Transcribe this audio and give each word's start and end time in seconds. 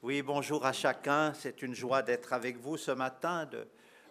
Oui, 0.00 0.22
bonjour 0.22 0.64
à 0.64 0.72
chacun. 0.72 1.32
C'est 1.34 1.60
une 1.60 1.74
joie 1.74 2.02
d'être 2.02 2.32
avec 2.32 2.56
vous 2.56 2.76
ce 2.76 2.92
matin, 2.92 3.46
de 3.46 3.66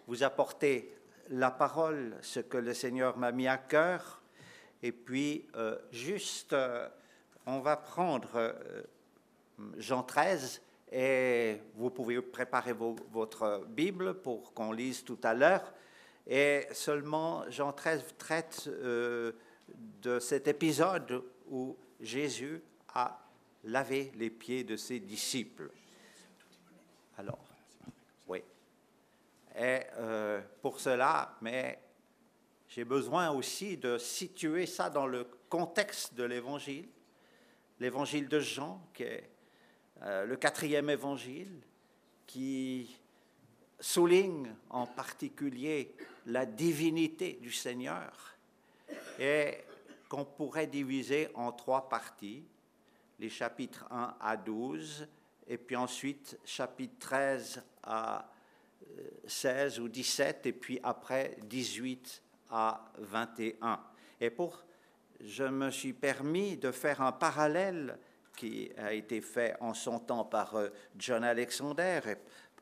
vous 0.06 0.22
apporter 0.22 0.94
la 1.30 1.50
parole, 1.50 2.14
ce 2.20 2.40
que 2.40 2.58
le 2.58 2.74
Seigneur 2.74 3.16
m'a 3.16 3.32
mis 3.32 3.48
à 3.48 3.56
cœur. 3.56 4.20
Et 4.82 4.92
puis, 4.92 5.48
euh, 5.56 5.78
juste, 5.90 6.52
euh, 6.52 6.86
on 7.46 7.60
va 7.60 7.78
prendre 7.78 8.28
euh, 8.34 8.82
Jean 9.78 10.02
13 10.02 10.60
et 10.92 11.62
vous 11.74 11.88
pouvez 11.88 12.20
préparer 12.20 12.74
votre 12.74 13.64
Bible 13.68 14.20
pour 14.20 14.52
qu'on 14.52 14.72
lise 14.72 15.02
tout 15.04 15.18
à 15.22 15.32
l'heure. 15.32 15.72
Et 16.26 16.66
seulement 16.72 17.48
Jean 17.48 17.72
13 17.72 18.04
traite 18.18 18.68
de 18.68 20.18
cet 20.20 20.48
épisode 20.48 21.24
où 21.50 21.78
Jésus 21.98 22.62
a 22.92 23.27
laver 23.64 24.12
les 24.16 24.30
pieds 24.30 24.64
de 24.64 24.76
ses 24.76 25.00
disciples. 25.00 25.70
Alors, 27.16 27.44
oui. 28.28 28.42
Et 29.56 29.80
euh, 29.96 30.40
pour 30.62 30.80
cela, 30.80 31.36
mais 31.40 31.78
j'ai 32.68 32.84
besoin 32.84 33.30
aussi 33.30 33.76
de 33.76 33.98
situer 33.98 34.66
ça 34.66 34.90
dans 34.90 35.06
le 35.06 35.26
contexte 35.48 36.14
de 36.14 36.24
l'évangile, 36.24 36.88
l'évangile 37.80 38.28
de 38.28 38.40
Jean, 38.40 38.80
qui 38.94 39.04
est 39.04 39.30
euh, 40.02 40.24
le 40.26 40.36
quatrième 40.36 40.90
évangile, 40.90 41.60
qui 42.26 42.96
souligne 43.80 44.54
en 44.70 44.86
particulier 44.86 45.94
la 46.26 46.44
divinité 46.44 47.38
du 47.40 47.52
Seigneur 47.52 48.36
et 49.18 49.58
qu'on 50.08 50.24
pourrait 50.24 50.66
diviser 50.66 51.28
en 51.34 51.52
trois 51.52 51.88
parties 51.88 52.44
les 53.18 53.28
chapitres 53.28 53.86
1 53.90 54.16
à 54.20 54.36
12, 54.36 55.08
et 55.46 55.58
puis 55.58 55.76
ensuite 55.76 56.38
chapitre 56.44 56.96
13 57.00 57.62
à 57.82 58.30
16 59.26 59.78
euh, 59.78 59.82
ou 59.82 59.88
17, 59.88 60.46
et 60.46 60.52
puis 60.52 60.78
après 60.82 61.36
18 61.44 62.22
à 62.50 62.92
21. 62.98 63.80
Et 64.20 64.30
pour, 64.30 64.64
je 65.20 65.44
me 65.44 65.70
suis 65.70 65.92
permis 65.92 66.56
de 66.56 66.70
faire 66.70 67.00
un 67.02 67.12
parallèle 67.12 67.98
qui 68.36 68.70
a 68.76 68.92
été 68.92 69.20
fait 69.20 69.56
en 69.60 69.74
son 69.74 69.98
temps 69.98 70.24
par 70.24 70.54
euh, 70.54 70.68
John 70.96 71.24
Alexander 71.24 72.00
et 72.06 72.16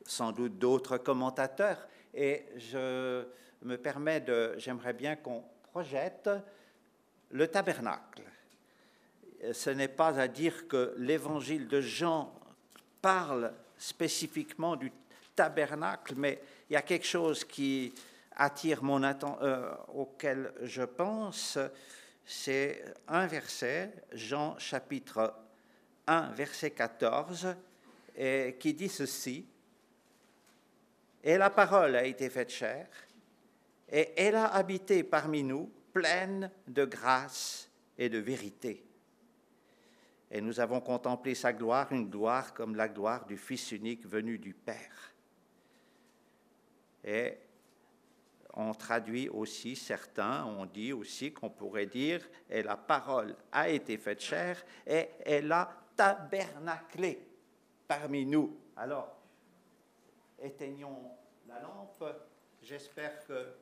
sans 0.05 0.31
doute 0.31 0.57
d'autres 0.57 0.97
commentateurs. 0.97 1.87
Et 2.13 2.45
je 2.55 3.25
me 3.61 3.77
permets 3.77 4.21
de, 4.21 4.55
j'aimerais 4.57 4.93
bien 4.93 5.15
qu'on 5.15 5.43
projette 5.71 6.29
le 7.29 7.47
tabernacle 7.47 8.23
ce 9.51 9.69
n'est 9.69 9.87
pas 9.87 10.19
à 10.19 10.27
dire 10.27 10.67
que 10.67 10.93
l'évangile 10.97 11.67
de 11.67 11.81
Jean 11.81 12.33
parle 13.01 13.53
spécifiquement 13.77 14.75
du 14.75 14.91
tabernacle, 15.35 16.15
mais 16.17 16.41
il 16.69 16.73
y 16.73 16.75
a 16.75 16.81
quelque 16.81 17.05
chose 17.05 17.43
qui 17.43 17.93
attire 18.35 18.83
mon 18.83 19.03
attention, 19.03 19.41
euh, 19.41 19.71
auquel 19.93 20.51
je 20.63 20.83
pense, 20.83 21.57
c'est 22.25 22.83
un 23.07 23.27
verset, 23.27 23.93
Jean 24.11 24.57
chapitre 24.57 25.33
1, 26.07 26.31
verset 26.31 26.71
14, 26.71 27.55
et 28.15 28.57
qui 28.59 28.73
dit 28.73 28.89
ceci, 28.89 29.45
Et 31.23 31.37
la 31.37 31.49
parole 31.49 31.95
a 31.95 32.05
été 32.05 32.29
faite 32.29 32.49
chair, 32.49 32.87
et 33.89 34.13
elle 34.17 34.35
a 34.35 34.47
habité 34.47 35.03
parmi 35.03 35.43
nous, 35.43 35.71
pleine 35.93 36.51
de 36.67 36.85
grâce 36.85 37.69
et 37.97 38.09
de 38.09 38.19
vérité 38.19 38.86
et 40.29 40.41
nous 40.41 40.59
avons 40.59 40.81
contemplé 40.81 41.35
sa 41.35 41.53
gloire, 41.53 41.91
une 41.91 42.09
gloire 42.09 42.53
comme 42.53 42.75
la 42.75 42.87
gloire 42.87 43.25
du 43.25 43.37
Fils 43.37 43.71
unique 43.71 44.05
venu 44.05 44.37
du 44.37 44.53
Père. 44.53 45.13
Et 47.03 47.37
on 48.53 48.73
traduit 48.73 49.29
aussi, 49.29 49.75
certains 49.75 50.45
on 50.45 50.65
dit 50.65 50.91
aussi 50.91 51.31
qu'on 51.31 51.49
pourrait 51.49 51.85
dire, 51.85 52.27
et 52.49 52.63
la 52.63 52.75
parole 52.75 53.35
a 53.51 53.69
été 53.69 53.97
faite 53.97 54.19
chair, 54.19 54.63
et 54.85 55.09
elle 55.25 55.51
a 55.51 55.69
tabernaclé 55.95 57.25
parmi 57.87 58.25
nous. 58.25 58.57
Alors, 58.75 59.15
éteignons 60.39 61.11
la 61.47 61.59
lampe. 61.61 62.03
J'espère 62.61 63.25
que 63.25 63.53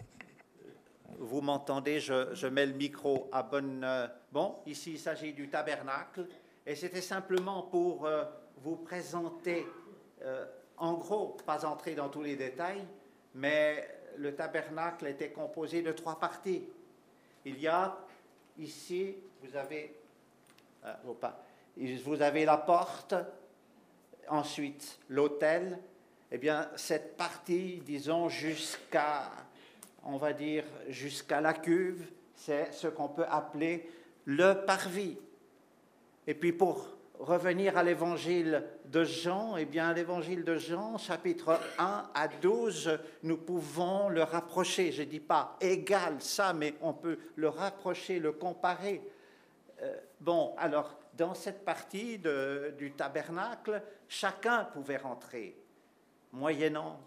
vous 1.19 1.41
m'entendez, 1.41 1.99
je, 1.99 2.33
je, 2.33 2.47
mets 2.47 2.65
le 2.65 2.73
micro 2.73 3.29
à 3.31 3.43
bonne... 3.43 3.83
Euh, 3.83 4.07
bon, 4.31 4.55
ici 4.65 4.93
il 4.93 4.99
s'agit 4.99 5.33
du 5.33 5.49
tabernacle. 5.49 6.27
Et 6.67 6.75
c'était 6.75 7.01
simplement 7.01 7.63
pour 7.63 8.05
euh, 8.05 8.23
vous 8.57 8.77
présenter, 8.77 9.67
euh, 10.23 10.45
en 10.77 10.93
gros, 10.93 11.37
pas 11.45 11.63
entrer 11.65 11.93
dans 11.93 12.09
tous 12.09 12.23
les 12.23 12.35
détails, 12.35 12.83
mais 13.35 13.87
le 14.17 14.35
tabernacle 14.35 15.05
était 15.05 15.29
composé 15.29 15.83
de 15.83 15.91
trois 15.91 16.19
parties. 16.19 16.63
Il 17.45 17.59
y 17.59 17.67
a 17.67 17.95
ici, 18.57 19.15
vous 19.43 19.55
avez, 19.55 19.95
euh, 20.85 20.93
vous 22.03 22.21
avez 22.21 22.45
la 22.45 22.57
porte, 22.57 23.13
ensuite 24.27 24.99
l'autel. 25.09 25.77
Eh 26.31 26.39
bien, 26.39 26.67
cette 26.75 27.15
partie, 27.15 27.81
disons, 27.85 28.27
jusqu'à, 28.27 29.29
on 30.03 30.17
va 30.17 30.33
dire, 30.33 30.63
jusqu'à 30.87 31.41
la 31.41 31.53
cuve, 31.53 32.09
c'est 32.35 32.71
ce 32.73 32.87
qu'on 32.87 33.09
peut 33.09 33.25
appeler 33.29 33.87
le 34.25 34.65
parvis. 34.65 35.19
Et 36.27 36.33
puis 36.33 36.53
pour 36.53 36.87
revenir 37.19 37.77
à 37.77 37.83
l'évangile 37.83 38.63
de 38.85 39.03
Jean, 39.03 39.57
eh 39.57 39.65
bien 39.65 39.93
l'évangile 39.93 40.43
de 40.43 40.55
Jean, 40.55 40.97
chapitre 40.97 41.59
1 41.77 42.11
à 42.13 42.27
12, 42.27 42.99
nous 43.23 43.37
pouvons 43.37 44.09
le 44.09 44.23
rapprocher. 44.23 44.91
Je 44.91 45.03
ne 45.03 45.07
dis 45.07 45.19
pas 45.19 45.55
égal 45.61 46.15
ça, 46.19 46.53
mais 46.53 46.73
on 46.81 46.93
peut 46.93 47.19
le 47.35 47.49
rapprocher, 47.49 48.19
le 48.19 48.31
comparer. 48.31 49.01
Euh, 49.81 49.95
bon, 50.19 50.53
alors 50.57 50.97
dans 51.13 51.33
cette 51.33 51.63
partie 51.63 52.19
du 52.77 52.91
tabernacle, 52.91 53.81
chacun 54.07 54.65
pouvait 54.65 54.97
rentrer, 54.97 55.55
moyennant 56.33 56.99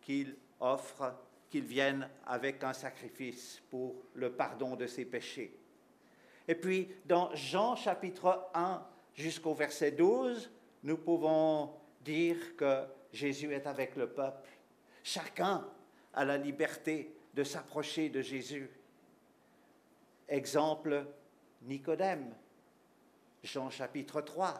qu'il 0.00 0.36
offre, 0.60 1.14
qu'il 1.50 1.64
vienne 1.64 2.08
avec 2.26 2.62
un 2.62 2.72
sacrifice 2.72 3.62
pour 3.70 3.96
le 4.14 4.30
pardon 4.30 4.76
de 4.76 4.86
ses 4.86 5.04
péchés. 5.04 5.58
Et 6.48 6.54
puis, 6.54 6.88
dans 7.04 7.34
Jean 7.34 7.76
chapitre 7.76 8.48
1 8.54 8.82
jusqu'au 9.14 9.52
verset 9.52 9.90
12, 9.90 10.50
nous 10.82 10.96
pouvons 10.96 11.74
dire 12.00 12.56
que 12.56 12.86
Jésus 13.12 13.52
est 13.52 13.66
avec 13.66 13.96
le 13.96 14.08
peuple. 14.08 14.48
Chacun 15.04 15.68
a 16.14 16.24
la 16.24 16.38
liberté 16.38 17.14
de 17.34 17.44
s'approcher 17.44 18.08
de 18.08 18.22
Jésus. 18.22 18.70
Exemple, 20.26 21.06
Nicodème, 21.62 22.34
Jean 23.42 23.68
chapitre 23.68 24.22
3. 24.22 24.54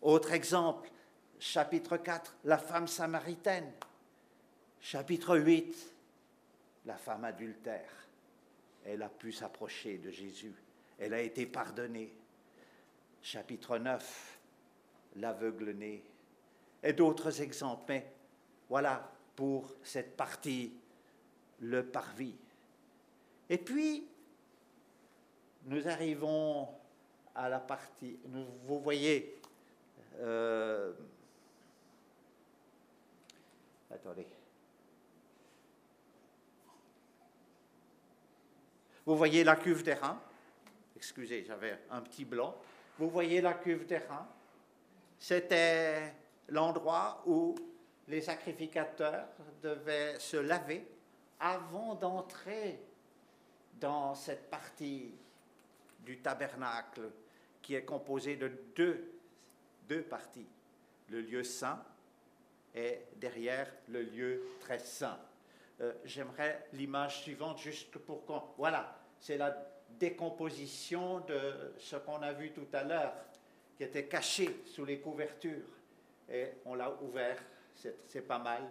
Autre 0.00 0.32
exemple, 0.32 0.90
chapitre 1.38 1.98
4, 1.98 2.38
la 2.44 2.56
femme 2.56 2.86
samaritaine. 2.86 3.70
Chapitre 4.80 5.36
8, 5.36 5.94
la 6.86 6.96
femme 6.96 7.26
adultère. 7.26 8.08
Elle 8.86 9.02
a 9.02 9.10
pu 9.10 9.32
s'approcher 9.32 9.98
de 9.98 10.10
Jésus 10.10 10.54
elle 11.00 11.14
a 11.14 11.20
été 11.20 11.46
pardonnée. 11.46 12.12
Chapitre 13.22 13.78
9, 13.78 14.38
l'aveugle-né. 15.16 16.04
Et 16.82 16.92
d'autres 16.92 17.40
exemples. 17.40 17.84
Mais 17.88 18.12
voilà 18.68 19.10
pour 19.34 19.74
cette 19.82 20.16
partie, 20.16 20.72
le 21.60 21.84
parvis. 21.86 22.36
Et 23.48 23.58
puis, 23.58 24.06
nous 25.66 25.88
arrivons 25.88 26.68
à 27.34 27.48
la 27.48 27.60
partie, 27.60 28.18
vous 28.64 28.80
voyez, 28.80 29.38
euh, 30.20 30.92
attendez, 33.90 34.26
vous 39.06 39.16
voyez 39.16 39.44
la 39.44 39.56
cuve 39.56 39.82
des 39.82 39.94
reins, 39.94 40.20
excusez, 41.00 41.44
j'avais 41.46 41.78
un 41.90 42.02
petit 42.02 42.26
blanc. 42.26 42.54
Vous 42.98 43.08
voyez 43.08 43.40
la 43.40 43.54
cuve 43.54 43.86
des 43.86 43.96
reins 43.96 44.28
C'était 45.18 46.12
l'endroit 46.50 47.22
où 47.24 47.54
les 48.06 48.20
sacrificateurs 48.20 49.28
devaient 49.62 50.18
se 50.18 50.36
laver 50.36 50.86
avant 51.38 51.94
d'entrer 51.94 52.82
dans 53.80 54.14
cette 54.14 54.50
partie 54.50 55.14
du 56.00 56.18
tabernacle 56.18 57.10
qui 57.62 57.76
est 57.76 57.84
composée 57.86 58.36
de 58.36 58.52
deux, 58.76 59.10
deux 59.88 60.02
parties, 60.02 60.48
le 61.08 61.22
lieu 61.22 61.42
saint 61.42 61.82
et 62.74 62.98
derrière 63.16 63.72
le 63.88 64.02
lieu 64.02 64.42
très 64.60 64.78
saint. 64.78 65.18
Euh, 65.80 65.94
j'aimerais 66.04 66.66
l'image 66.74 67.22
suivante 67.22 67.58
juste 67.58 67.96
pour 67.96 68.26
qu'on... 68.26 68.42
Voilà, 68.58 69.00
c'est 69.18 69.38
la 69.38 69.56
décomposition 69.98 71.20
de 71.20 71.74
ce 71.78 71.96
qu'on 71.96 72.22
a 72.22 72.32
vu 72.32 72.52
tout 72.52 72.66
à 72.72 72.82
l'heure, 72.82 73.14
qui 73.76 73.84
était 73.84 74.06
caché 74.06 74.62
sous 74.66 74.84
les 74.84 75.00
couvertures. 75.00 75.66
et 76.28 76.48
on 76.64 76.74
l'a 76.74 76.94
ouvert, 77.02 77.38
c'est 77.74 78.26
pas 78.26 78.38
mal. 78.38 78.62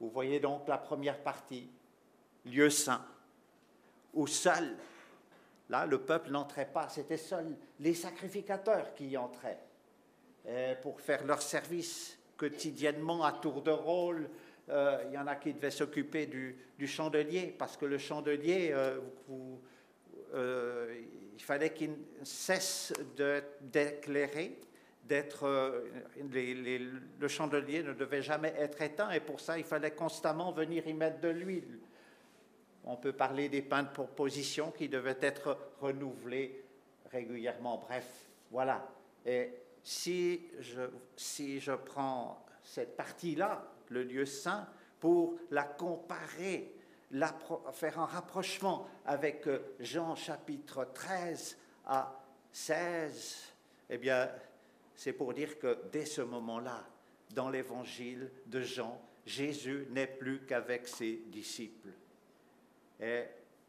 Vous 0.00 0.10
voyez 0.10 0.40
donc 0.40 0.68
la 0.68 0.78
première 0.78 1.22
partie, 1.22 1.68
lieu 2.44 2.70
saint, 2.70 3.04
où 4.14 4.26
seul, 4.26 4.76
là 5.68 5.86
le 5.86 6.00
peuple 6.00 6.30
n'entrait 6.30 6.70
pas, 6.72 6.88
c'était 6.88 7.16
seuls 7.16 7.56
les 7.80 7.94
sacrificateurs 7.94 8.94
qui 8.94 9.08
y 9.08 9.16
entraient 9.16 9.60
pour 10.82 11.00
faire 11.00 11.24
leur 11.24 11.42
service 11.42 12.18
quotidiennement 12.36 13.24
à 13.24 13.32
tour 13.32 13.62
de 13.62 13.70
rôle. 13.70 14.28
Euh, 14.68 15.02
il 15.06 15.14
y 15.14 15.18
en 15.18 15.26
a 15.26 15.36
qui 15.36 15.52
devaient 15.52 15.70
s'occuper 15.70 16.26
du, 16.26 16.86
chandelier, 16.86 17.54
parce 17.58 17.76
que 17.76 17.86
le 17.86 17.98
chandelier, 17.98 18.70
euh, 18.72 18.98
euh, 20.34 20.94
il 21.34 21.42
fallait 21.42 21.72
qu'il 21.72 21.96
cesse 22.22 22.92
d'éclairer, 23.60 24.58
d'être, 25.04 25.84
le 26.18 27.28
chandelier 27.28 27.82
ne 27.82 27.92
devait 27.92 28.22
jamais 28.22 28.52
être 28.58 28.82
éteint, 28.82 29.10
et 29.10 29.20
pour 29.20 29.40
ça, 29.40 29.58
il 29.58 29.64
fallait 29.64 29.92
constamment 29.92 30.52
venir 30.52 30.86
y 30.86 30.94
mettre 30.94 31.20
de 31.20 31.28
l'huile. 31.28 31.78
On 32.84 32.96
peut 32.96 33.12
parler 33.12 33.48
des 33.48 33.62
pains 33.62 33.82
de 33.82 33.88
proposition 33.88 34.70
qui 34.70 34.88
devaient 34.88 35.18
être 35.20 35.58
renouvelés 35.80 36.64
régulièrement. 37.10 37.78
Bref, 37.78 38.06
voilà. 38.50 38.88
Et 39.24 39.50
si 39.82 40.40
je, 40.60 40.82
si 41.16 41.60
je 41.60 41.72
prends 41.72 42.44
cette 42.62 42.96
partie-là, 42.96 43.64
le 43.88 44.02
lieu 44.02 44.24
saint, 44.24 44.68
pour 45.00 45.38
la 45.50 45.64
comparer, 45.64 46.75
faire 47.72 48.00
un 48.00 48.06
rapprochement 48.06 48.88
avec 49.04 49.46
euh, 49.46 49.74
Jean 49.80 50.14
chapitre 50.14 50.88
13 50.92 51.56
à 51.86 52.20
16, 52.52 53.52
eh 53.90 53.98
bien, 53.98 54.30
c'est 54.94 55.12
pour 55.12 55.32
dire 55.32 55.58
que 55.58 55.78
dès 55.92 56.06
ce 56.06 56.22
moment-là, 56.22 56.84
dans 57.34 57.50
l'évangile 57.50 58.30
de 58.46 58.60
Jean, 58.60 59.00
Jésus 59.24 59.86
n'est 59.90 60.06
plus 60.06 60.44
qu'avec 60.46 60.88
ses 60.88 61.22
disciples. 61.26 61.90
Et 63.00 63.24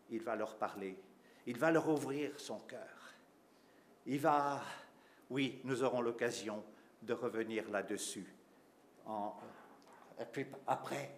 il 0.10 0.22
va 0.22 0.36
leur 0.36 0.56
parler. 0.56 0.98
Il 1.46 1.58
va 1.58 1.72
leur 1.72 1.88
ouvrir 1.90 2.40
son 2.40 2.60
cœur. 2.60 3.14
Il 4.06 4.20
va 4.20 4.62
oui, 5.30 5.60
nous 5.64 5.84
aurons 5.84 6.02
l'occasion 6.02 6.64
de 7.02 7.14
revenir 7.14 7.70
là-dessus. 7.70 8.26
Et 10.20 10.26
puis 10.32 10.46
après, 10.66 11.12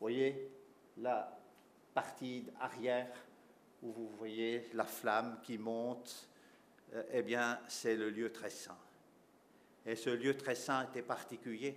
voyez? 0.00 0.50
La 0.98 1.38
partie 1.92 2.46
arrière 2.60 3.12
où 3.82 3.92
vous 3.92 4.08
voyez 4.16 4.68
la 4.74 4.84
flamme 4.84 5.38
qui 5.42 5.58
monte, 5.58 6.28
euh, 6.94 7.02
eh 7.12 7.22
bien, 7.22 7.60
c'est 7.68 7.96
le 7.96 8.10
lieu 8.10 8.32
très 8.32 8.50
saint. 8.50 8.78
Et 9.86 9.96
ce 9.96 10.10
lieu 10.10 10.36
très 10.36 10.54
saint 10.54 10.88
était 10.88 11.02
particulier. 11.02 11.76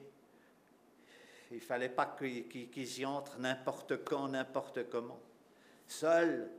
Il 1.51 1.57
ne 1.57 1.61
fallait 1.61 1.89
pas 1.89 2.15
qu'ils 2.17 2.99
y 2.99 3.05
entrent 3.05 3.39
n'importe 3.39 4.03
quand, 4.03 4.27
n'importe 4.29 4.89
comment. 4.89 5.19
Seul 5.87 6.49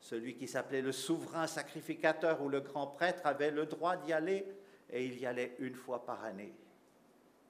celui 0.00 0.36
qui 0.36 0.46
s'appelait 0.46 0.82
le 0.82 0.92
souverain 0.92 1.46
sacrificateur 1.46 2.40
ou 2.42 2.48
le 2.48 2.60
grand 2.60 2.86
prêtre 2.86 3.26
avait 3.26 3.50
le 3.50 3.66
droit 3.66 3.96
d'y 3.96 4.12
aller 4.12 4.46
et 4.90 5.04
il 5.04 5.18
y 5.18 5.26
allait 5.26 5.56
une 5.58 5.74
fois 5.74 6.04
par 6.04 6.24
année 6.24 6.54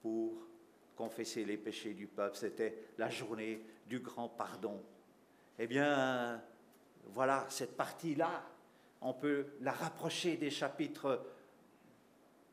pour 0.01 0.33
confesser 0.99 1.45
les 1.45 1.55
péchés 1.55 1.93
du 1.93 2.07
peuple. 2.07 2.35
C'était 2.35 2.75
la 2.97 3.09
journée 3.09 3.61
du 3.87 4.01
grand 4.01 4.27
pardon. 4.27 4.83
Eh 5.57 5.65
bien, 5.65 6.43
voilà, 7.13 7.45
cette 7.47 7.77
partie-là, 7.77 8.43
on 8.99 9.13
peut 9.13 9.47
la 9.61 9.71
rapprocher 9.71 10.35
des 10.35 10.51
chapitres 10.51 11.25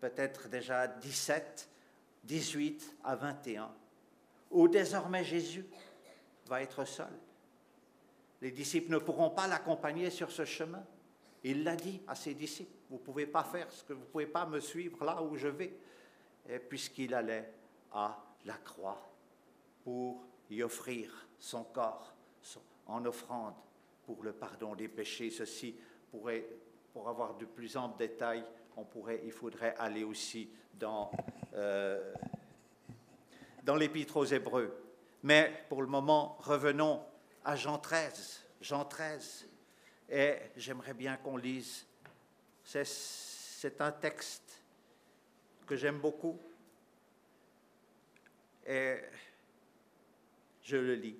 peut-être 0.01 0.49
déjà 0.49 0.87
17, 0.87 1.69
18 2.23 2.97
à 3.03 3.17
21, 3.17 3.69
où 4.53 4.69
désormais 4.69 5.25
Jésus 5.25 5.67
va 6.47 6.63
être 6.63 6.85
seul. 6.85 7.19
Les 8.41 8.53
disciples 8.53 8.93
ne 8.93 8.99
pourront 8.99 9.31
pas 9.31 9.49
l'accompagner 9.49 10.09
sur 10.09 10.31
ce 10.31 10.45
chemin. 10.45 10.85
Il 11.43 11.65
l'a 11.65 11.75
dit 11.75 12.01
à 12.07 12.15
ses 12.15 12.35
disciples, 12.35 12.71
vous 12.91 12.99
ne 12.99 13.03
pouvez 13.03 13.27
pas 13.27 13.43
faire 13.43 13.73
ce 13.73 13.83
que 13.83 13.93
vous 13.93 14.03
ne 14.03 14.07
pouvez 14.07 14.27
pas 14.27 14.47
me 14.47 14.61
suivre 14.61 15.05
là 15.05 15.21
où 15.21 15.35
je 15.35 15.49
vais, 15.49 15.77
puisqu'il 16.69 17.13
allait 17.13 17.53
à 17.91 18.23
la 18.47 18.57
croix 18.59 19.03
pour 19.85 20.25
y 20.51 20.63
offrir 20.63 21.29
son 21.39 21.65
corps 21.65 22.15
en 22.87 23.05
offrande 23.05 23.55
pour 24.05 24.23
le 24.23 24.33
pardon 24.33 24.75
des 24.75 24.89
péchés. 24.89 25.31
Ceci 25.31 25.77
pourrait, 26.11 26.47
pour 26.93 27.09
avoir 27.09 27.37
de 27.37 27.45
plus 27.45 27.77
amples 27.77 27.99
détails, 27.99 28.45
on 28.77 28.85
pourrait, 28.85 29.21
il 29.25 29.33
faudrait 29.33 29.75
aller 29.77 30.05
aussi 30.05 30.49
dans, 30.75 31.11
euh, 31.55 32.15
dans 33.65 33.75
l'Épître 33.75 34.17
aux 34.17 34.25
Hébreux. 34.25 34.73
Mais 35.23 35.65
pour 35.69 35.83
le 35.83 35.89
moment, 35.89 36.37
revenons 36.41 37.03
à 37.45 37.57
Jean 37.57 37.79
13. 37.79 38.45
Jean 38.61 38.85
13. 38.85 39.49
Et 40.09 40.37
j'aimerais 40.57 40.95
bien 40.95 41.17
qu'on 41.17 41.37
lise. 41.37 41.85
C'est 42.63 43.81
un 43.81 43.91
texte 43.91 44.63
que 45.67 45.75
j'aime 45.75 45.99
beaucoup. 45.99 46.39
Et 48.67 48.97
je 50.63 50.77
le 50.77 50.95
lis. 50.95 51.19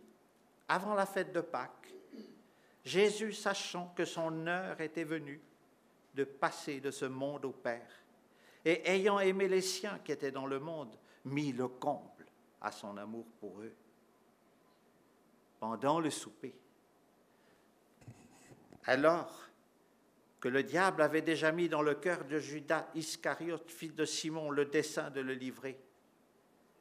Avant 0.69 0.95
la 0.95 1.07
fête 1.07 1.33
de 1.33 1.41
Pâques, 1.41 1.95
Jésus, 2.85 3.33
sachant 3.33 3.93
que 3.97 4.05
son 4.05 4.47
heure 4.47 4.81
était 4.81 5.05
venue 5.05 5.41
de 6.15 6.25
passer 6.25 6.81
de 6.81 6.91
ce 6.91 7.05
monde 7.05 7.45
au 7.45 7.53
Père, 7.53 7.91
et 8.65 8.89
ayant 8.91 9.21
aimé 9.21 9.49
les 9.49 9.61
siens 9.61 10.01
qui 10.05 10.13
étaient 10.13 10.33
dans 10.33 10.47
le 10.47 10.59
monde, 10.59 10.97
mit 11.25 11.53
le 11.53 11.69
comble 11.69 12.27
à 12.61 12.73
son 12.73 12.97
amour 12.97 13.27
pour 13.41 13.61
eux 13.61 13.75
pendant 15.59 16.01
le 16.01 16.11
souper. 16.11 16.55
Alors 18.85 19.49
que 20.41 20.49
le 20.49 20.63
diable 20.63 21.03
avait 21.03 21.23
déjà 21.23 21.51
mis 21.51 21.69
dans 21.69 21.83
le 21.83 21.95
cœur 21.95 22.25
de 22.25 22.39
Judas 22.39 22.89
Iscariote, 22.95 23.71
fils 23.71 23.95
de 23.95 24.05
Simon, 24.05 24.51
le 24.51 24.67
dessein 24.67 25.11
de 25.11 25.21
le 25.21 25.35
livrer, 25.35 25.79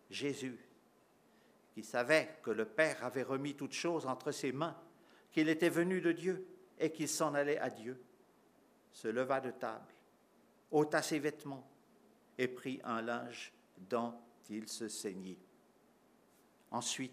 Jésus, 0.10 0.60
qui 1.74 1.84
savait 1.84 2.38
que 2.42 2.52
le 2.52 2.66
Père 2.66 3.04
avait 3.04 3.24
remis 3.24 3.56
toutes 3.56 3.74
choses 3.74 4.06
entre 4.06 4.32
ses 4.32 4.52
mains, 4.52 4.78
qu'il 5.32 5.50
était 5.50 5.70
venu 5.70 6.02
de 6.02 6.12
Dieu 6.12 6.48
et 6.80 6.92
qu'il 6.92 7.10
s'en 7.10 7.34
allait 7.34 7.60
à 7.60 7.70
Dieu, 7.70 8.02
se 8.92 9.08
leva 9.08 9.42
de 9.42 9.52
table, 9.52 9.94
ôta 10.72 11.02
ses 11.02 11.20
vêtements 11.20 11.70
et 12.38 12.48
prit 12.48 12.80
un 12.84 13.02
linge 13.02 13.52
dont 13.78 14.14
il 14.50 14.70
se 14.70 14.88
saignit. 14.88 15.40
Ensuite, 16.72 17.12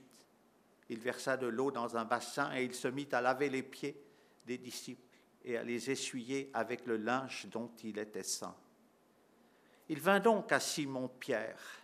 il 0.88 0.98
versa 0.98 1.36
de 1.36 1.46
l'eau 1.46 1.70
dans 1.70 1.96
un 1.96 2.04
bassin 2.04 2.54
et 2.54 2.64
il 2.64 2.74
se 2.74 2.88
mit 2.88 3.08
à 3.12 3.20
laver 3.20 3.48
les 3.48 3.62
pieds 3.62 4.00
des 4.46 4.58
disciples 4.58 5.18
et 5.44 5.56
à 5.56 5.62
les 5.62 5.90
essuyer 5.90 6.50
avec 6.54 6.86
le 6.86 6.96
linge 6.96 7.46
dont 7.50 7.70
il 7.82 7.98
était 7.98 8.22
saint. 8.22 8.56
Il 9.88 10.00
vint 10.00 10.20
donc 10.20 10.52
à 10.52 10.60
Simon 10.60 11.08
Pierre, 11.08 11.81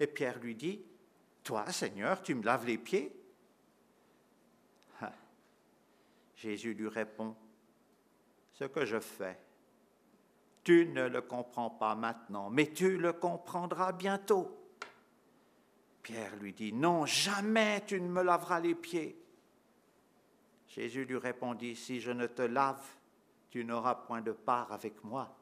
et 0.00 0.06
Pierre 0.06 0.40
lui 0.40 0.56
dit, 0.56 0.82
Toi, 1.44 1.70
Seigneur, 1.70 2.22
tu 2.22 2.34
me 2.34 2.42
laves 2.42 2.66
les 2.66 2.78
pieds 2.78 3.14
ah. 5.00 5.12
Jésus 6.34 6.74
lui 6.74 6.88
répond, 6.88 7.36
Ce 8.54 8.64
que 8.64 8.84
je 8.84 8.98
fais, 8.98 9.38
tu 10.64 10.86
ne 10.86 11.06
le 11.06 11.20
comprends 11.20 11.70
pas 11.70 11.94
maintenant, 11.94 12.50
mais 12.50 12.72
tu 12.72 12.96
le 12.98 13.12
comprendras 13.12 13.92
bientôt. 13.92 14.56
Pierre 16.02 16.34
lui 16.36 16.52
dit, 16.52 16.72
Non, 16.72 17.06
jamais 17.06 17.84
tu 17.86 18.00
ne 18.00 18.08
me 18.08 18.22
laveras 18.22 18.60
les 18.60 18.74
pieds. 18.74 19.16
Jésus 20.66 21.04
lui 21.04 21.18
répondit, 21.18 21.76
Si 21.76 22.00
je 22.00 22.10
ne 22.10 22.26
te 22.26 22.42
lave, 22.42 22.84
tu 23.50 23.64
n'auras 23.64 23.96
point 23.96 24.22
de 24.22 24.32
part 24.32 24.72
avec 24.72 25.04
moi. 25.04 25.36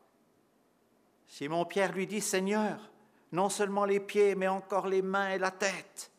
Simon 1.29 1.67
Pierre 1.67 1.93
lui 1.93 2.07
dit, 2.07 2.23
Seigneur, 2.23 2.91
non 3.33 3.49
seulement 3.49 3.85
les 3.85 4.01
pieds, 4.01 4.35
mais 4.35 4.49
encore 4.49 4.87
les 4.87 5.03
mains 5.03 5.31
et 5.31 5.39
la 5.39 5.51
tête. 5.51 6.11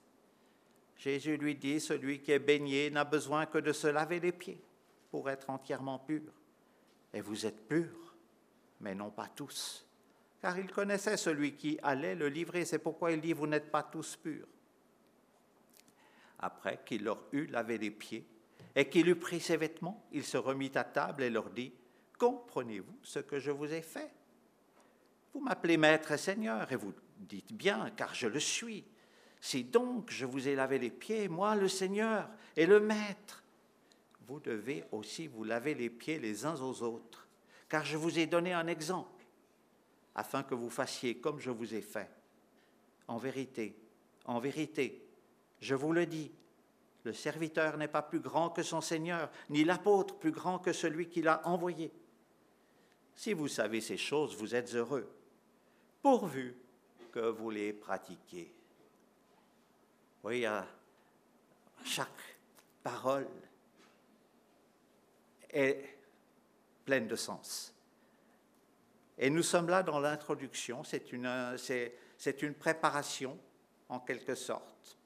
Jésus 0.98 1.38
lui 1.38 1.56
dit, 1.56 1.80
Celui 1.80 2.22
qui 2.22 2.32
est 2.32 2.40
baigné 2.40 2.90
n'a 2.90 3.04
besoin 3.04 3.46
que 3.46 3.58
de 3.58 3.72
se 3.74 3.88
laver 3.88 4.20
les 4.20 4.32
pieds 4.32 4.62
pour 5.12 5.30
être 5.30 5.50
entièrement 5.50 6.00
pur. 6.00 6.32
Et 7.14 7.22
vous 7.22 7.46
êtes 7.46 7.68
purs, 7.68 8.16
mais 8.82 8.94
non 8.94 9.10
pas 9.10 9.28
tous 9.36 9.86
car 10.42 10.58
il 10.58 10.72
connaissait 10.72 11.18
celui 11.18 11.56
qui 11.56 11.78
allait 11.84 12.16
le 12.16 12.30
livrer. 12.30 12.66
C'est 12.66 12.80
pourquoi 12.80 13.12
il 13.12 13.22
dit, 13.22 13.34
vous 13.34 13.48
n'êtes 13.48 13.72
pas 13.72 13.84
tous 13.84 14.16
purs. 14.16 14.48
Après 16.40 16.80
qu'il 16.86 17.04
leur 17.04 17.22
eut 17.34 17.48
lavé 17.48 17.78
les 17.78 17.92
pieds 17.92 18.26
et 18.76 18.88
qu'il 18.88 19.10
eut 19.10 19.20
pris 19.20 19.42
ses 19.42 19.58
vêtements, 19.58 20.06
il 20.12 20.24
se 20.24 20.38
remit 20.38 20.72
à 20.76 20.86
table 20.86 21.24
et 21.24 21.30
leur 21.30 21.50
dit, 21.50 21.74
comprenez-vous 22.18 23.00
ce 23.04 23.20
que 23.20 23.40
je 23.40 23.52
vous 23.52 23.74
ai 23.74 23.82
fait? 23.82 24.12
Vous 25.34 25.42
m'appelez 25.42 25.78
maître 25.78 26.12
et 26.12 26.18
seigneur 26.18 26.72
et 26.72 26.76
vous 26.76 26.94
dites 27.18 27.54
bien, 27.54 27.90
car 27.96 28.14
je 28.14 28.28
le 28.28 28.40
suis. 28.40 28.86
Si 29.42 29.64
donc 29.64 30.12
je 30.12 30.26
vous 30.26 30.48
ai 30.48 30.56
lavé 30.56 30.80
les 30.80 30.90
pieds, 30.90 31.28
moi 31.30 31.56
le 31.56 31.68
Seigneur 31.68 32.30
et 32.56 32.66
le 32.66 32.80
Maître, 32.80 33.44
vous 34.28 34.40
devez 34.40 34.84
aussi 34.92 35.28
vous 35.28 35.44
laver 35.44 35.74
les 35.74 35.90
pieds 35.90 36.20
les 36.20 36.46
uns 36.46 36.60
aux 36.62 36.84
autres, 36.84 37.28
car 37.70 37.86
je 37.86 37.98
vous 37.98 38.20
ai 38.20 38.28
donné 38.28 38.54
un 38.54 38.68
exemple 38.68 39.26
afin 40.16 40.44
que 40.44 40.56
vous 40.56 40.70
fassiez 40.70 41.18
comme 41.18 41.40
je 41.40 41.52
vous 41.52 41.74
ai 41.74 41.82
fait. 41.82 42.10
en 43.08 43.18
vérité, 43.18 43.76
en 44.26 44.40
vérité, 44.40 45.08
je 45.62 45.74
vous 45.74 45.94
le 45.94 46.06
dis, 46.06 46.32
le 47.06 47.14
serviteur 47.14 47.78
n'est 47.78 47.88
pas 47.88 48.02
plus 48.02 48.20
grand 48.20 48.50
que 48.50 48.62
son 48.62 48.82
Seigneur, 48.82 49.32
ni 49.50 49.64
l'apôtre 49.64 50.16
plus 50.16 50.32
grand 50.32 50.60
que 50.60 50.74
celui 50.74 51.08
qui 51.08 51.22
l'a 51.22 51.42
envoyé. 51.48 51.92
Si 53.16 53.34
vous 53.34 53.48
savez 53.48 53.82
ces 53.82 53.98
choses, 53.98 54.36
vous 54.36 54.54
êtes 54.54 54.76
heureux, 54.76 55.10
pourvu 56.02 56.56
que 57.12 57.20
vous 57.20 57.50
les 57.50 57.74
pratiquiez. 57.74 58.54
Oui, 60.24 60.46
chaque 61.84 62.38
parole 62.84 63.28
est 65.50 65.98
pleine 66.86 67.08
de 67.08 67.16
sens. 67.16 67.74
Et 69.18 69.30
nous 69.30 69.44
sommes 69.44 69.70
là 69.70 69.84
dans 69.84 70.00
l'introduction, 70.00 70.84
c'est 70.84 71.12
une 71.12 72.54
préparation 72.54 73.38
en 73.90 74.00
quelque 74.00 74.36
sorte. 74.36 74.98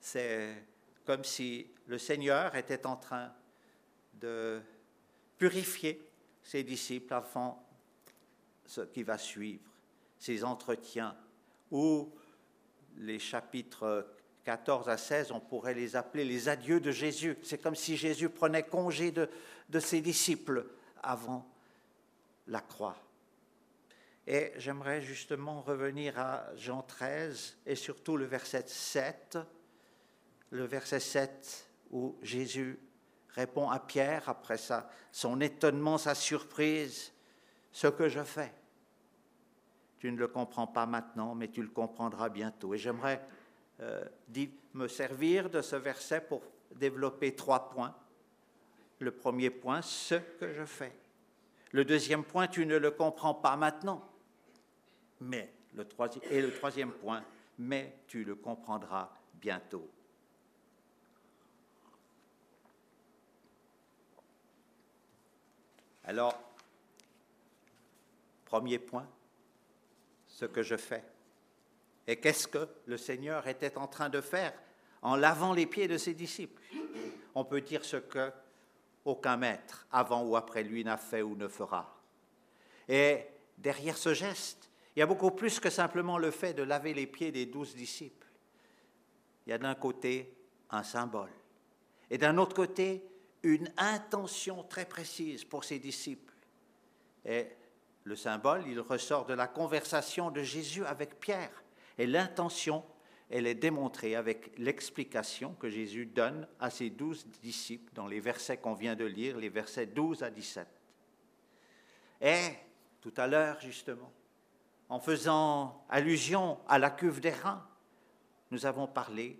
C'est 0.00 0.64
comme 1.04 1.24
si 1.24 1.68
le 1.86 1.98
Seigneur 1.98 2.54
était 2.54 2.86
en 2.86 2.96
train 2.96 3.32
de 4.14 4.60
purifier 5.38 6.08
ses 6.42 6.62
disciples 6.62 7.12
avant 7.14 7.64
ce 8.64 8.80
qui 8.82 9.02
va 9.02 9.18
suivre, 9.18 9.62
ses 10.18 10.44
entretiens, 10.44 11.16
ou 11.70 12.12
les 12.96 13.18
chapitres 13.18 14.06
14 14.44 14.88
à 14.88 14.96
16, 14.96 15.32
on 15.32 15.40
pourrait 15.40 15.74
les 15.74 15.96
appeler 15.96 16.24
les 16.24 16.48
adieux 16.48 16.80
de 16.80 16.92
Jésus. 16.92 17.36
C'est 17.42 17.58
comme 17.58 17.74
si 17.74 17.96
Jésus 17.96 18.28
prenait 18.28 18.62
congé 18.62 19.10
de, 19.10 19.28
de 19.68 19.80
ses 19.80 20.00
disciples 20.00 20.66
avant 21.02 21.48
la 22.46 22.60
croix. 22.60 22.96
Et 24.26 24.52
j'aimerais 24.56 25.02
justement 25.02 25.60
revenir 25.60 26.18
à 26.18 26.44
Jean 26.56 26.82
13 26.82 27.58
et 27.66 27.76
surtout 27.76 28.16
le 28.16 28.24
verset 28.24 28.64
7, 28.66 29.38
le 30.50 30.64
verset 30.64 31.00
7 31.00 31.68
où 31.90 32.16
Jésus 32.22 32.78
répond 33.30 33.70
à 33.70 33.78
Pierre 33.78 34.28
après 34.28 34.56
ça, 34.56 34.90
son 35.12 35.40
étonnement, 35.40 35.98
sa 35.98 36.14
surprise, 36.14 37.12
ce 37.70 37.86
que 37.86 38.08
je 38.08 38.22
fais. 38.22 38.52
Tu 39.98 40.12
ne 40.12 40.16
le 40.16 40.28
comprends 40.28 40.66
pas 40.66 40.86
maintenant, 40.86 41.34
mais 41.34 41.48
tu 41.48 41.62
le 41.62 41.68
comprendras 41.68 42.28
bientôt. 42.28 42.74
Et 42.74 42.78
j'aimerais 42.78 43.20
euh, 43.80 44.04
me 44.74 44.88
servir 44.88 45.50
de 45.50 45.62
ce 45.62 45.76
verset 45.76 46.20
pour 46.20 46.42
développer 46.74 47.34
trois 47.34 47.70
points. 47.70 47.94
Le 48.98 49.10
premier 49.10 49.50
point, 49.50 49.82
ce 49.82 50.14
que 50.14 50.52
je 50.52 50.64
fais. 50.64 50.92
Le 51.72 51.84
deuxième 51.84 52.24
point, 52.24 52.46
tu 52.46 52.66
ne 52.66 52.76
le 52.76 52.90
comprends 52.90 53.34
pas 53.34 53.56
maintenant 53.56 54.02
mais 55.20 55.52
le 55.74 55.86
et 56.30 56.42
le 56.42 56.52
troisième 56.52 56.92
point, 56.92 57.24
mais 57.58 57.98
tu 58.06 58.24
le 58.24 58.34
comprendras 58.34 59.10
bientôt. 59.34 59.88
Alors, 66.04 66.38
premier 68.44 68.78
point, 68.78 69.06
ce 70.36 70.44
que 70.44 70.62
je 70.62 70.76
fais. 70.76 71.02
Et 72.06 72.16
qu'est-ce 72.16 72.46
que 72.46 72.68
le 72.84 72.98
Seigneur 72.98 73.48
était 73.48 73.78
en 73.78 73.86
train 73.86 74.10
de 74.10 74.20
faire 74.20 74.52
en 75.00 75.16
lavant 75.16 75.54
les 75.54 75.64
pieds 75.64 75.88
de 75.88 75.96
ses 75.96 76.12
disciples? 76.12 76.62
On 77.34 77.42
peut 77.42 77.62
dire 77.62 77.86
ce 77.86 77.96
que 77.96 78.30
aucun 79.06 79.38
maître, 79.38 79.86
avant 79.90 80.24
ou 80.24 80.36
après 80.36 80.62
lui, 80.62 80.84
n'a 80.84 80.98
fait 80.98 81.22
ou 81.22 81.36
ne 81.36 81.48
fera. 81.48 81.98
Et 82.86 83.24
derrière 83.56 83.96
ce 83.96 84.12
geste, 84.12 84.68
il 84.94 85.00
y 85.00 85.02
a 85.02 85.06
beaucoup 85.06 85.30
plus 85.30 85.58
que 85.58 85.70
simplement 85.70 86.18
le 86.18 86.30
fait 86.30 86.52
de 86.52 86.62
laver 86.62 86.92
les 86.92 87.06
pieds 87.06 87.32
des 87.32 87.46
douze 87.46 87.74
disciples. 87.74 88.26
Il 89.46 89.50
y 89.50 89.52
a 89.54 89.58
d'un 89.58 89.74
côté 89.74 90.36
un 90.70 90.82
symbole 90.82 91.32
et 92.10 92.18
d'un 92.18 92.36
autre 92.36 92.54
côté 92.54 93.02
une 93.42 93.72
intention 93.78 94.64
très 94.64 94.84
précise 94.84 95.44
pour 95.44 95.64
ses 95.64 95.78
disciples. 95.78 96.34
Et 97.24 97.46
le 98.06 98.14
symbole, 98.14 98.62
il 98.68 98.78
ressort 98.78 99.26
de 99.26 99.34
la 99.34 99.48
conversation 99.48 100.30
de 100.30 100.40
Jésus 100.40 100.84
avec 100.86 101.18
Pierre. 101.18 101.50
Et 101.98 102.06
l'intention, 102.06 102.84
elle 103.30 103.48
est 103.48 103.56
démontrée 103.56 104.14
avec 104.14 104.56
l'explication 104.58 105.54
que 105.54 105.68
Jésus 105.68 106.06
donne 106.06 106.46
à 106.60 106.70
ses 106.70 106.88
douze 106.88 107.26
disciples 107.42 107.92
dans 107.94 108.06
les 108.06 108.20
versets 108.20 108.58
qu'on 108.58 108.74
vient 108.74 108.94
de 108.94 109.04
lire, 109.04 109.38
les 109.38 109.48
versets 109.48 109.86
12 109.86 110.22
à 110.22 110.30
17. 110.30 110.68
Et 112.20 112.50
tout 113.00 113.12
à 113.16 113.26
l'heure, 113.26 113.60
justement, 113.60 114.12
en 114.88 115.00
faisant 115.00 115.84
allusion 115.88 116.60
à 116.68 116.78
la 116.78 116.90
cuve 116.90 117.20
des 117.20 117.34
nous 118.52 118.66
avons 118.66 118.86
parlé 118.86 119.36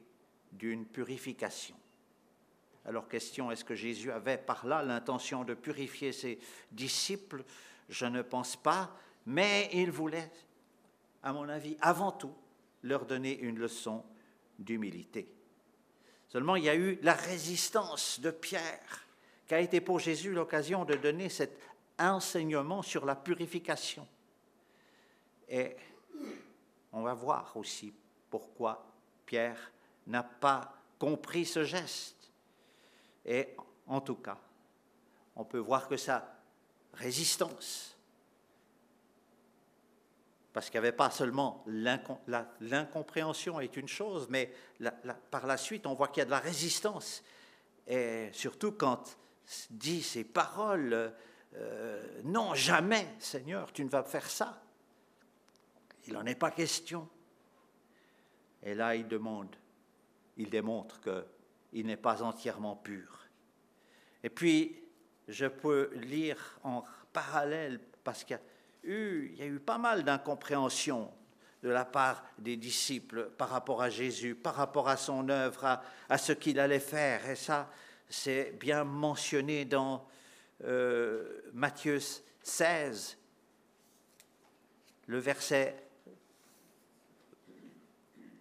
d'une 0.50 0.86
purification. 0.86 1.76
Alors 2.84 3.06
question, 3.06 3.52
est-ce 3.52 3.64
que 3.64 3.76
Jésus 3.76 4.10
avait 4.10 4.38
par 4.38 4.66
là 4.66 4.82
l'intention 4.82 5.44
de 5.44 5.54
purifier 5.54 6.10
ses 6.10 6.40
disciples 6.72 7.44
Je 7.88 8.06
ne 8.06 8.22
pense 8.22 8.56
pas, 8.56 8.90
mais 9.26 9.68
il 9.72 9.90
voulait, 9.90 10.30
à 11.22 11.32
mon 11.32 11.48
avis, 11.48 11.76
avant 11.80 12.12
tout, 12.12 12.34
leur 12.82 13.06
donner 13.06 13.38
une 13.38 13.58
leçon 13.58 14.04
d'humilité. 14.58 15.28
Seulement, 16.28 16.56
il 16.56 16.64
y 16.64 16.68
a 16.68 16.76
eu 16.76 16.98
la 17.02 17.14
résistance 17.14 18.20
de 18.20 18.30
Pierre, 18.30 19.06
qui 19.46 19.54
a 19.54 19.60
été 19.60 19.80
pour 19.80 19.98
Jésus 19.98 20.32
l'occasion 20.32 20.84
de 20.84 20.94
donner 20.94 21.28
cet 21.28 21.60
enseignement 21.98 22.82
sur 22.82 23.06
la 23.06 23.14
purification. 23.14 24.06
Et 25.48 25.76
on 26.92 27.02
va 27.02 27.14
voir 27.14 27.56
aussi 27.56 27.92
pourquoi 28.28 28.84
Pierre 29.24 29.72
n'a 30.06 30.22
pas 30.22 30.74
compris 30.98 31.44
ce 31.44 31.64
geste. 31.64 32.32
Et 33.24 33.48
en 33.86 34.00
tout 34.00 34.16
cas, 34.16 34.38
on 35.34 35.44
peut 35.44 35.58
voir 35.58 35.88
que 35.88 35.96
sa 35.96 36.35
résistance, 36.96 37.96
parce 40.52 40.70
qu'il 40.70 40.80
n'y 40.80 40.86
avait 40.86 40.96
pas 40.96 41.10
seulement 41.10 41.62
l'incompréhension 41.66 43.60
est 43.60 43.76
une 43.76 43.88
chose, 43.88 44.26
mais 44.30 44.50
par 45.30 45.46
la 45.46 45.58
suite, 45.58 45.86
on 45.86 45.94
voit 45.94 46.08
qu'il 46.08 46.20
y 46.20 46.22
a 46.22 46.24
de 46.24 46.30
la 46.30 46.38
résistance. 46.38 47.22
Et 47.86 48.30
surtout 48.32 48.72
quand 48.72 49.18
dit 49.70 50.02
ces 50.02 50.24
paroles, 50.24 51.12
euh, 51.56 52.20
non, 52.24 52.54
jamais, 52.54 53.06
Seigneur, 53.18 53.72
tu 53.72 53.84
ne 53.84 53.90
vas 53.90 54.02
faire 54.02 54.28
ça. 54.28 54.62
Il 56.06 56.14
n'en 56.14 56.24
est 56.24 56.34
pas 56.34 56.50
question. 56.50 57.08
Et 58.62 58.74
là, 58.74 58.96
il 58.96 59.06
demande, 59.06 59.54
il 60.36 60.48
démontre 60.50 61.00
qu'il 61.00 61.86
n'est 61.86 61.96
pas 61.96 62.22
entièrement 62.22 62.76
pur. 62.76 63.26
Et 64.22 64.30
puis, 64.30 64.85
je 65.28 65.46
peux 65.46 65.90
lire 65.94 66.58
en 66.62 66.84
parallèle, 67.12 67.80
parce 68.04 68.24
qu'il 68.24 68.38
y 68.84 69.42
a 69.42 69.46
eu, 69.46 69.60
pas 69.64 69.78
mal 69.78 70.04
d'incompréhension 70.04 71.12
de 71.62 71.70
la 71.70 71.84
part 71.84 72.24
des 72.38 72.56
disciples 72.56 73.30
par 73.36 73.48
rapport 73.48 73.82
à 73.82 73.90
Jésus, 73.90 74.34
par 74.34 74.54
rapport 74.54 74.88
à 74.88 74.96
son 74.96 75.28
œuvre, 75.28 75.80
à, 76.08 76.18
ce 76.18 76.32
qu'il 76.32 76.60
allait 76.60 76.78
faire. 76.78 77.28
Et 77.28 77.34
ça, 77.34 77.70
c'est 78.08 78.52
bien 78.60 78.84
mentionné 78.84 79.64
dans 79.64 80.06
euh, 80.64 81.40
Matthieu 81.52 81.98
16, 82.42 83.18
le 85.06 85.18
verset 85.18 85.76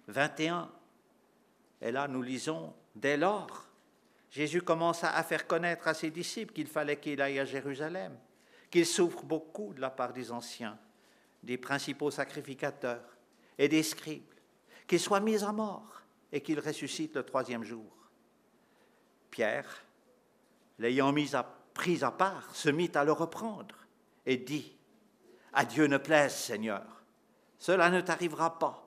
21. 0.07 0.69
Et 1.81 1.91
là, 1.91 2.07
nous 2.07 2.21
lisons, 2.21 2.73
dès 2.95 3.17
lors, 3.17 3.64
Jésus 4.35 4.61
commença 4.61 5.09
à 5.15 5.23
faire 5.23 5.47
connaître 5.47 5.87
à 5.87 5.93
ses 5.93 6.11
disciples 6.11 6.53
qu'il 6.53 6.67
fallait 6.67 6.99
qu'il 6.99 7.21
aille 7.21 7.39
à 7.39 7.45
Jérusalem, 7.45 8.19
qu'il 8.69 8.85
souffre 8.85 9.23
beaucoup 9.23 9.73
de 9.73 9.79
la 9.79 9.89
part 9.89 10.11
des 10.11 10.29
anciens, 10.29 10.77
des 11.41 11.57
principaux 11.57 12.11
sacrificateurs 12.11 13.15
et 13.57 13.69
des 13.69 13.81
scribes, 13.81 14.33
qu'il 14.87 14.99
soit 14.99 15.21
mis 15.21 15.41
à 15.41 15.53
mort 15.53 16.01
et 16.33 16.41
qu'il 16.41 16.59
ressuscite 16.59 17.15
le 17.15 17.23
troisième 17.23 17.63
jour. 17.63 17.89
Pierre, 19.31 19.85
l'ayant 20.79 21.13
mis 21.13 21.33
à, 21.33 21.43
pris 21.73 22.03
à 22.03 22.11
part, 22.11 22.53
se 22.53 22.67
mit 22.67 22.91
à 22.93 23.05
le 23.05 23.13
reprendre 23.13 23.77
et 24.25 24.35
dit, 24.35 24.75
À 25.53 25.63
Dieu 25.63 25.87
ne 25.87 25.97
plaise, 25.97 26.35
Seigneur, 26.35 27.05
cela 27.57 27.89
ne 27.89 28.01
t'arrivera 28.01 28.59
pas. 28.59 28.85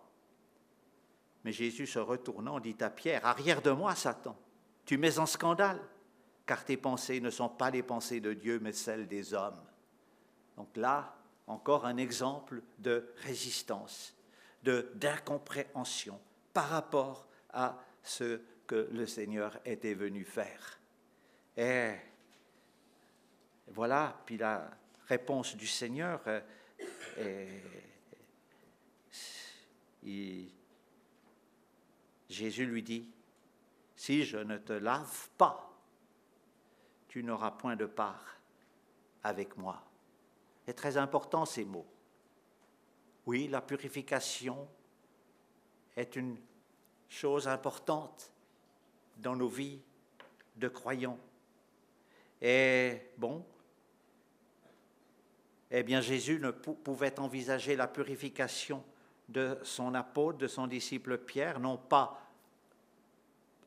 Mais 1.45 1.53
Jésus 1.53 1.87
se 1.87 2.01
retournant 2.01 2.61
dit 2.61 2.77
à 2.81 2.91
Pierre, 2.91 3.25
Arrière 3.25 3.63
de 3.63 3.71
moi, 3.71 3.95
Satan, 3.95 4.37
tu 4.89 4.97
mets 4.97 5.19
en 5.19 5.27
scandale, 5.27 5.79
car 6.47 6.65
tes 6.65 6.79
pensées 6.79 7.21
ne 7.21 7.29
sont 7.29 7.51
pas 7.51 7.69
les 7.71 7.83
pensées 7.83 8.21
de 8.21 8.33
Dieu, 8.33 8.59
mais 8.59 8.73
celles 8.73 9.07
des 9.07 9.35
hommes. 9.35 9.63
Donc 10.57 10.75
là, 10.79 11.15
encore 11.47 11.85
un 11.85 11.99
exemple 11.99 12.63
de 12.79 13.13
résistance, 13.19 14.17
de 14.63 14.91
d'incompréhension 14.95 16.19
par 16.55 16.71
rapport 16.71 17.29
à 17.53 17.79
ce 18.03 18.41
que 18.67 18.89
le 18.91 19.07
Seigneur 19.07 19.59
était 19.67 19.93
venu 19.93 20.25
faire. 20.25 20.81
Et 21.55 21.93
voilà, 23.67 24.19
puis 24.25 24.39
la 24.39 24.71
réponse 25.07 25.55
du 25.55 25.67
Seigneur, 25.67 26.23
euh, 27.19 27.61
Jésus 32.31 32.65
lui 32.65 32.83
dit, 32.83 33.07
si 33.99 34.25
je 34.25 34.39
ne 34.39 34.59
te 34.59 34.73
lave 34.73 35.29
pas, 35.37 35.77
tu 37.09 37.25
n'auras 37.25 37.51
point 37.51 37.75
de 37.75 37.85
part 37.85 38.37
avec 39.25 39.57
moi. 39.57 39.83
C'est 40.65 40.75
très 40.75 40.97
important 40.97 41.45
ces 41.45 41.65
mots. 41.65 41.85
Oui, 43.27 43.49
la 43.49 43.61
purification 43.61 44.69
est 45.97 46.15
une 46.15 46.39
chose 47.09 47.49
importante 47.49 48.31
dans 49.17 49.35
nos 49.35 49.49
vies 49.49 49.81
de 50.55 50.69
croyants. 50.69 51.19
Et 52.41 53.03
bon, 53.17 53.45
eh 55.73 55.83
bien 55.83 56.01
Jésus 56.01 56.39
ne 56.39 56.53
pouvait 56.53 57.19
envisager 57.19 57.75
la 57.75 57.89
purification 57.89 58.85
de 59.29 59.59
son 59.65 59.93
apôtre, 59.95 60.39
de 60.39 60.47
son 60.47 60.69
disciple 60.69 61.19
Pierre, 61.19 61.59
non 61.59 61.77
pas 61.77 62.28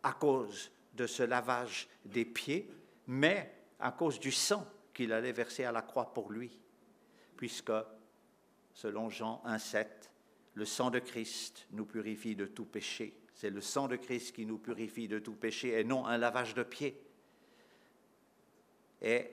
à 0.03 0.13
cause 0.13 0.72
de 0.93 1.08
ce 1.08 1.24
lavage 1.24 1.88
des 2.05 2.25
pieds, 2.25 2.70
mais 3.08 3.53
à 3.79 3.91
cause 3.91 4.20
du 4.20 4.31
sang 4.31 4.65
qu'il 4.93 5.13
allait 5.13 5.31
verser 5.31 5.63
à 5.63 5.72
la 5.72 5.81
croix 5.81 6.13
pour 6.13 6.31
lui, 6.31 6.60
puisque, 7.38 7.72
selon 8.74 9.10
Jean 9.10 9.41
1,7, 9.46 9.88
le 10.53 10.65
sang 10.65 10.89
de 10.91 11.00
Christ 11.00 11.67
nous 11.72 11.86
purifie 11.86 12.36
de 12.36 12.46
tout 12.46 12.65
péché. 12.65 13.17
C'est 13.34 13.50
le 13.50 13.62
sang 13.62 13.88
de 13.88 13.96
Christ 13.96 14.36
qui 14.36 14.46
nous 14.46 14.58
purifie 14.58 15.08
de 15.08 15.20
tout 15.20 15.34
péché 15.34 15.79
et 15.79 15.84
non 15.84 16.05
un 16.05 16.17
lavage 16.17 16.53
de 16.53 16.63
pieds. 16.63 17.01
Et 19.01 19.31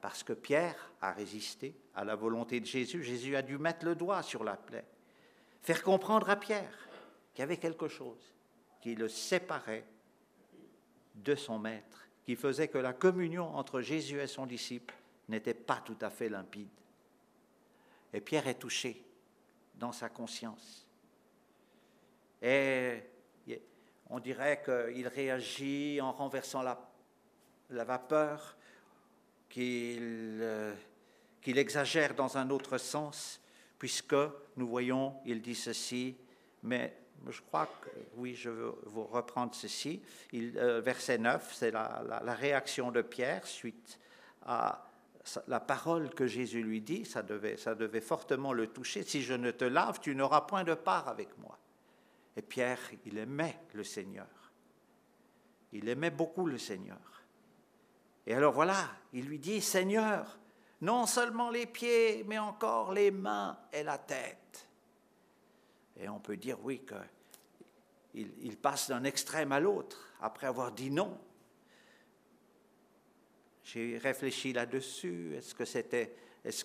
parce 0.00 0.22
que 0.22 0.32
Pierre 0.32 0.92
a 1.00 1.12
résisté 1.12 1.74
à 1.94 2.04
la 2.04 2.14
volonté 2.14 2.60
de 2.60 2.66
Jésus, 2.66 3.02
Jésus 3.02 3.34
a 3.34 3.42
dû 3.42 3.58
mettre 3.58 3.84
le 3.86 3.94
doigt 3.94 4.22
sur 4.22 4.44
la 4.44 4.56
plaie, 4.56 4.84
faire 5.62 5.82
comprendre 5.82 6.28
à 6.28 6.36
Pierre 6.36 6.88
qu'il 7.32 7.40
y 7.40 7.44
avait 7.44 7.56
quelque 7.56 7.88
chose 7.88 8.34
qui 8.80 8.94
le 8.94 9.08
séparait 9.08 9.86
de 11.14 11.34
son 11.34 11.58
maître, 11.58 12.08
qui 12.24 12.36
faisait 12.36 12.68
que 12.68 12.78
la 12.78 12.92
communion 12.92 13.54
entre 13.56 13.80
Jésus 13.80 14.20
et 14.20 14.26
son 14.26 14.46
disciple 14.46 14.94
n'était 15.28 15.54
pas 15.54 15.82
tout 15.84 15.96
à 16.00 16.10
fait 16.10 16.28
limpide. 16.28 16.68
Et 18.12 18.20
Pierre 18.20 18.46
est 18.46 18.58
touché 18.58 19.04
dans 19.74 19.92
sa 19.92 20.08
conscience. 20.08 20.86
Et 22.40 23.02
on 24.10 24.18
dirait 24.18 24.62
qu'il 24.62 25.08
réagit 25.08 26.00
en 26.00 26.12
renversant 26.12 26.62
la, 26.62 26.78
la 27.70 27.84
vapeur, 27.84 28.56
euh, 29.58 30.74
qu'il 31.40 31.58
exagère 31.58 32.14
dans 32.14 32.36
un 32.36 32.50
autre 32.50 32.78
sens, 32.78 33.40
puisque 33.78 34.14
nous 34.56 34.68
voyons, 34.68 35.16
il 35.24 35.40
dit 35.40 35.54
ceci, 35.54 36.16
mais 36.62 36.96
je 37.30 37.40
crois 37.42 37.66
que, 37.66 37.90
oui, 38.16 38.34
je 38.34 38.50
veux 38.50 38.74
vous 38.86 39.04
reprendre 39.04 39.54
ceci. 39.54 40.02
Euh, 40.34 40.80
verset 40.80 41.18
9, 41.18 41.54
c'est 41.54 41.70
la, 41.70 42.02
la, 42.24 42.34
réaction 42.34 42.90
de 42.90 43.02
Pierre 43.02 43.46
suite 43.46 43.98
à 44.44 44.84
la 45.46 45.60
parole 45.60 46.10
que 46.10 46.26
Jésus 46.26 46.62
lui 46.62 46.80
dit, 46.80 47.04
ça 47.04 47.22
devait, 47.22 47.56
ça 47.56 47.74
devait 47.74 48.00
fortement 48.00 48.52
le 48.52 48.66
toucher. 48.66 49.02
Si 49.02 49.22
je 49.22 49.34
ne 49.34 49.50
te 49.50 49.64
lave, 49.64 50.00
tu 50.00 50.14
n'auras 50.14 50.42
point 50.42 50.64
de 50.64 50.74
part 50.74 51.08
avec 51.08 51.36
moi. 51.38 51.58
Et 52.36 52.42
Pierre, 52.42 52.80
il 53.04 53.18
aimait 53.18 53.58
le 53.74 53.84
Seigneur. 53.84 54.26
Il 55.72 55.88
aimait 55.88 56.10
beaucoup 56.10 56.46
le 56.46 56.58
Seigneur. 56.58 57.22
Et 58.26 58.34
alors 58.34 58.52
voilà, 58.52 58.90
il 59.12 59.26
lui 59.26 59.38
dit, 59.38 59.60
Seigneur, 59.60 60.38
non 60.80 61.06
seulement 61.06 61.50
les 61.50 61.66
pieds, 61.66 62.24
mais 62.26 62.38
encore 62.38 62.92
les 62.92 63.10
mains 63.10 63.58
et 63.72 63.82
la 63.82 63.98
tête. 63.98 64.68
Et 65.96 66.08
on 66.08 66.20
peut 66.20 66.36
dire, 66.36 66.58
oui, 66.62 66.84
qu'il 68.12 68.32
il 68.40 68.56
passe 68.56 68.88
d'un 68.88 69.04
extrême 69.04 69.52
à 69.52 69.60
l'autre 69.60 70.14
après 70.20 70.46
avoir 70.46 70.72
dit 70.72 70.90
non. 70.90 71.18
J'ai 73.64 73.98
réfléchi 73.98 74.52
là-dessus. 74.52 75.34
Est-ce 75.36 75.54
que 75.54 75.64
c'était 75.64 76.14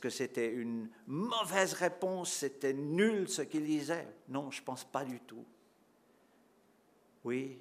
c'était 0.09 0.51
une 0.51 0.89
mauvaise 1.05 1.73
réponse? 1.73 2.31
C'était 2.31 2.73
nul 2.73 3.29
ce 3.29 3.43
qu'il 3.43 3.63
disait? 3.63 4.07
Non, 4.29 4.49
je 4.49 4.61
ne 4.61 4.65
pense 4.65 4.83
pas 4.83 5.05
du 5.05 5.19
tout. 5.19 5.45
Oui, 7.23 7.59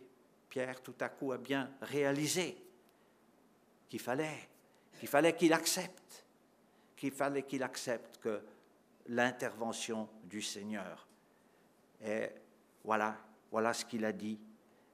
Pierre 0.48 0.82
tout 0.82 0.94
à 1.00 1.08
coup 1.08 1.32
a 1.32 1.38
bien 1.38 1.70
réalisé 1.82 2.56
qu'il 3.88 4.00
fallait, 4.00 4.48
qu'il 4.98 5.08
fallait 5.08 5.34
qu'il 5.34 5.52
accepte, 5.52 6.24
qu'il 6.96 7.12
fallait 7.12 7.42
qu'il 7.42 7.62
accepte 7.62 8.18
que 8.18 8.40
l'intervention 9.08 10.08
du 10.24 10.40
Seigneur. 10.40 11.05
Et 12.04 12.28
voilà, 12.84 13.16
voilà 13.50 13.72
ce 13.72 13.84
qu'il 13.84 14.04
a 14.04 14.12
dit. 14.12 14.38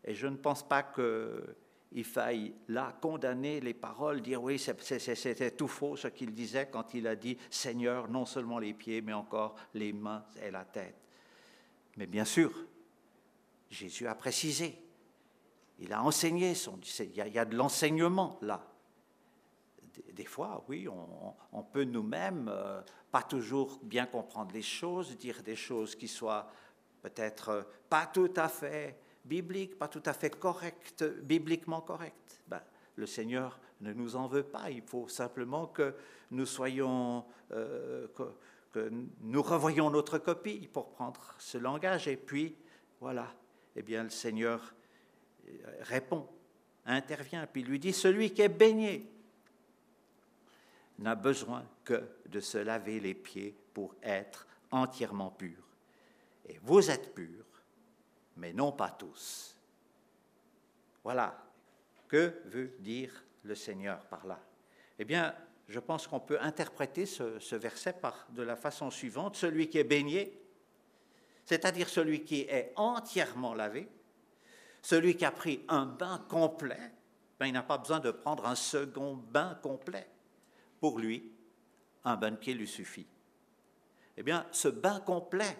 Et 0.04 0.14
je 0.14 0.26
ne 0.26 0.36
pense 0.36 0.66
pas 0.66 0.82
qu'il 0.82 2.04
faille 2.04 2.54
là 2.68 2.96
condamner 3.00 3.60
les 3.60 3.74
paroles, 3.74 4.20
dire 4.20 4.42
oui, 4.42 4.58
c'était 4.58 5.50
tout 5.52 5.68
faux 5.68 5.96
ce 5.96 6.08
qu'il 6.08 6.32
disait 6.32 6.68
quand 6.70 6.94
il 6.94 7.06
a 7.06 7.14
dit 7.14 7.38
Seigneur, 7.50 8.08
non 8.08 8.24
seulement 8.24 8.58
les 8.58 8.74
pieds, 8.74 9.00
mais 9.00 9.12
encore 9.12 9.54
les 9.74 9.92
mains 9.92 10.24
et 10.42 10.50
la 10.50 10.64
tête. 10.64 10.96
Mais 11.96 12.06
bien 12.06 12.24
sûr, 12.24 12.52
Jésus 13.70 14.06
a 14.06 14.14
précisé, 14.14 14.78
il 15.78 15.92
a 15.92 16.02
enseigné, 16.02 16.54
son, 16.54 16.78
il 17.00 17.16
y 17.16 17.38
a 17.38 17.44
de 17.44 17.56
l'enseignement 17.56 18.38
là 18.42 18.72
des 20.12 20.24
fois, 20.24 20.64
oui, 20.68 20.88
on, 20.88 21.62
peut 21.62 21.84
nous-mêmes 21.84 22.48
euh, 22.52 22.80
pas 23.10 23.22
toujours 23.22 23.78
bien 23.82 24.06
comprendre 24.06 24.52
les 24.52 24.62
choses, 24.62 25.16
dire 25.16 25.42
des 25.42 25.56
choses 25.56 25.94
qui 25.94 26.08
soient 26.08 26.48
peut-être 27.02 27.48
euh, 27.50 27.62
pas 27.88 28.06
tout 28.06 28.32
à 28.36 28.48
fait 28.48 28.96
bibliques, 29.24 29.78
pas 29.78 29.88
tout 29.88 30.02
à 30.06 30.12
fait 30.12 30.38
correctes, 30.38 31.04
bibliquement 31.22 31.80
correctes. 31.80 32.42
Ben, 32.46 32.62
le 32.96 33.06
Seigneur 33.06 33.60
ne 33.80 33.92
nous 33.92 34.16
en 34.16 34.26
veut 34.26 34.42
pas. 34.42 34.70
Il 34.70 34.82
faut 34.82 35.08
simplement 35.08 35.66
que 35.66 35.94
nous 36.30 36.46
soyons, 36.46 37.24
euh, 37.52 38.06
que, 38.72 38.90
nous 39.20 39.42
revoyons 39.42 39.90
notre 39.90 40.18
copie 40.18 40.68
pour 40.72 40.90
prendre 40.90 41.34
ce 41.38 41.58
langage. 41.58 42.08
Et 42.08 42.16
puis, 42.16 42.56
voilà, 43.00 43.26
eh 43.76 43.82
bien, 43.82 44.02
le 44.02 44.08
Seigneur 44.08 44.74
répond, 45.80 46.26
intervient, 46.86 47.46
puis 47.46 47.62
lui 47.62 47.78
dit, 47.78 47.92
celui 47.92 48.32
qui 48.32 48.42
est 48.42 48.48
baigné 48.48 49.12
n'a 50.98 51.14
besoin 51.14 51.64
que 51.84 52.02
de 52.26 52.40
se 52.40 52.58
laver 52.58 53.00
les 53.00 53.14
pieds 53.14 53.54
pour 53.74 53.94
être 54.02 54.46
entièrement 54.70 55.30
pur. 55.30 55.71
Et 56.46 56.58
vous 56.62 56.90
êtes 56.90 57.14
purs, 57.14 57.46
mais 58.36 58.52
non 58.52 58.72
pas 58.72 58.90
tous. 58.90 59.56
Voilà. 61.04 61.38
Que 62.08 62.42
veut 62.46 62.76
dire 62.80 63.24
le 63.42 63.54
Seigneur 63.54 64.04
par 64.06 64.26
là? 64.26 64.38
Eh 64.98 65.04
bien, 65.04 65.34
je 65.68 65.80
pense 65.80 66.06
qu'on 66.06 66.20
peut 66.20 66.38
interpréter 66.40 67.06
ce, 67.06 67.54
verset 67.54 67.96
de 68.30 68.42
la 68.42 68.56
façon 68.56 68.90
suivante. 68.90 69.36
Celui 69.36 69.68
qui 69.68 69.78
est 69.78 69.84
baigné, 69.84 70.38
c'est-à-dire 71.44 71.88
celui 71.88 72.24
qui 72.24 72.42
est 72.42 72.72
entièrement 72.76 73.54
lavé, 73.54 73.88
celui 74.82 75.16
qui 75.16 75.24
a 75.24 75.30
pris 75.30 75.64
un 75.68 75.86
bain 75.86 76.24
complet, 76.28 76.92
ben, 77.38 77.46
il 77.46 77.52
n'a 77.52 77.62
pas 77.62 77.78
besoin 77.78 78.00
de 78.00 78.10
prendre 78.10 78.46
un 78.46 78.54
second 78.54 79.14
bain 79.14 79.58
complet. 79.62 80.08
Pour 80.80 80.98
lui, 80.98 81.32
un 82.04 82.16
bain 82.16 82.32
de 82.32 82.36
pied 82.36 82.54
lui 82.54 82.68
suffit. 82.68 83.06
Eh 84.16 84.22
bien, 84.22 84.46
ce 84.52 84.68
bain 84.68 85.00
complet 85.00 85.56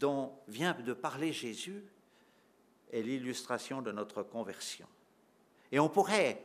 dont 0.00 0.32
vient 0.48 0.72
de 0.72 0.94
parler 0.94 1.32
Jésus 1.32 1.84
est 2.90 3.02
l'illustration 3.02 3.82
de 3.82 3.92
notre 3.92 4.22
conversion. 4.22 4.88
Et 5.70 5.78
on 5.78 5.88
pourrait 5.88 6.42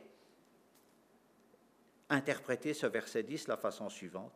interpréter 2.10 2.74
ce 2.74 2.86
verset 2.86 3.24
10 3.24 3.46
de 3.46 3.50
la 3.50 3.56
façon 3.56 3.88
suivante. 3.88 4.32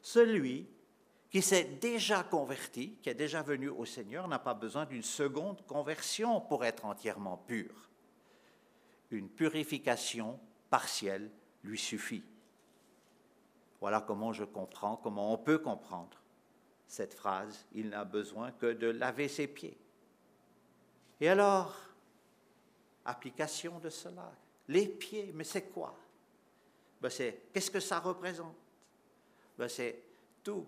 Celui 0.00 0.68
qui 1.30 1.42
s'est 1.42 1.64
déjà 1.64 2.22
converti, 2.22 2.96
qui 3.02 3.10
est 3.10 3.14
déjà 3.14 3.42
venu 3.42 3.68
au 3.68 3.84
Seigneur, 3.84 4.28
n'a 4.28 4.38
pas 4.38 4.54
besoin 4.54 4.86
d'une 4.86 5.02
seconde 5.02 5.66
conversion 5.66 6.40
pour 6.40 6.64
être 6.64 6.84
entièrement 6.84 7.36
pur. 7.36 7.90
Une 9.10 9.28
purification 9.28 10.38
partielle 10.70 11.30
lui 11.64 11.78
suffit. 11.78 12.24
Voilà 13.80 14.00
comment 14.00 14.32
je 14.32 14.44
comprends, 14.44 14.96
comment 14.96 15.32
on 15.34 15.38
peut 15.38 15.58
comprendre 15.58 16.23
cette 16.86 17.14
phrase. 17.14 17.66
Il 17.72 17.88
n'a 17.88 18.04
besoin 18.04 18.52
que 18.52 18.72
de 18.72 18.88
laver 18.88 19.28
ses 19.28 19.46
pieds. 19.46 19.78
Et 21.20 21.28
alors, 21.28 21.74
application 23.04 23.78
de 23.78 23.90
cela. 23.90 24.32
Les 24.68 24.88
pieds, 24.88 25.32
mais 25.34 25.44
c'est 25.44 25.70
quoi? 25.70 25.94
Ben 27.00 27.10
c'est, 27.10 27.42
Qu'est-ce 27.52 27.70
que 27.70 27.80
ça 27.80 27.98
représente? 27.98 28.56
Ben 29.58 29.68
C'est 29.68 30.02
tout. 30.42 30.66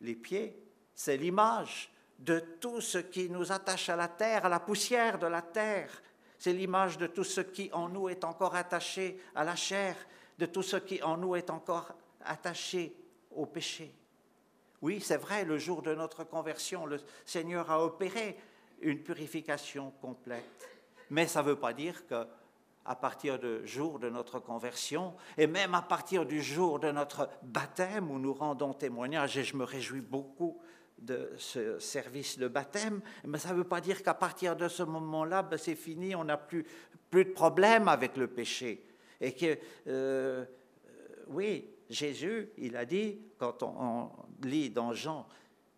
Les 0.00 0.14
pieds, 0.14 0.60
c'est 0.94 1.16
l'image 1.16 1.90
de 2.18 2.40
tout 2.60 2.80
ce 2.80 2.98
qui 2.98 3.30
nous 3.30 3.52
attache 3.52 3.88
à 3.88 3.96
la 3.96 4.08
terre, 4.08 4.46
à 4.46 4.48
la 4.48 4.60
poussière 4.60 5.18
de 5.18 5.26
la 5.26 5.42
terre. 5.42 6.02
C'est 6.38 6.52
l'image 6.52 6.98
de 6.98 7.06
tout 7.06 7.24
ce 7.24 7.40
qui 7.40 7.70
en 7.72 7.88
nous 7.88 8.08
est 8.08 8.24
encore 8.24 8.54
attaché 8.54 9.20
à 9.34 9.44
la 9.44 9.56
chair, 9.56 9.96
de 10.38 10.46
tout 10.46 10.62
ce 10.62 10.76
qui 10.76 11.02
en 11.02 11.16
nous 11.16 11.36
est 11.36 11.50
encore 11.50 11.94
attaché 12.24 12.94
au 13.30 13.46
péché. 13.46 13.92
Oui, 14.80 15.00
c'est 15.00 15.16
vrai, 15.16 15.44
le 15.44 15.58
jour 15.58 15.82
de 15.82 15.94
notre 15.94 16.24
conversion, 16.24 16.86
le 16.86 17.00
Seigneur 17.24 17.70
a 17.70 17.84
opéré 17.84 18.36
une 18.80 19.02
purification 19.02 19.92
complète. 20.00 20.68
Mais 21.10 21.26
ça 21.26 21.42
ne 21.42 21.48
veut 21.48 21.56
pas 21.56 21.72
dire 21.72 22.06
que 22.06 22.26
à 22.84 22.94
partir 22.94 23.38
du 23.38 23.66
jour 23.66 23.98
de 23.98 24.08
notre 24.08 24.38
conversion, 24.38 25.14
et 25.36 25.46
même 25.46 25.74
à 25.74 25.82
partir 25.82 26.24
du 26.24 26.42
jour 26.42 26.80
de 26.80 26.90
notre 26.90 27.28
baptême 27.42 28.10
où 28.10 28.18
nous 28.18 28.32
rendons 28.32 28.72
témoignage, 28.72 29.36
et 29.36 29.44
je 29.44 29.56
me 29.56 29.64
réjouis 29.64 30.00
beaucoup 30.00 30.58
de 30.96 31.30
ce 31.36 31.78
service 31.78 32.38
de 32.38 32.48
baptême, 32.48 33.02
mais 33.24 33.38
ça 33.38 33.50
ne 33.50 33.56
veut 33.56 33.64
pas 33.64 33.82
dire 33.82 34.02
qu'à 34.02 34.14
partir 34.14 34.56
de 34.56 34.68
ce 34.68 34.82
moment-là, 34.82 35.42
ben, 35.42 35.58
c'est 35.58 35.74
fini, 35.74 36.14
on 36.14 36.24
n'a 36.24 36.38
plus, 36.38 36.64
plus 37.10 37.26
de 37.26 37.30
problème 37.30 37.88
avec 37.88 38.16
le 38.16 38.26
péché. 38.26 38.82
Et 39.20 39.34
que, 39.34 39.58
euh, 39.88 40.44
oui, 41.26 41.68
Jésus, 41.88 42.50
il 42.58 42.76
a 42.76 42.84
dit, 42.84 43.18
quand 43.38 43.62
on, 43.62 44.10
lit 44.42 44.70
dans 44.70 44.92
Jean 44.92 45.26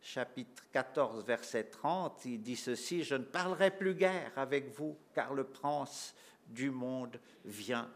chapitre 0.00 0.64
14, 0.72 1.24
verset 1.24 1.64
30, 1.64 2.24
il 2.24 2.42
dit 2.42 2.56
ceci, 2.56 3.04
je 3.04 3.14
ne 3.14 3.24
parlerai 3.24 3.70
plus 3.70 3.94
guère 3.94 4.32
avec 4.36 4.74
vous, 4.76 4.96
car 5.14 5.34
le 5.34 5.44
prince 5.44 6.14
du 6.48 6.70
monde 6.70 7.20
vient. 7.44 7.88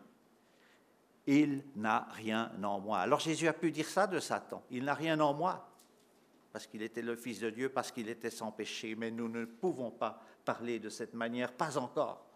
Il 1.26 1.64
n'a 1.74 2.06
rien 2.12 2.52
en 2.62 2.78
moi. 2.80 2.98
Alors 2.98 3.20
Jésus 3.20 3.48
a 3.48 3.54
pu 3.54 3.70
dire 3.70 3.88
ça 3.88 4.06
de 4.06 4.20
Satan. 4.20 4.62
Il 4.70 4.84
n'a 4.84 4.94
rien 4.94 5.18
en 5.20 5.32
moi, 5.32 5.68
parce 6.52 6.66
qu'il 6.66 6.82
était 6.82 7.02
le 7.02 7.16
Fils 7.16 7.40
de 7.40 7.50
Dieu, 7.50 7.68
parce 7.68 7.90
qu'il 7.90 8.08
était 8.08 8.30
sans 8.30 8.52
péché. 8.52 8.94
Mais 8.94 9.10
nous 9.10 9.28
ne 9.28 9.44
pouvons 9.44 9.90
pas 9.90 10.22
parler 10.44 10.78
de 10.78 10.90
cette 10.90 11.14
manière, 11.14 11.52
pas 11.52 11.78
encore. 11.78 12.26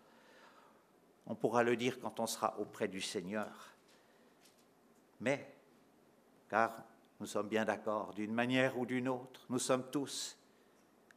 On 1.27 1.35
pourra 1.35 1.63
le 1.63 1.77
dire 1.77 2.01
quand 2.01 2.19
on 2.21 2.27
sera 2.27 2.59
auprès 2.59 2.89
du 2.89 3.03
Seigneur. 3.03 3.75
Mais, 5.21 5.58
car 6.49 6.85
nous 7.21 7.27
sommes 7.27 7.49
bien 7.49 7.65
d'accord, 7.65 8.15
d'une 8.15 8.33
manière 8.33 8.79
ou 8.79 8.87
d'une 8.87 9.09
autre, 9.09 9.45
nous 9.49 9.59
sommes 9.59 9.91
tous, 9.91 10.37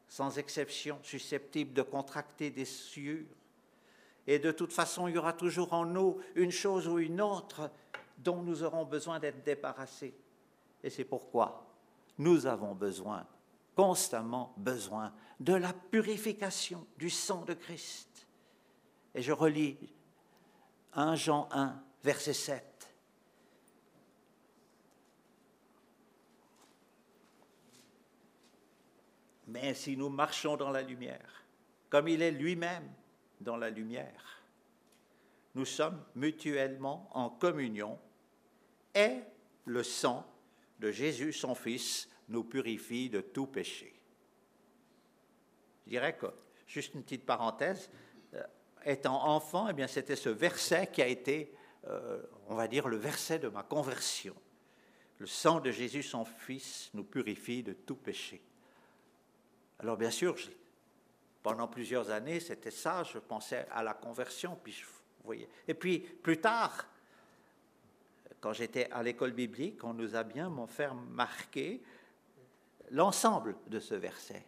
sans 0.07 0.37
exception, 0.37 0.99
susceptibles 1.03 1.73
de 1.73 1.81
contracter 1.81 2.49
des 2.49 2.65
sueurs 2.65 3.25
et 4.27 4.39
de 4.39 4.51
toute 4.51 4.73
façon, 4.73 5.07
il 5.07 5.15
y 5.15 5.17
aura 5.17 5.33
toujours 5.33 5.73
en 5.73 5.85
nous 5.85 6.19
une 6.35 6.51
chose 6.51 6.87
ou 6.87 6.99
une 6.99 7.21
autre 7.21 7.71
dont 8.19 8.41
nous 8.41 8.63
aurons 8.63 8.85
besoin 8.85 9.19
d'être 9.19 9.43
débarrassés. 9.43 10.13
Et 10.83 10.89
c'est 10.89 11.05
pourquoi 11.05 11.67
nous 12.17 12.45
avons 12.45 12.75
besoin, 12.75 13.25
constamment 13.75 14.53
besoin, 14.57 15.13
de 15.39 15.53
la 15.53 15.73
purification 15.73 16.85
du 16.97 17.09
sang 17.09 17.43
de 17.45 17.53
Christ. 17.53 18.27
Et 19.15 19.21
je 19.21 19.31
relis 19.31 19.77
1 20.93 21.15
Jean 21.15 21.49
1, 21.51 21.81
verset 22.03 22.33
7. 22.33 22.70
Mais 29.51 29.73
si 29.73 29.97
nous 29.97 30.09
marchons 30.09 30.55
dans 30.55 30.71
la 30.71 30.81
lumière, 30.81 31.43
comme 31.89 32.07
il 32.07 32.21
est 32.21 32.31
lui-même 32.31 32.89
dans 33.41 33.57
la 33.57 33.69
lumière. 33.69 34.43
Nous 35.55 35.65
sommes 35.65 36.01
mutuellement 36.15 37.09
en 37.11 37.29
communion 37.29 37.99
et 38.95 39.17
le 39.65 39.83
sang 39.83 40.25
de 40.79 40.89
Jésus, 40.91 41.33
son 41.33 41.53
Fils, 41.53 42.09
nous 42.29 42.45
purifie 42.45 43.09
de 43.09 43.19
tout 43.19 43.47
péché. 43.47 43.93
Je 45.85 45.91
dirais 45.91 46.15
que, 46.15 46.27
juste 46.65 46.93
une 46.93 47.03
petite 47.03 47.25
parenthèse, 47.25 47.89
euh, 48.33 48.43
étant 48.85 49.27
enfant, 49.27 49.67
eh 49.67 49.87
c'était 49.87 50.15
ce 50.15 50.29
verset 50.29 50.87
qui 50.87 51.01
a 51.01 51.07
été, 51.07 51.53
euh, 51.87 52.21
on 52.47 52.55
va 52.55 52.69
dire, 52.69 52.87
le 52.87 52.95
verset 52.95 53.39
de 53.39 53.49
ma 53.49 53.63
conversion. 53.63 54.35
Le 55.17 55.25
sang 55.25 55.59
de 55.59 55.71
Jésus, 55.71 56.03
son 56.03 56.23
Fils, 56.23 56.89
nous 56.93 57.03
purifie 57.03 57.63
de 57.63 57.73
tout 57.73 57.97
péché. 57.97 58.41
Alors, 59.81 59.97
bien 59.97 60.11
sûr, 60.11 60.35
pendant 61.41 61.67
plusieurs 61.67 62.11
années, 62.11 62.39
c'était 62.39 62.71
ça, 62.71 63.03
je 63.03 63.17
pensais 63.17 63.67
à 63.71 63.81
la 63.81 63.95
conversion, 63.95 64.57
puis 64.63 64.79
vous 64.83 65.25
voyez. 65.25 65.49
Et 65.67 65.73
puis 65.73 65.99
plus 65.99 66.39
tard, 66.39 66.85
quand 68.39 68.53
j'étais 68.53 68.89
à 68.91 69.01
l'école 69.01 69.31
biblique, 69.31 69.83
on 69.83 69.93
nous 69.93 70.15
a 70.15 70.23
bien 70.23 70.51
fait 70.67 70.89
marquer 71.09 71.81
l'ensemble 72.91 73.55
de 73.67 73.79
ce 73.79 73.95
verset. 73.95 74.45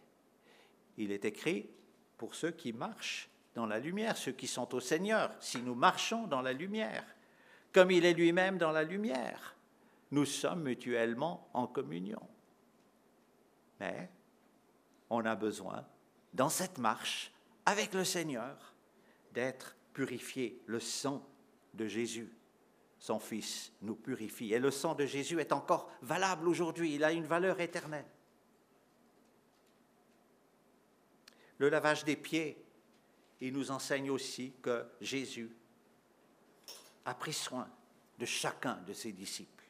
Il 0.98 1.10
est 1.10 1.24
écrit 1.24 1.68
pour 2.16 2.36
ceux 2.36 2.52
qui 2.52 2.72
marchent 2.72 3.28
dans 3.56 3.66
la 3.66 3.80
lumière, 3.80 4.16
ceux 4.16 4.32
qui 4.32 4.46
sont 4.46 4.72
au 4.72 4.80
Seigneur, 4.80 5.34
si 5.40 5.62
nous 5.62 5.74
marchons 5.74 6.28
dans 6.28 6.42
la 6.42 6.52
lumière, 6.52 7.04
comme 7.72 7.90
il 7.90 8.04
est 8.04 8.14
lui-même 8.14 8.56
dans 8.56 8.70
la 8.70 8.84
lumière, 8.84 9.56
nous 10.12 10.24
sommes 10.24 10.62
mutuellement 10.62 11.48
en 11.54 11.66
communion. 11.66 12.22
Mais 13.80 14.08
on 15.14 15.24
a 15.24 15.36
besoin 15.36 15.86
dans 16.32 16.48
cette 16.48 16.78
marche 16.78 17.32
avec 17.66 17.94
le 17.94 18.04
Seigneur, 18.04 18.74
d'être 19.32 19.76
purifié. 19.92 20.60
Le 20.66 20.80
sang 20.80 21.26
de 21.72 21.86
Jésus, 21.86 22.30
son 22.98 23.18
Fils, 23.18 23.72
nous 23.82 23.94
purifie. 23.94 24.52
Et 24.52 24.58
le 24.58 24.70
sang 24.70 24.94
de 24.94 25.06
Jésus 25.06 25.40
est 25.40 25.52
encore 25.52 25.90
valable 26.02 26.48
aujourd'hui, 26.48 26.94
il 26.94 27.04
a 27.04 27.12
une 27.12 27.24
valeur 27.24 27.60
éternelle. 27.60 28.06
Le 31.58 31.68
lavage 31.68 32.04
des 32.04 32.16
pieds, 32.16 32.62
il 33.40 33.52
nous 33.52 33.70
enseigne 33.70 34.10
aussi 34.10 34.52
que 34.60 34.84
Jésus 35.00 35.50
a 37.04 37.14
pris 37.14 37.32
soin 37.32 37.68
de 38.18 38.24
chacun 38.26 38.76
de 38.86 38.92
ses 38.92 39.12
disciples. 39.12 39.64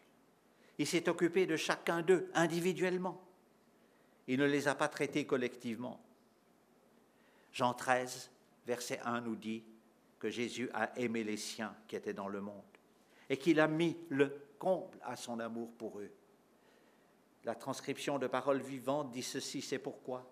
Il 0.78 0.86
s'est 0.86 1.08
occupé 1.08 1.46
de 1.46 1.56
chacun 1.56 2.02
d'eux 2.02 2.30
individuellement. 2.34 3.20
Il 4.26 4.38
ne 4.38 4.46
les 4.46 4.68
a 4.68 4.74
pas 4.74 4.88
traités 4.88 5.26
collectivement. 5.26 6.00
Jean 7.52 7.74
13, 7.74 8.30
verset 8.66 9.00
1 9.04 9.20
nous 9.20 9.36
dit 9.36 9.64
que 10.18 10.30
Jésus 10.30 10.70
a 10.72 10.98
aimé 10.98 11.24
les 11.24 11.36
siens 11.36 11.74
qui 11.86 11.96
étaient 11.96 12.14
dans 12.14 12.28
le 12.28 12.40
monde 12.40 12.62
et 13.28 13.36
qu'il 13.36 13.60
a 13.60 13.68
mis 13.68 13.96
le 14.08 14.34
comble 14.58 14.98
à 15.02 15.16
son 15.16 15.40
amour 15.40 15.70
pour 15.72 16.00
eux. 16.00 16.10
La 17.44 17.54
transcription 17.54 18.18
de 18.18 18.26
paroles 18.26 18.62
vivantes 18.62 19.10
dit 19.10 19.22
ceci, 19.22 19.60
c'est 19.60 19.78
pourquoi 19.78 20.30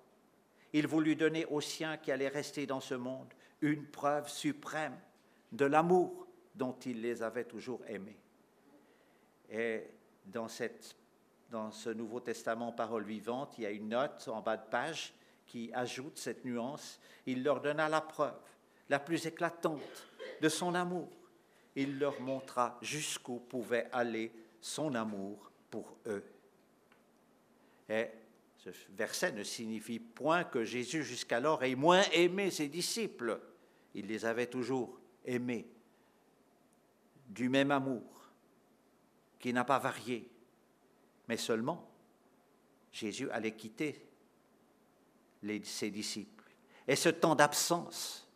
il 0.73 0.87
voulut 0.87 1.17
donner 1.17 1.45
aux 1.47 1.61
siens 1.61 1.97
qui 1.97 2.11
allaient 2.11 2.29
rester 2.29 2.67
dans 2.67 2.81
ce 2.81 2.95
monde 2.95 3.33
une 3.61 3.87
preuve 3.87 4.29
suprême 4.29 4.99
de 5.53 5.67
l'amour 5.67 6.27
dont 6.55 6.77
il 6.87 7.03
les 7.03 7.23
avait 7.23 7.45
toujours 7.45 7.83
aimés. 7.87 8.19
Et 9.51 9.83
dans, 10.25 10.49
cette, 10.49 10.97
dans 11.53 11.71
ce 11.71 11.91
Nouveau 11.91 12.19
Testament, 12.19 12.73
paroles 12.73 13.05
vivantes, 13.05 13.55
il 13.59 13.65
y 13.65 13.67
a 13.67 13.71
une 13.71 13.91
note 13.91 14.27
en 14.29 14.41
bas 14.41 14.57
de 14.57 14.67
page 14.71 15.13
qui 15.47 15.71
ajoute 15.75 16.17
cette 16.17 16.47
nuance, 16.47 16.99
il 17.27 17.45
leur 17.45 17.61
donna 17.61 17.91
la 17.91 18.01
preuve 18.01 18.41
la 18.89 18.99
plus 18.99 19.27
éclatante 19.27 20.09
de 20.41 20.49
son 20.49 20.75
amour. 20.75 21.11
Il 21.77 21.99
leur 21.99 22.21
montra 22.21 22.79
jusqu'où 22.81 23.39
pouvait 23.39 23.89
aller 23.93 24.33
son 24.61 24.95
amour 24.95 25.51
pour 25.71 25.97
eux. 26.07 26.25
Et 27.89 28.09
ce 28.57 28.71
verset 28.91 29.33
ne 29.33 29.43
signifie 29.43 29.99
point 29.99 30.45
que 30.45 30.65
Jésus 30.65 31.05
jusqu'alors 31.05 31.63
ait 31.65 31.75
moins 31.75 32.03
aimé 32.13 32.51
ses 32.51 32.69
disciples. 32.69 33.39
Il 33.95 34.07
les 34.07 34.25
avait 34.25 34.47
toujours 34.47 34.99
aimés 35.25 35.67
du 37.29 37.51
même 37.51 37.71
amour 37.71 38.31
qui 39.39 39.53
n'a 39.53 39.65
pas 39.65 39.79
varié. 39.79 40.32
Mais 41.29 41.37
seulement, 41.37 41.89
Jésus 42.93 43.31
allait 43.31 43.55
quitter 43.55 44.07
ses 45.65 45.91
disciples. 45.91 46.45
Et 46.87 46.97
ce 46.97 47.09
temps 47.09 47.35
d'absence, 47.35 48.29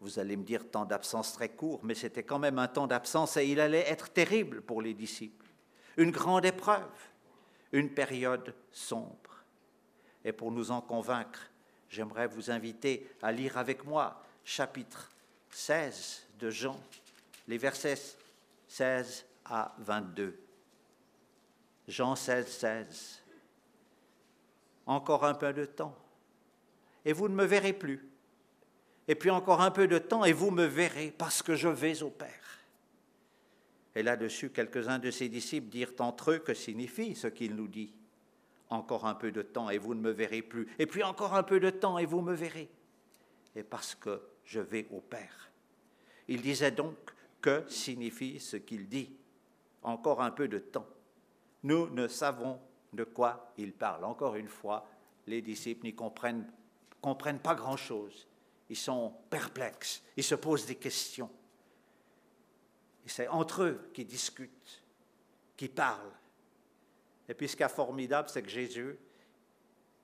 vous 0.00 0.18
allez 0.18 0.36
me 0.36 0.44
dire 0.44 0.70
temps 0.70 0.84
d'absence 0.84 1.32
très 1.32 1.48
court, 1.48 1.80
mais 1.82 1.94
c'était 1.94 2.22
quand 2.22 2.38
même 2.38 2.58
un 2.58 2.68
temps 2.68 2.86
d'absence 2.86 3.36
et 3.36 3.46
il 3.46 3.60
allait 3.60 3.88
être 3.88 4.12
terrible 4.12 4.60
pour 4.62 4.82
les 4.82 4.94
disciples. 4.94 5.46
Une 5.96 6.10
grande 6.10 6.44
épreuve, 6.44 6.90
une 7.72 7.90
période 7.90 8.54
sombre. 8.70 9.44
Et 10.24 10.32
pour 10.32 10.52
nous 10.52 10.70
en 10.70 10.80
convaincre, 10.80 11.50
j'aimerais 11.88 12.26
vous 12.26 12.50
inviter 12.50 13.08
à 13.22 13.32
lire 13.32 13.56
avec 13.56 13.84
moi 13.84 14.22
chapitre 14.44 15.10
16 15.50 16.26
de 16.38 16.50
Jean, 16.50 16.80
les 17.48 17.58
versets 17.58 18.16
16 18.68 19.24
à 19.44 19.74
22. 19.78 20.43
Jean 21.86 22.16
16, 22.16 22.48
16 22.48 23.24
encore 24.86 25.24
un 25.24 25.34
peu 25.34 25.52
de 25.52 25.64
temps, 25.64 25.96
et 27.04 27.12
vous 27.12 27.28
ne 27.28 27.34
me 27.34 27.44
verrez 27.44 27.72
plus. 27.72 28.06
Et 29.08 29.14
puis 29.14 29.30
encore 29.30 29.60
un 29.60 29.70
peu 29.70 29.86
de 29.86 29.98
temps, 29.98 30.24
et 30.24 30.32
vous 30.32 30.50
me 30.50 30.64
verrez, 30.64 31.12
parce 31.16 31.42
que 31.42 31.54
je 31.54 31.68
vais 31.68 32.02
au 32.02 32.10
Père. 32.10 32.30
Et 33.94 34.02
là-dessus, 34.02 34.50
quelques-uns 34.50 34.98
de 34.98 35.10
ses 35.10 35.28
disciples 35.28 35.68
dirent 35.68 35.92
entre 35.98 36.32
eux 36.32 36.38
que 36.38 36.54
signifie 36.54 37.14
ce 37.14 37.28
qu'il 37.28 37.54
nous 37.54 37.68
dit? 37.68 37.92
Encore 38.70 39.06
un 39.06 39.14
peu 39.14 39.30
de 39.30 39.42
temps, 39.42 39.70
et 39.70 39.78
vous 39.78 39.94
ne 39.94 40.00
me 40.00 40.10
verrez 40.10 40.42
plus. 40.42 40.66
Et 40.78 40.86
puis 40.86 41.02
encore 41.02 41.34
un 41.34 41.42
peu 41.42 41.60
de 41.60 41.70
temps, 41.70 41.98
et 41.98 42.06
vous 42.06 42.22
me 42.22 42.34
verrez. 42.34 42.68
Et 43.54 43.62
parce 43.62 43.94
que 43.94 44.20
je 44.44 44.60
vais 44.60 44.86
au 44.90 45.00
Père. 45.00 45.50
Il 46.28 46.40
disait 46.40 46.72
donc 46.72 46.96
que 47.40 47.62
signifie 47.68 48.40
ce 48.40 48.56
qu'il 48.56 48.88
dit? 48.88 49.14
Encore 49.82 50.22
un 50.22 50.30
peu 50.30 50.48
de 50.48 50.58
temps. 50.58 50.88
Nous 51.64 51.88
ne 51.90 52.06
savons 52.08 52.60
de 52.92 53.04
quoi 53.04 53.52
il 53.56 53.72
parle. 53.72 54.04
Encore 54.04 54.36
une 54.36 54.48
fois, 54.48 54.86
les 55.26 55.42
disciples 55.42 55.86
n'y 55.86 55.94
comprennent, 55.94 56.46
pas 57.42 57.54
grand-chose. 57.54 58.28
Ils 58.68 58.76
sont 58.76 59.12
perplexes, 59.28 60.02
ils 60.16 60.24
se 60.24 60.34
posent 60.34 60.66
des 60.66 60.76
questions. 60.76 61.30
C'est 63.06 63.28
entre 63.28 63.62
eux 63.62 63.90
qui 63.92 64.04
discutent, 64.04 64.82
qui 65.56 65.68
parlent. 65.68 66.12
Et 67.28 67.34
puis 67.34 67.48
ce 67.48 67.56
qui 67.56 67.62
est 67.62 67.68
formidable, 67.68 68.28
c'est 68.30 68.42
que 68.42 68.48
Jésus, 68.48 68.98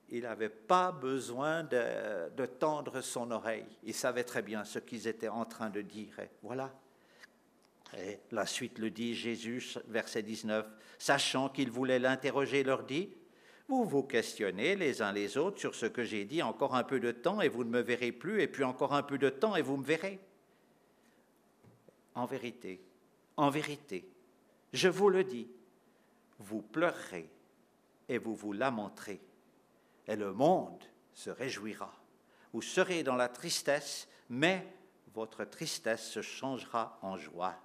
il 0.09 0.23
n'avait 0.23 0.49
pas 0.49 0.91
besoin 0.91 1.63
de, 1.63 2.45
tendre 2.45 3.01
son 3.01 3.31
oreille. 3.31 3.65
Il 3.83 3.93
savait 3.93 4.23
très 4.23 4.41
bien 4.41 4.63
ce 4.63 4.79
qu'ils 4.79 5.07
étaient 5.07 5.29
en 5.29 5.45
train 5.45 5.69
de 5.69 5.81
dire. 5.81 6.13
Voilà. 6.43 6.71
Et 7.97 8.19
la 8.31 8.45
suite 8.45 8.79
le 8.79 8.89
dit, 8.89 9.15
Jésus, 9.15 9.77
verset 9.87 10.23
19, 10.23 10.65
sachant 10.97 11.49
qu'il 11.49 11.69
voulait 11.69 11.99
l'interroger, 11.99 12.63
leur 12.63 12.83
dit, 12.83 13.09
vous 13.67 13.85
vous 13.85 14.03
questionnez 14.03 14.75
les 14.75 15.01
uns 15.01 15.13
les 15.13 15.37
autres 15.37 15.59
sur 15.59 15.75
ce 15.75 15.85
que 15.85 16.03
j'ai 16.03 16.25
dit, 16.25 16.41
encore 16.41 16.75
un 16.75 16.83
peu 16.83 16.99
de 16.99 17.11
temps 17.11 17.41
et 17.41 17.49
vous 17.49 17.63
ne 17.63 17.69
me 17.69 17.81
verrez 17.81 18.11
plus, 18.11 18.41
et 18.41 18.47
puis 18.47 18.63
encore 18.63 18.93
un 18.93 19.03
peu 19.03 19.17
de 19.17 19.29
temps 19.29 19.55
et 19.55 19.61
vous 19.61 19.77
me 19.77 19.85
verrez. 19.85 20.19
En 22.15 22.25
vérité, 22.25 22.81
en 23.37 23.49
vérité, 23.49 24.05
je 24.73 24.89
vous 24.89 25.09
le 25.09 25.23
dis, 25.23 25.47
vous 26.39 26.61
pleurerez 26.61 27.29
et 28.09 28.17
vous 28.17 28.35
vous 28.35 28.51
lamenterez, 28.51 29.21
et 30.07 30.15
le 30.15 30.33
monde 30.33 30.83
se 31.13 31.29
réjouira. 31.29 31.93
Vous 32.53 32.61
serez 32.61 33.03
dans 33.03 33.15
la 33.15 33.29
tristesse, 33.29 34.09
mais 34.29 34.67
votre 35.13 35.45
tristesse 35.45 36.09
se 36.09 36.21
changera 36.21 36.99
en 37.01 37.17
joie. 37.17 37.57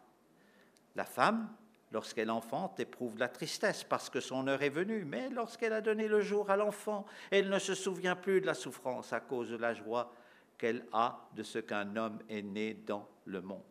La 0.97 1.05
femme 1.05 1.49
Lorsqu'elle 1.93 2.31
enfante, 2.31 2.81
éprouve 2.81 3.17
la 3.17 3.29
tristesse 3.29 3.85
parce 3.85 4.11
que 4.11 4.21
son 4.21 4.49
heure 4.49 4.63
est 4.63 4.71
venue, 4.71 5.05
mais 5.05 5.31
lorsqu'elle 5.31 5.73
a 5.73 5.81
donné 5.81 6.09
le 6.09 6.21
jour 6.21 6.51
à 6.51 6.57
l'enfant, 6.57 7.07
elle 7.31 7.49
ne 7.49 7.59
se 7.59 7.75
souvient 7.75 8.17
plus 8.17 8.41
de 8.41 8.47
la 8.47 8.55
souffrance 8.55 9.13
à 9.13 9.21
cause 9.21 9.51
de 9.51 9.57
la 9.57 9.73
joie 9.73 10.13
qu'elle 10.59 10.85
a 10.93 11.29
de 11.35 11.43
ce 11.43 11.59
qu'un 11.59 11.97
homme 11.97 12.19
est 12.29 12.43
né 12.43 12.75
dans 12.75 13.09
le 13.25 13.41
monde. 13.41 13.63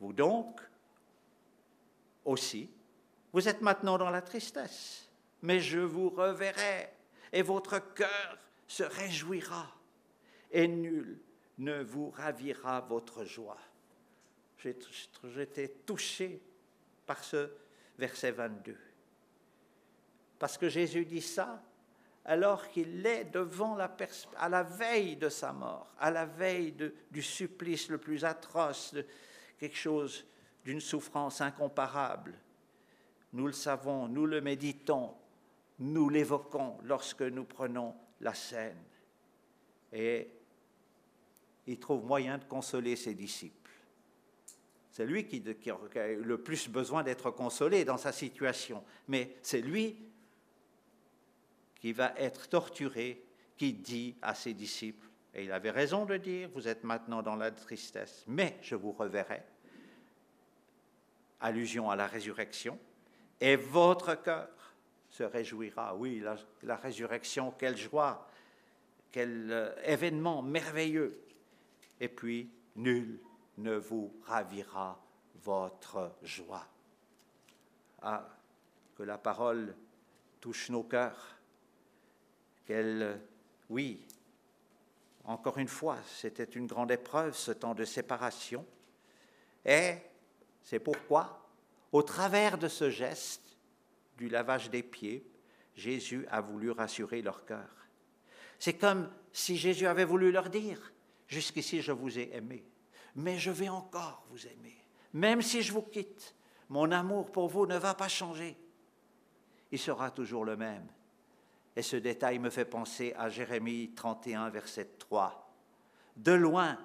Vous 0.00 0.12
donc 0.12 0.60
aussi, 2.24 2.70
vous 3.32 3.48
êtes 3.48 3.62
maintenant 3.62 3.96
dans 3.96 4.10
la 4.10 4.22
tristesse, 4.22 5.08
mais 5.40 5.60
je 5.60 5.80
vous 5.80 6.10
reverrai 6.10 6.92
et 7.32 7.42
votre 7.42 7.78
cœur 7.94 8.38
se 8.66 8.82
réjouira 8.82 9.66
et 10.50 10.68
nul 10.68 11.18
ne 11.56 11.82
vous 11.82 12.10
ravira 12.10 12.82
votre 12.82 13.24
joie. 13.24 13.58
J'étais 14.58 15.68
touché 15.86 16.40
par 17.06 17.22
ce 17.22 17.50
verset 17.98 18.32
22. 18.32 18.76
Parce 20.38 20.58
que 20.58 20.68
Jésus 20.68 21.04
dit 21.04 21.22
ça 21.22 21.62
alors 22.24 22.68
qu'il 22.68 23.06
est 23.06 23.24
devant 23.24 23.74
la 23.74 23.96
à 24.36 24.48
la 24.50 24.62
veille 24.62 25.16
de 25.16 25.30
sa 25.30 25.52
mort, 25.52 25.94
à 25.98 26.10
la 26.10 26.26
veille 26.26 26.74
du 27.10 27.22
supplice 27.22 27.88
le 27.88 27.96
plus 27.96 28.22
atroce, 28.22 28.94
quelque 29.58 29.76
chose 29.76 30.26
d'une 30.62 30.80
souffrance 30.80 31.40
incomparable. 31.40 32.38
Nous 33.32 33.46
le 33.46 33.52
savons, 33.52 34.08
nous 34.08 34.26
le 34.26 34.42
méditons, 34.42 35.14
nous 35.78 36.10
l'évoquons 36.10 36.76
lorsque 36.84 37.22
nous 37.22 37.44
prenons 37.44 37.94
la 38.20 38.34
scène. 38.34 38.84
Et 39.90 40.30
il 41.66 41.78
trouve 41.78 42.04
moyen 42.04 42.36
de 42.36 42.44
consoler 42.44 42.94
ses 42.94 43.14
disciples. 43.14 43.57
C'est 44.98 45.06
lui 45.06 45.28
qui, 45.28 45.40
a 45.70 46.08
eu 46.08 46.24
le 46.24 46.38
plus 46.38 46.68
besoin 46.68 47.04
d'être 47.04 47.30
consolé 47.30 47.84
dans 47.84 47.98
sa 47.98 48.10
situation. 48.10 48.82
Mais 49.06 49.36
c'est 49.42 49.60
lui 49.60 49.96
qui 51.76 51.92
va 51.92 52.12
être 52.16 52.48
torturé, 52.48 53.22
qui 53.56 53.74
dit 53.74 54.16
à 54.20 54.34
ses 54.34 54.54
disciples, 54.54 55.06
et 55.34 55.44
il 55.44 55.52
avait 55.52 55.70
raison 55.70 56.04
de 56.04 56.16
dire, 56.16 56.50
vous 56.52 56.66
êtes 56.66 56.82
maintenant 56.82 57.22
dans 57.22 57.36
la 57.36 57.52
tristesse, 57.52 58.24
mais 58.26 58.58
je 58.60 58.74
vous 58.74 58.90
reverrai. 58.90 59.40
Allusion 61.38 61.88
à 61.88 61.94
la 61.94 62.08
résurrection. 62.08 62.76
Et 63.40 63.54
votre 63.54 64.20
cœur 64.20 64.48
se 65.10 65.22
réjouira. 65.22 65.94
Oui, 65.94 66.18
la, 66.18 66.34
la 66.64 66.74
résurrection, 66.74 67.52
quelle 67.52 67.76
joie, 67.76 68.28
quel 69.12 69.46
euh, 69.52 69.72
événement 69.84 70.42
merveilleux. 70.42 71.20
Et 72.00 72.08
puis, 72.08 72.50
nul 72.74 73.20
ne 73.58 73.74
vous 73.74 74.12
ravira 74.24 75.00
votre 75.42 76.12
joie. 76.22 76.66
Ah, 78.02 78.28
que 78.96 79.02
la 79.02 79.18
parole 79.18 79.74
touche 80.40 80.70
nos 80.70 80.84
cœurs, 80.84 81.36
qu'elle, 82.64 83.20
oui, 83.68 84.06
encore 85.24 85.58
une 85.58 85.68
fois, 85.68 85.98
c'était 86.06 86.44
une 86.44 86.66
grande 86.66 86.90
épreuve, 86.90 87.36
ce 87.36 87.52
temps 87.52 87.74
de 87.74 87.84
séparation, 87.84 88.64
et 89.64 89.94
c'est 90.62 90.78
pourquoi, 90.78 91.48
au 91.92 92.02
travers 92.02 92.58
de 92.58 92.68
ce 92.68 92.90
geste 92.90 93.56
du 94.16 94.28
lavage 94.28 94.70
des 94.70 94.82
pieds, 94.82 95.28
Jésus 95.74 96.26
a 96.30 96.40
voulu 96.40 96.70
rassurer 96.70 97.22
leur 97.22 97.44
cœur. 97.44 97.68
C'est 98.58 98.74
comme 98.74 99.10
si 99.32 99.56
Jésus 99.56 99.86
avait 99.86 100.04
voulu 100.04 100.30
leur 100.30 100.48
dire, 100.48 100.92
jusqu'ici 101.26 101.82
je 101.82 101.92
vous 101.92 102.18
ai 102.18 102.30
aimé 102.34 102.64
mais 103.18 103.36
je 103.36 103.50
vais 103.50 103.68
encore 103.68 104.24
vous 104.30 104.46
aimer. 104.46 104.76
Même 105.12 105.42
si 105.42 105.60
je 105.60 105.72
vous 105.72 105.82
quitte, 105.82 106.36
mon 106.68 106.92
amour 106.92 107.32
pour 107.32 107.48
vous 107.48 107.66
ne 107.66 107.76
va 107.76 107.94
pas 107.94 108.08
changer. 108.08 108.56
Il 109.72 109.78
sera 109.78 110.12
toujours 110.12 110.44
le 110.44 110.56
même. 110.56 110.86
Et 111.74 111.82
ce 111.82 111.96
détail 111.96 112.38
me 112.38 112.48
fait 112.48 112.64
penser 112.64 113.12
à 113.16 113.28
Jérémie 113.28 113.92
31, 113.94 114.50
verset 114.50 114.88
3. 114.98 115.52
De 116.16 116.32
loin, 116.32 116.78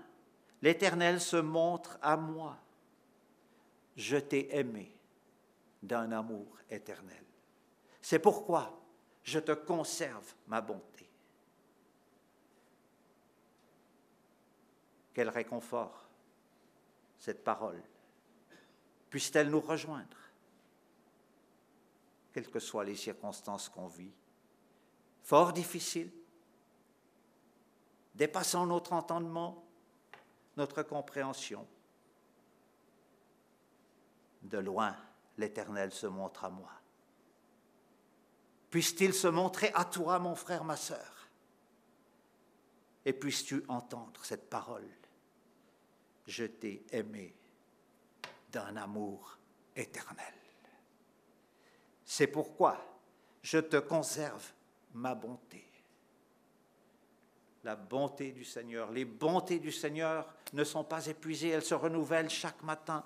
l'Éternel 0.64 1.22
se 1.22 1.38
montre 1.38 2.00
à 2.02 2.18
moi. 2.18 2.58
Je 3.96 4.18
t'ai 4.18 4.58
aimé 4.58 4.96
d'un 5.84 6.12
amour 6.12 6.58
éternel. 6.68 7.24
C'est 8.02 8.20
pourquoi 8.20 8.82
je 9.22 9.38
te 9.38 9.52
conserve 9.52 10.34
ma 10.48 10.62
bonté. 10.62 11.08
Quel 15.14 15.30
réconfort 15.30 16.03
cette 17.24 17.42
parole. 17.42 17.82
Puisse-t-elle 19.10 19.50
nous 19.50 19.62
rejoindre, 19.62 20.18
quelles 22.34 22.52
que 22.52 22.60
soient 22.60 22.84
les 22.84 22.98
circonstances 22.98 23.70
qu'on 23.70 23.88
vit. 23.88 24.12
Fort 25.22 25.54
difficile, 25.54 26.12
dépassant 28.14 28.66
notre 28.66 28.92
entendement, 28.92 29.64
notre 30.58 30.84
compréhension. 30.84 31.66
De 34.42 34.58
loin, 34.58 34.94
l'Éternel 35.38 35.94
se 35.94 36.08
montre 36.08 36.44
à 36.44 36.50
moi. 36.50 36.72
Puisse-t-il 38.70 39.14
se 39.14 39.30
montrer 39.30 39.72
à 39.76 39.86
toi, 39.86 40.20
mon 40.20 40.36
frère, 40.36 40.66
ma 40.66 40.76
sœur 40.76 41.30
Et 43.06 43.14
puisses-tu 43.14 43.64
entendre 43.70 44.26
cette 44.26 44.50
parole 44.50 44.90
je 46.26 46.46
t'ai 46.46 46.84
aimé 46.92 47.34
d'un 48.52 48.76
amour 48.78 49.38
éternel. 49.76 50.34
C'est 52.06 52.28
pourquoi 52.28 52.80
je 53.42 53.58
te 53.58 53.78
conserve 53.78 54.52
ma 54.94 55.16
bonté. 55.16 55.66
La 57.64 57.76
bonté 57.76 58.32
du 58.32 58.44
Seigneur, 58.44 58.92
les 58.92 59.06
bontés 59.06 59.60
du 59.60 59.72
Seigneur 59.72 60.32
ne 60.52 60.64
sont 60.64 60.84
pas 60.84 61.08
épuisées, 61.08 61.50
elles 61.50 61.64
se 61.64 61.74
renouvellent 61.74 62.30
chaque 62.30 62.62
matin, 62.62 63.04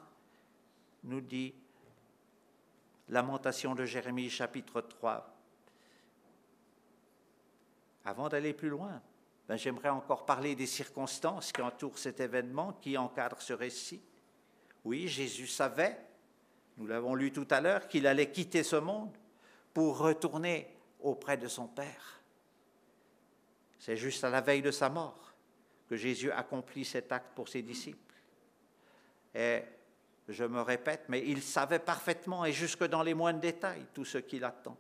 nous 1.04 1.22
dit 1.22 1.54
Lamentation 3.10 3.76
de 3.76 3.86
Jérémie 3.86 4.30
chapitre 4.30 4.82
3. 4.82 5.34
Avant 8.04 8.30
d'aller 8.30 8.54
plus 8.54 8.70
loin, 8.70 9.02
ben, 9.48 9.56
j'aimerais 9.56 9.90
encore 9.90 10.26
parler 10.26 10.56
des 10.56 10.66
circonstances 10.66 11.52
qui 11.52 11.62
entourent 11.62 11.98
cet 11.98 12.20
événement, 12.20 12.74
qui 12.74 12.98
encadrent 12.98 13.42
ce 13.42 13.54
récit. 13.54 14.02
Oui, 14.84 15.08
Jésus 15.08 15.48
savait, 15.48 15.98
nous 16.78 16.86
l'avons 16.86 17.16
lu 17.16 17.32
tout 17.32 17.48
à 17.50 17.62
l'heure, 17.62 17.88
qu'il 17.88 18.08
allait 18.08 18.32
quitter 18.32 18.64
ce 18.64 18.76
monde 18.76 19.16
pour 19.74 20.00
retourner 20.00 20.68
auprès 21.00 21.38
de 21.38 21.48
son 21.48 21.68
Père. 21.68 22.22
C'est 23.80 23.96
juste 23.96 24.24
à 24.24 24.30
la 24.30 24.42
veille 24.42 24.62
de 24.62 24.72
sa 24.72 24.90
mort 24.90 25.34
que 25.88 25.96
Jésus 25.96 26.32
accomplit 26.32 26.84
cet 26.84 27.12
acte 27.14 27.34
pour 27.34 27.48
ses 27.48 27.62
disciples. 27.62 28.16
Et 29.34 29.62
je 30.28 30.44
me 30.44 30.60
répète, 30.60 31.06
mais 31.08 31.24
il 31.26 31.42
savait 31.42 31.80
parfaitement 31.80 32.44
et 32.44 32.52
jusque 32.52 32.84
dans 32.84 33.04
les 33.04 33.14
moindres 33.14 33.40
détails 33.40 33.86
tout 33.94 34.04
ce 34.04 34.18
qu'il 34.18 34.44
attend. 34.44 34.76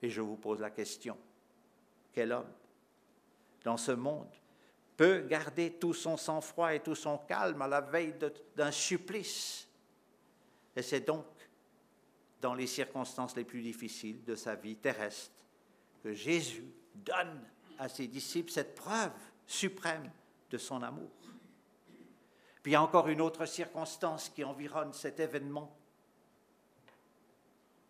Et 0.00 0.08
je 0.08 0.22
vous 0.22 0.36
pose 0.36 0.60
la 0.60 0.70
question, 0.70 1.18
quel 2.14 2.32
homme 2.32 2.50
dans 3.64 3.76
ce 3.76 3.92
monde 3.92 4.28
peut 4.96 5.20
garder 5.20 5.72
tout 5.72 5.94
son 5.94 6.16
sang-froid 6.16 6.74
et 6.74 6.80
tout 6.80 6.94
son 6.94 7.18
calme 7.18 7.62
à 7.62 7.68
la 7.68 7.80
veille 7.80 8.14
d'un 8.54 8.70
supplice. 8.70 9.68
Et 10.76 10.82
c'est 10.82 11.00
donc 11.00 11.26
dans 12.40 12.54
les 12.54 12.66
circonstances 12.66 13.36
les 13.36 13.44
plus 13.44 13.62
difficiles 13.62 14.24
de 14.24 14.34
sa 14.34 14.54
vie 14.54 14.76
terrestre, 14.76 15.44
que 16.02 16.12
Jésus 16.12 16.64
donne 16.94 17.40
à 17.78 17.88
ses 17.88 18.08
disciples 18.08 18.50
cette 18.50 18.74
preuve 18.74 19.12
suprême 19.46 20.10
de 20.50 20.58
son 20.58 20.82
amour. 20.82 21.10
Puis 22.62 22.72
il 22.72 22.74
y 22.74 22.76
a 22.76 22.82
encore 22.82 23.08
une 23.08 23.20
autre 23.20 23.46
circonstance 23.46 24.28
qui 24.28 24.44
environne 24.44 24.92
cet 24.92 25.20
événement, 25.20 25.76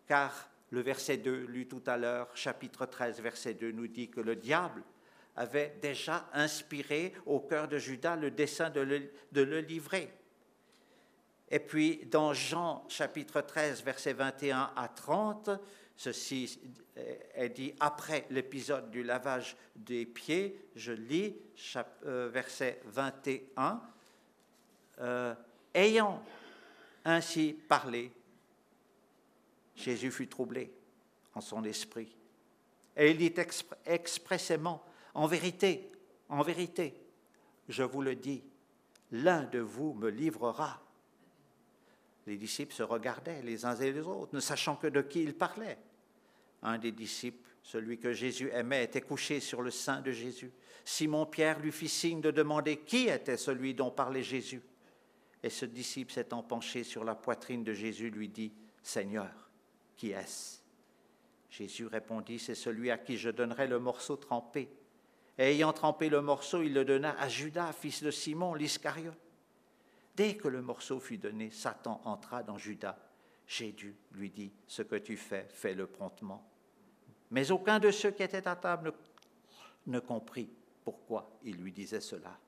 car 0.06 0.48
le 0.70 0.80
verset 0.80 1.18
2, 1.18 1.46
lu 1.46 1.66
tout 1.66 1.82
à 1.86 1.96
l'heure, 1.96 2.34
chapitre 2.34 2.86
13, 2.86 3.20
verset 3.20 3.54
2, 3.54 3.72
nous 3.72 3.88
dit 3.88 4.08
que 4.08 4.20
le 4.20 4.36
diable 4.36 4.82
avait 5.36 5.76
déjà 5.80 6.28
inspiré 6.32 7.12
au 7.26 7.40
cœur 7.40 7.68
de 7.68 7.78
Judas 7.78 8.16
le 8.16 8.30
dessein 8.30 8.70
de 8.70 8.80
le, 9.40 9.60
livrer. 9.60 10.12
Et 11.50 11.58
puis 11.58 12.06
dans 12.06 12.32
Jean 12.32 12.84
chapitre 12.88 13.40
13, 13.40 13.82
verset 13.82 14.12
21 14.12 14.72
à 14.76 14.88
30, 14.88 15.50
ceci 15.96 16.58
est 17.34 17.48
dit 17.50 17.74
après 17.80 18.26
l'épisode 18.30 18.90
du 18.90 19.02
lavage 19.02 19.56
des 19.76 20.04
pieds, 20.06 20.68
je 20.76 20.92
lis 20.92 21.36
euh, 22.06 22.28
verset 22.32 22.80
21, 22.86 23.82
euh, 25.00 25.34
ayant 25.74 26.22
ainsi 27.04 27.54
parlé, 27.68 28.12
Jésus 29.74 30.10
fut 30.10 30.28
troublé 30.28 30.70
en 31.34 31.40
son 31.40 31.64
esprit. 31.64 32.14
Et 32.96 33.10
il 33.10 33.16
dit 33.16 33.34
expressément, 33.86 34.84
en 35.14 35.26
vérité, 35.26 35.90
en 36.28 36.42
vérité, 36.42 36.94
je 37.68 37.82
vous 37.82 38.02
le 38.02 38.14
dis, 38.14 38.42
l'un 39.10 39.42
de 39.44 39.58
vous 39.58 39.94
me 39.94 40.08
livrera. 40.08 40.80
Les 42.26 42.36
disciples 42.36 42.74
se 42.74 42.82
regardaient 42.82 43.42
les 43.42 43.64
uns 43.64 43.76
et 43.76 43.92
les 43.92 44.00
autres, 44.00 44.34
ne 44.34 44.40
sachant 44.40 44.76
que 44.76 44.86
de 44.86 45.02
qui 45.02 45.22
ils 45.22 45.34
parlaient. 45.34 45.78
Un 46.62 46.78
des 46.78 46.92
disciples, 46.92 47.50
celui 47.62 47.98
que 47.98 48.12
Jésus 48.12 48.50
aimait, 48.52 48.84
était 48.84 49.00
couché 49.00 49.40
sur 49.40 49.62
le 49.62 49.70
sein 49.70 50.00
de 50.00 50.12
Jésus. 50.12 50.52
Simon-Pierre 50.84 51.58
lui 51.60 51.72
fit 51.72 51.88
signe 51.88 52.20
de 52.20 52.30
demander 52.30 52.78
qui 52.78 53.08
était 53.08 53.36
celui 53.36 53.74
dont 53.74 53.90
parlait 53.90 54.22
Jésus. 54.22 54.62
Et 55.42 55.50
ce 55.50 55.66
disciple 55.66 56.12
s'étant 56.12 56.42
penché 56.42 56.84
sur 56.84 57.04
la 57.04 57.16
poitrine 57.16 57.64
de 57.64 57.72
Jésus 57.72 58.10
lui 58.10 58.28
dit, 58.28 58.52
Seigneur, 58.82 59.50
qui 59.96 60.12
est-ce? 60.12 60.60
Jésus 61.50 61.86
répondit, 61.86 62.38
C'est 62.38 62.54
celui 62.54 62.90
à 62.90 62.98
qui 62.98 63.16
je 63.16 63.28
donnerai 63.28 63.66
le 63.66 63.78
morceau 63.78 64.16
trempé. 64.16 64.70
Et 65.38 65.52
ayant 65.52 65.72
trempé 65.72 66.08
le 66.08 66.20
morceau, 66.20 66.62
il 66.62 66.74
le 66.74 66.84
donna 66.84 67.16
à 67.18 67.28
Judas, 67.28 67.72
fils 67.72 68.02
de 68.02 68.10
Simon, 68.10 68.54
l'Iscariote. 68.54 69.16
Dès 70.14 70.36
que 70.36 70.48
le 70.48 70.60
morceau 70.60 71.00
fut 71.00 71.16
donné, 71.16 71.50
Satan 71.50 72.00
entra 72.04 72.42
dans 72.42 72.58
Judas. 72.58 72.98
Jésus 73.46 73.96
lui 74.12 74.30
dit, 74.30 74.52
ce 74.66 74.82
que 74.82 74.96
tu 74.96 75.16
fais, 75.16 75.46
fais-le 75.50 75.86
promptement. 75.86 76.46
Mais 77.30 77.50
aucun 77.50 77.78
de 77.78 77.90
ceux 77.90 78.10
qui 78.10 78.22
étaient 78.22 78.46
à 78.46 78.56
table 78.56 78.92
ne, 79.86 79.98
comprit 80.00 80.50
pourquoi 80.84 81.30
il 81.44 81.56
lui 81.56 81.72
disait 81.72 82.00
cela. 82.00 82.38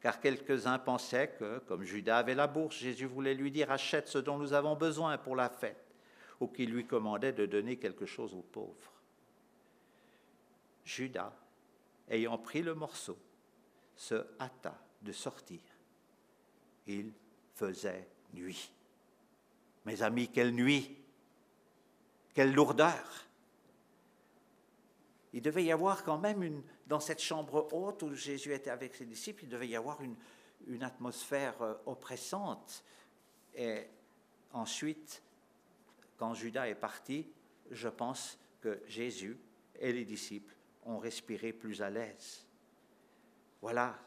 Car 0.00 0.20
quelques-uns 0.20 0.78
pensaient 0.78 1.34
que, 1.38 1.58
comme 1.60 1.84
Judas 1.84 2.18
avait 2.18 2.34
la 2.34 2.46
bourse, 2.46 2.76
Jésus 2.76 3.06
voulait 3.06 3.34
lui 3.34 3.50
dire, 3.50 3.70
achète 3.70 4.08
ce 4.08 4.18
dont 4.18 4.38
nous 4.38 4.52
avons 4.52 4.74
besoin 4.74 5.18
pour 5.18 5.36
la 5.36 5.50
fête, 5.50 5.84
ou 6.40 6.46
qu'il 6.46 6.70
lui 6.70 6.86
commandait 6.86 7.32
de 7.32 7.44
donner 7.44 7.76
quelque 7.76 8.06
chose 8.06 8.34
aux 8.34 8.42
pauvres. 8.42 8.92
Judas, 10.84 11.32
ayant 12.08 12.38
pris 12.38 12.62
le 12.62 12.74
morceau, 12.74 13.18
se 13.94 14.26
hâta 14.40 14.78
de 15.02 15.12
sortir 15.12 15.60
il 16.86 17.12
faisait 17.54 18.08
nuit. 18.32 18.72
Mes 19.84 20.02
amis, 20.02 20.28
quelle 20.28 20.52
nuit, 20.52 20.96
quelle 22.34 22.52
lourdeur. 22.52 23.26
Il 25.32 25.42
devait 25.42 25.64
y 25.64 25.72
avoir 25.72 26.02
quand 26.04 26.18
même 26.18 26.42
une, 26.42 26.62
dans 26.86 27.00
cette 27.00 27.20
chambre 27.20 27.68
haute 27.72 28.02
où 28.02 28.14
Jésus 28.14 28.54
était 28.54 28.70
avec 28.70 28.94
ses 28.94 29.04
disciples, 29.04 29.44
il 29.44 29.48
devait 29.48 29.68
y 29.68 29.76
avoir 29.76 29.98
une, 30.00 30.16
atmosphère 30.82 31.60
euh, 31.62 31.74
oppressante. 31.84 32.82
Et 33.54 33.86
ensuite, 34.52 35.22
quand 36.16 36.34
Judas 36.34 36.66
est 36.66 36.74
parti, 36.74 37.28
je 37.70 37.88
pense 37.88 38.38
que 38.60 38.80
Jésus 38.88 39.38
et 39.78 39.92
les 39.92 40.04
disciples 40.04 40.55
ont 40.86 40.98
respiré 40.98 41.52
plus 41.52 41.82
à 41.82 41.90
l'aise. 41.90 42.46
Voilà 43.60 43.98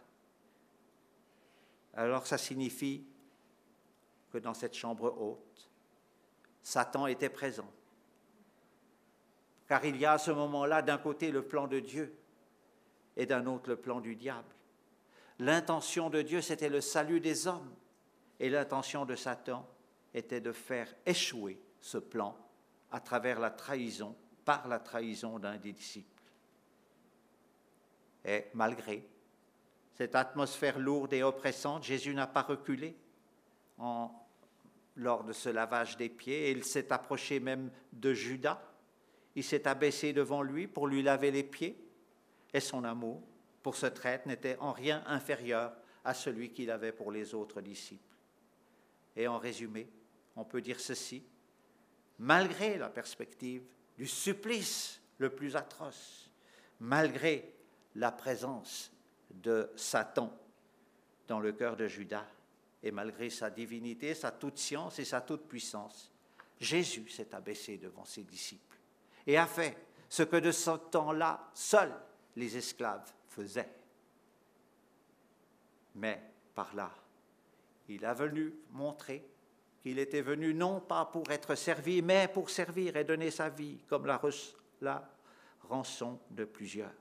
alors 2.00 2.28
ça 2.28 2.38
signifie 2.38 3.04
que 4.32 4.38
dans 4.38 4.54
cette 4.54 4.76
chambre 4.76 5.13
haute, 5.20 5.70
Satan 6.63 7.08
était 7.08 7.30
présent. 7.30 7.70
Car 9.68 9.84
il 9.86 9.98
y 9.98 10.06
a 10.06 10.13
à 10.13 10.18
ce 10.18 10.32
moment-là 10.32 10.82
d'un 10.82 10.98
côté 10.98 11.32
le 11.32 11.42
plan 11.42 11.68
de 11.68 11.80
Dieu 11.80 12.15
et 13.18 13.26
d'un 13.26 13.46
autre 13.48 13.70
le 13.70 13.76
plan 13.76 14.00
du 14.00 14.15
diable. 14.15 14.48
L'intention 15.39 16.10
de 16.10 16.22
Dieu, 16.22 16.42
c'était 16.42 16.70
le 16.70 16.82
salut 16.82 17.20
des 17.20 17.48
hommes. 17.48 17.74
Et 18.39 18.50
l'intention 18.50 19.06
de 19.06 19.15
Satan 19.15 19.68
était 20.13 20.42
de 20.42 20.54
faire 20.54 20.88
échouer 21.06 21.62
ce 21.82 21.98
plan 21.98 22.38
à 22.92 23.00
travers 23.00 23.39
la 23.39 23.52
trahison, 23.52 24.15
par 24.46 24.68
la 24.68 24.80
trahison 24.80 25.38
d'un 25.38 25.58
des 25.58 25.74
disciples. 25.74 26.19
Et 28.30 28.46
malgré 28.54 29.04
cette 29.96 30.13
atmosphère 30.13 30.78
lourde 30.78 31.13
et 31.13 31.24
oppressante, 31.24 31.84
Jésus 31.84 32.13
n'a 32.13 32.28
pas 32.28 32.44
reculé 32.44 32.96
lors 34.96 35.24
de 35.24 35.34
ce 35.34 35.50
lavage 35.50 35.98
des 35.98 36.10
pieds. 36.10 36.52
il 36.52 36.63
s'est 36.63 36.94
approché 36.94 37.39
même 37.39 37.72
de 37.92 38.13
Judas. 38.13 38.62
Il 39.36 39.44
s'est 39.44 39.68
abaissé 39.68 40.13
devant 40.13 40.44
lui 40.44 40.68
pour 40.68 40.86
lui 40.86 41.02
laver 41.02 41.32
les 41.32 41.44
pieds. 41.44 41.84
Et 42.54 42.60
son 42.60 42.84
amour 42.84 43.24
pour 43.63 43.76
ce 43.76 43.88
traître 43.88 44.28
n'était 44.28 44.58
en 44.60 44.74
rien 44.74 45.04
inférieur 45.08 45.74
à 46.04 46.13
celui 46.13 46.52
qu'il 46.52 46.70
avait 46.70 46.92
pour 46.92 47.12
les 47.12 47.34
autres 47.34 47.62
disciples. 47.62 48.15
Et 49.15 49.28
en 49.28 49.39
résumé, 49.39 49.89
on 50.36 50.46
peut 50.46 50.62
dire 50.62 50.80
ceci, 50.80 51.24
malgré 52.20 52.78
la 52.78 52.89
perspective 52.89 53.63
du 53.98 54.06
supplice 54.06 55.02
le 55.18 55.32
plus 55.32 55.56
atroce, 55.56 56.32
malgré 56.80 57.59
la 58.00 58.12
présence 58.12 58.92
de 59.30 59.70
Satan 59.76 60.34
dans 61.28 61.40
le 61.40 61.52
cœur 61.52 61.76
de 61.76 61.88
Judas. 61.88 62.26
Et 62.82 62.92
malgré 62.92 63.30
sa 63.30 63.50
divinité, 63.50 64.16
sa 64.16 64.32
toute 64.32 64.58
science 64.58 65.00
et 65.00 65.06
sa 65.06 65.22
toute 65.22 65.48
puissance, 65.48 66.12
Jésus 66.60 67.10
s'est 67.10 67.36
abaissé 67.36 67.78
devant 67.78 68.06
ses 68.06 68.24
disciples 68.24 68.78
et 69.28 69.38
a 69.38 69.46
fait 69.46 69.78
ce 70.08 70.24
que 70.24 70.38
de 70.38 70.52
ce 70.52 70.72
temps-là, 70.72 71.50
seuls 71.54 71.94
les 72.38 72.58
esclaves 72.58 73.12
faisaient. 73.28 73.70
Mais 75.96 76.22
par 76.56 76.74
là, 76.76 76.90
il 77.90 78.06
a 78.06 78.14
venu 78.14 78.54
montrer 78.72 79.26
qu'il 79.82 80.00
était 80.00 80.22
venu 80.22 80.54
non 80.54 80.80
pas 80.80 81.06
pour 81.06 81.30
être 81.30 81.56
servi, 81.56 82.02
mais 82.02 82.30
pour 82.30 82.50
servir 82.50 82.96
et 82.96 83.04
donner 83.04 83.30
sa 83.30 83.50
vie 83.50 83.80
comme 83.88 84.06
la, 84.06 84.22
la 84.82 85.10
rançon 85.68 86.18
de 86.32 86.46
plusieurs. 86.46 86.94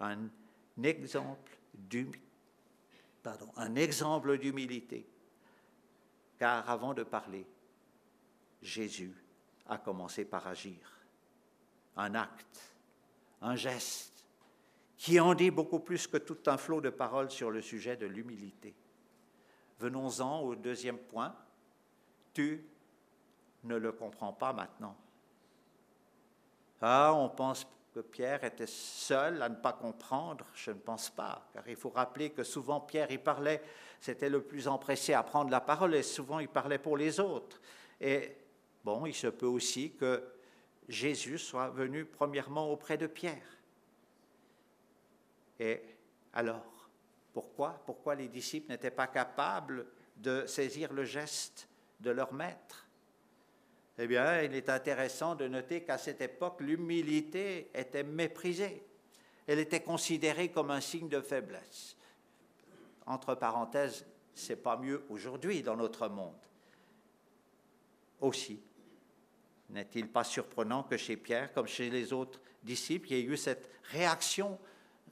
Un 0.00 0.30
exemple 0.76 1.50
d'humilité. 4.38 5.06
Car 6.38 6.68
avant 6.68 6.94
de 6.94 7.02
parler, 7.02 7.46
Jésus 8.62 9.14
a 9.68 9.78
commencé 9.78 10.24
par 10.24 10.46
agir. 10.46 10.78
Un 11.96 12.14
acte, 12.14 12.74
un 13.42 13.56
geste, 13.56 14.26
qui 14.96 15.18
en 15.20 15.34
dit 15.34 15.50
beaucoup 15.50 15.80
plus 15.80 16.06
que 16.06 16.18
tout 16.18 16.38
un 16.46 16.56
flot 16.56 16.80
de 16.80 16.90
paroles 16.90 17.30
sur 17.30 17.50
le 17.50 17.60
sujet 17.60 17.96
de 17.96 18.06
l'humilité. 18.06 18.74
Venons-en 19.78 20.40
au 20.40 20.54
deuxième 20.54 20.98
point. 20.98 21.34
Tu 22.34 22.64
ne 23.64 23.76
le 23.76 23.92
comprends 23.92 24.32
pas 24.32 24.52
maintenant. 24.52 24.96
Ah, 26.82 27.12
on 27.14 27.28
pense 27.28 27.66
que 27.92 28.00
Pierre 28.00 28.44
était 28.44 28.66
seul 28.66 29.42
à 29.42 29.48
ne 29.48 29.56
pas 29.56 29.72
comprendre 29.72 30.46
Je 30.54 30.70
ne 30.70 30.78
pense 30.78 31.10
pas, 31.10 31.48
car 31.52 31.66
il 31.68 31.76
faut 31.76 31.90
rappeler 31.90 32.30
que 32.30 32.44
souvent 32.44 32.80
Pierre, 32.80 33.10
il 33.10 33.20
parlait, 33.20 33.62
c'était 34.00 34.28
le 34.28 34.42
plus 34.42 34.68
empressé 34.68 35.12
à 35.12 35.22
prendre 35.22 35.50
la 35.50 35.60
parole, 35.60 35.94
et 35.94 36.02
souvent 36.02 36.38
il 36.38 36.48
parlait 36.48 36.78
pour 36.78 36.96
les 36.96 37.20
autres. 37.20 37.60
Et 38.00 38.36
bon, 38.84 39.06
il 39.06 39.14
se 39.14 39.26
peut 39.26 39.46
aussi 39.46 39.94
que 39.94 40.22
Jésus 40.88 41.38
soit 41.38 41.68
venu 41.70 42.04
premièrement 42.04 42.70
auprès 42.70 42.96
de 42.96 43.06
Pierre. 43.06 43.58
Et 45.58 45.82
alors, 46.32 46.88
pourquoi? 47.32 47.82
Pourquoi 47.86 48.14
les 48.14 48.28
disciples 48.28 48.70
n'étaient 48.70 48.90
pas 48.90 49.06
capables 49.06 49.86
de 50.16 50.46
saisir 50.46 50.92
le 50.92 51.04
geste 51.04 51.68
de 52.00 52.10
leur 52.10 52.32
maître? 52.32 52.89
Eh 54.02 54.06
bien, 54.06 54.42
il 54.42 54.54
est 54.54 54.68
intéressant 54.68 55.34
de 55.34 55.46
noter 55.46 55.82
qu'à 55.82 55.98
cette 55.98 56.20
époque, 56.20 56.60
l'humilité 56.60 57.70
était 57.74 58.02
méprisée. 58.02 58.82
Elle 59.46 59.58
était 59.58 59.82
considérée 59.82 60.50
comme 60.50 60.70
un 60.70 60.80
signe 60.80 61.08
de 61.08 61.20
faiblesse. 61.20 61.96
Entre 63.06 63.34
parenthèses, 63.34 64.06
c'est 64.34 64.56
pas 64.56 64.76
mieux 64.76 65.04
aujourd'hui 65.10 65.62
dans 65.62 65.76
notre 65.76 66.08
monde. 66.08 66.34
Aussi, 68.20 68.62
N'est-il 69.70 70.08
pas 70.08 70.24
surprenant 70.24 70.82
que 70.82 70.96
chez 70.96 71.16
Pierre, 71.16 71.52
comme 71.52 71.68
chez 71.68 71.90
les 71.90 72.12
autres 72.12 72.40
disciples, 72.62 73.12
il 73.12 73.16
y 73.16 73.20
ait 73.20 73.24
eu 73.24 73.36
cette 73.36 73.68
réaction, 73.84 74.58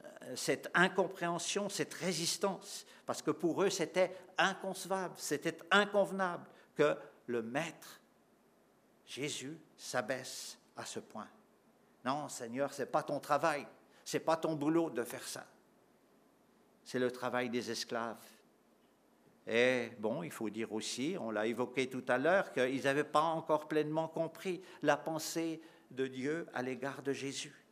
euh, 0.03 0.35
cette 0.35 0.69
incompréhension, 0.73 1.69
cette 1.69 1.93
résistance? 1.93 2.85
Parce 3.05 3.21
que 3.21 3.31
pour 3.31 3.63
eux, 3.63 3.69
c'était 3.69 4.11
inconcevable, 4.37 5.13
c'était 5.17 5.57
inconvenable 5.71 6.45
que 6.75 6.95
le 7.27 7.41
Maître, 7.41 7.98
Jésus, 9.09 9.57
s'abaisse 9.75 10.59
à 10.77 10.85
ce 10.85 10.99
point. 10.99 11.27
Non, 12.05 12.29
Seigneur, 12.29 12.71
ce 12.71 12.83
n'est 12.83 12.89
pas 12.89 13.01
ton 13.01 13.19
travail, 13.19 13.65
ce 14.05 14.17
n'est 14.17 14.23
pas 14.23 14.37
ton 14.37 14.55
boulot 14.55 14.91
de 14.91 15.03
faire 15.03 15.27
ça. 15.27 15.47
C'est 16.83 16.99
le 16.99 17.09
travail 17.09 17.49
des 17.49 17.71
esclaves. 17.71 18.23
Et 19.47 19.89
bon, 19.97 20.21
il 20.21 20.29
faut 20.29 20.51
dire 20.51 20.71
aussi, 20.71 21.17
on 21.19 21.31
l'a 21.31 21.47
évoqué 21.47 21.89
tout 21.89 22.03
à 22.07 22.19
l'heure, 22.19 22.53
qu'ils 22.53 22.83
n'avaient 22.83 23.03
pas 23.03 23.21
encore 23.21 23.67
pleinement 23.67 24.07
compris 24.07 24.61
la 24.83 24.95
pensée 24.95 25.59
de 25.89 26.05
Dieu 26.05 26.47
à 26.53 26.61
l'égard 26.61 27.01
de 27.01 27.11
Jésus. 27.11 27.65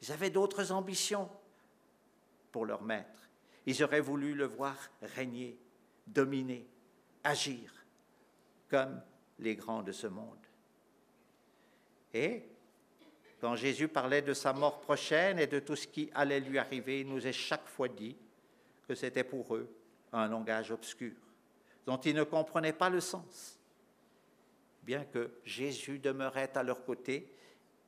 Ils 0.00 0.12
avaient 0.12 0.30
d'autres 0.30 0.70
ambitions 0.70 1.28
pour 2.52 2.66
leur 2.66 2.82
maître. 2.82 3.28
Ils 3.66 3.82
auraient 3.82 4.00
voulu 4.00 4.32
le 4.34 4.44
voir 4.44 4.76
régner, 5.02 5.58
dominer, 6.06 6.68
agir, 7.24 7.84
comme 8.68 9.02
les 9.40 9.56
grands 9.56 9.82
de 9.82 9.90
ce 9.90 10.06
monde. 10.06 10.43
Et 12.14 12.42
quand 13.40 13.56
Jésus 13.56 13.88
parlait 13.88 14.22
de 14.22 14.32
sa 14.32 14.54
mort 14.54 14.80
prochaine 14.80 15.38
et 15.38 15.46
de 15.46 15.58
tout 15.58 15.76
ce 15.76 15.86
qui 15.86 16.10
allait 16.14 16.40
lui 16.40 16.58
arriver, 16.58 17.00
il 17.00 17.08
nous 17.08 17.26
est 17.26 17.32
chaque 17.32 17.66
fois 17.66 17.88
dit 17.88 18.16
que 18.88 18.94
c'était 18.94 19.24
pour 19.24 19.54
eux 19.54 19.68
un 20.12 20.28
langage 20.28 20.70
obscur 20.70 21.12
dont 21.86 21.98
ils 21.98 22.14
ne 22.14 22.24
comprenaient 22.24 22.72
pas 22.72 22.88
le 22.88 23.00
sens, 23.00 23.58
bien 24.82 25.04
que 25.04 25.30
Jésus 25.44 25.98
demeurait 25.98 26.56
à 26.56 26.62
leur 26.62 26.84
côté 26.84 27.30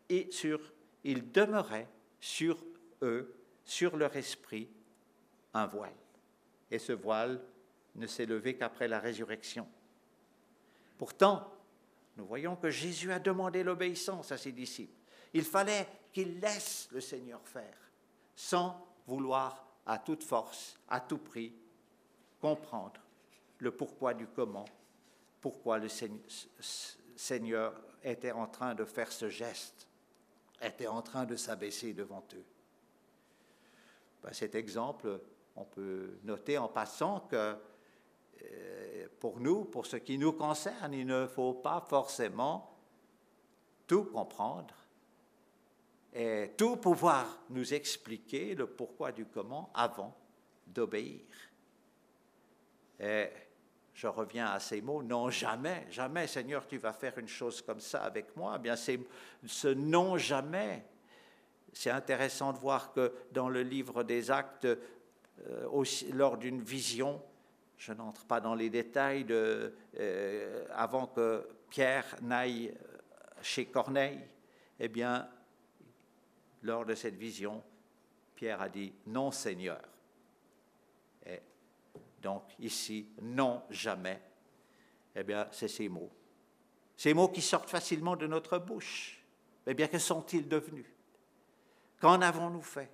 et 0.08 0.30
sur, 0.30 0.60
il 1.04 1.32
demeurait 1.32 1.88
sur 2.20 2.62
eux, 3.02 3.34
sur 3.64 3.96
leur 3.96 4.14
esprit, 4.16 4.68
un 5.54 5.66
voile. 5.66 5.94
Et 6.70 6.78
ce 6.78 6.92
voile 6.92 7.40
ne 7.94 8.06
s'est 8.06 8.26
levé 8.26 8.56
qu'après 8.56 8.88
la 8.88 9.00
résurrection. 9.00 9.66
Pourtant, 10.98 11.50
nous 12.16 12.26
voyons 12.26 12.56
que 12.56 12.70
Jésus 12.70 13.12
a 13.12 13.18
demandé 13.18 13.62
l'obéissance 13.62 14.32
à 14.32 14.38
ses 14.38 14.52
disciples. 14.52 14.98
Il 15.34 15.44
fallait 15.44 15.86
qu'ils 16.12 16.40
laissent 16.40 16.88
le 16.92 17.00
Seigneur 17.00 17.40
faire, 17.46 17.76
sans 18.34 18.86
vouloir 19.06 19.66
à 19.84 19.98
toute 19.98 20.24
force, 20.24 20.78
à 20.88 21.00
tout 21.00 21.18
prix, 21.18 21.54
comprendre 22.40 23.00
le 23.58 23.70
pourquoi 23.70 24.14
du 24.14 24.26
comment, 24.26 24.64
pourquoi 25.40 25.78
le 25.78 25.88
Seigneur 27.16 27.74
était 28.02 28.32
en 28.32 28.46
train 28.46 28.74
de 28.74 28.84
faire 28.84 29.12
ce 29.12 29.28
geste, 29.28 29.86
était 30.62 30.86
en 30.86 31.02
train 31.02 31.24
de 31.24 31.36
s'abaisser 31.36 31.92
devant 31.92 32.24
eux. 32.34 32.44
Cet 34.32 34.54
exemple, 34.54 35.20
on 35.54 35.64
peut 35.64 36.18
noter 36.24 36.58
en 36.58 36.68
passant 36.68 37.20
que 37.20 37.56
pour 39.20 39.40
nous, 39.40 39.64
pour 39.64 39.86
ce 39.86 39.96
qui 39.96 40.18
nous 40.18 40.32
concerne, 40.32 40.94
il 40.94 41.06
ne 41.06 41.26
faut 41.26 41.54
pas 41.54 41.84
forcément 41.88 42.76
tout 43.86 44.04
comprendre 44.04 44.74
et 46.12 46.52
tout 46.56 46.76
pouvoir 46.76 47.38
nous 47.50 47.74
expliquer 47.74 48.54
le 48.54 48.66
pourquoi 48.66 49.12
du 49.12 49.26
comment 49.26 49.70
avant 49.74 50.16
d'obéir. 50.66 51.20
Et 52.98 53.28
je 53.92 54.06
reviens 54.06 54.46
à 54.46 54.60
ces 54.60 54.80
mots, 54.80 55.02
non 55.02 55.30
jamais, 55.30 55.86
jamais 55.90 56.26
Seigneur, 56.26 56.66
tu 56.66 56.78
vas 56.78 56.92
faire 56.92 57.18
une 57.18 57.28
chose 57.28 57.62
comme 57.62 57.80
ça 57.80 58.02
avec 58.04 58.34
moi. 58.36 58.54
Eh 58.56 58.58
bien, 58.58 58.76
ce 58.76 59.68
non 59.68 60.16
jamais. 60.16 60.84
C'est 61.72 61.90
intéressant 61.90 62.54
de 62.54 62.58
voir 62.58 62.92
que 62.92 63.12
dans 63.32 63.50
le 63.50 63.62
livre 63.62 64.02
des 64.02 64.30
actes, 64.30 64.64
euh, 64.66 65.84
lors 66.14 66.38
d'une 66.38 66.62
vision, 66.62 67.22
je 67.76 67.92
n'entre 67.92 68.24
pas 68.24 68.40
dans 68.40 68.54
les 68.54 68.70
détails, 68.70 69.24
de, 69.24 69.74
euh, 69.98 70.66
avant 70.72 71.06
que 71.06 71.46
Pierre 71.68 72.06
n'aille 72.22 72.74
chez 73.42 73.66
Corneille, 73.66 74.20
eh 74.78 74.88
bien, 74.88 75.28
lors 76.62 76.84
de 76.84 76.94
cette 76.94 77.16
vision, 77.16 77.62
Pierre 78.34 78.60
a 78.60 78.68
dit, 78.68 78.92
non 79.06 79.30
Seigneur. 79.30 79.80
Donc 82.26 82.42
ici, 82.58 83.06
non, 83.22 83.62
jamais. 83.70 84.20
Eh 85.14 85.22
bien, 85.22 85.46
c'est 85.52 85.68
ces 85.68 85.88
mots. 85.88 86.10
Ces 86.96 87.14
mots 87.14 87.28
qui 87.28 87.40
sortent 87.40 87.70
facilement 87.70 88.16
de 88.16 88.26
notre 88.26 88.58
bouche. 88.58 89.22
Eh 89.64 89.74
bien, 89.74 89.86
que 89.86 89.98
sont-ils 89.98 90.48
devenus? 90.48 90.86
Qu'en 92.00 92.20
avons-nous 92.20 92.62
fait? 92.62 92.90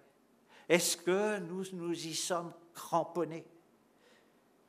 Est-ce 0.68 0.98
que 0.98 1.38
nous 1.38 1.64
nous 1.72 1.94
y 1.94 2.14
sommes 2.14 2.52
cramponnés? 2.74 3.46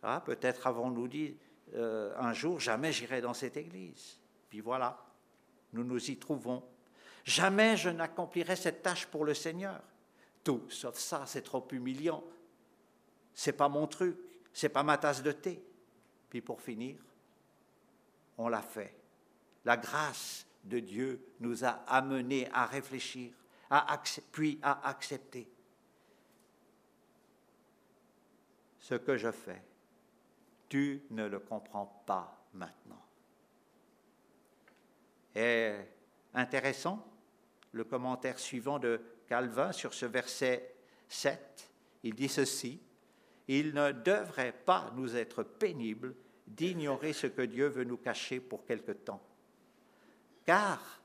Ah, 0.03 0.21
Peut-être 0.23 0.67
avons-nous 0.67 1.07
dit 1.07 1.37
euh, 1.75 2.13
un 2.17 2.33
jour, 2.33 2.59
jamais 2.59 2.91
j'irai 2.91 3.21
dans 3.21 3.33
cette 3.33 3.57
église. 3.57 4.19
Puis 4.49 4.59
voilà, 4.59 4.97
nous 5.73 5.83
nous 5.83 6.11
y 6.11 6.17
trouvons. 6.17 6.63
Jamais 7.23 7.77
je 7.77 7.89
n'accomplirai 7.89 8.55
cette 8.55 8.83
tâche 8.83 9.07
pour 9.07 9.25
le 9.25 9.33
Seigneur. 9.33 9.81
Tout 10.43 10.63
sauf 10.69 10.97
ça, 10.97 11.23
c'est 11.25 11.41
trop 11.41 11.65
humiliant. 11.71 12.23
C'est 13.33 13.53
pas 13.53 13.69
mon 13.69 13.87
truc 13.87 14.17
c'est 14.53 14.69
pas 14.69 14.83
ma 14.83 14.97
tasse 14.97 15.23
de 15.23 15.31
thé. 15.31 15.61
Puis 16.29 16.41
pour 16.41 16.61
finir, 16.61 16.95
on 18.37 18.47
l'a 18.47 18.61
fait. 18.61 18.95
La 19.65 19.77
grâce 19.77 20.45
de 20.63 20.79
Dieu 20.79 21.25
nous 21.39 21.65
a 21.65 21.83
amenés 21.87 22.47
à 22.53 22.65
réfléchir, 22.65 23.33
puis 24.31 24.59
à 24.61 24.87
accepter. 24.87 25.49
Ce 28.79 28.95
que 28.95 29.17
je 29.17 29.31
fais, 29.31 29.61
tu 30.73 31.03
ne 31.11 31.27
le 31.27 31.37
comprends 31.37 32.01
pas 32.07 32.47
maintenant. 32.55 33.05
Et 35.35 35.71
intéressant, 36.33 37.05
le 37.73 37.83
commentaire 37.83 38.39
suivant 38.39 38.79
de 38.79 38.99
Calvin 39.27 39.71
sur 39.71 39.93
ce 39.93 40.07
verset 40.07 40.73
7, 41.07 41.69
il 42.01 42.15
dit 42.15 42.27
ceci, 42.27 42.81
il 43.47 43.75
ne 43.75 43.91
devrait 43.91 44.51
pas 44.65 44.91
nous 44.95 45.15
être 45.15 45.43
pénible 45.43 46.15
d'ignorer 46.47 47.13
ce 47.13 47.27
que 47.27 47.43
Dieu 47.43 47.67
veut 47.67 47.83
nous 47.83 47.97
cacher 47.97 48.39
pour 48.39 48.65
quelque 48.65 48.93
temps. 48.93 49.21
Car 50.43 51.03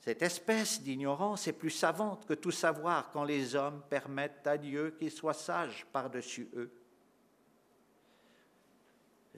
cette 0.00 0.20
espèce 0.20 0.82
d'ignorance 0.82 1.48
est 1.48 1.54
plus 1.54 1.70
savante 1.70 2.26
que 2.26 2.34
tout 2.34 2.50
savoir 2.50 3.10
quand 3.10 3.24
les 3.24 3.54
hommes 3.54 3.82
permettent 3.88 4.46
à 4.46 4.58
Dieu 4.58 4.94
qu'il 4.98 5.10
soit 5.10 5.32
sage 5.32 5.86
par-dessus 5.94 6.50
eux. 6.54 6.70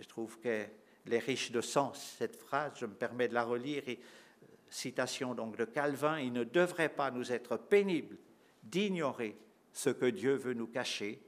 Je 0.01 0.09
trouve 0.09 0.39
qu'elle 0.41 0.71
est 1.11 1.19
riche 1.19 1.53
de 1.53 1.61
sens, 1.61 2.17
cette 2.19 2.37
phrase, 2.37 2.73
je 2.77 2.87
me 2.87 2.95
permets 2.95 3.29
de 3.29 3.35
la 3.35 3.45
relire, 3.45 3.83
et, 3.87 3.99
euh, 4.43 4.47
citation 4.71 5.35
donc 5.35 5.57
de 5.57 5.67
Calvin, 5.67 6.19
il 6.19 6.33
ne 6.33 6.45
devrait 6.45 6.89
pas 6.89 7.11
nous 7.11 7.33
être 7.33 7.59
pénible 7.59 8.17
d'ignorer 8.63 9.37
ce 9.73 9.91
que 9.91 10.07
Dieu 10.07 10.35
veut 10.35 10.55
nous 10.55 10.67
cacher 10.67 11.23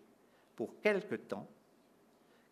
pour 0.57 0.81
quelque 0.81 1.17
temps, 1.17 1.49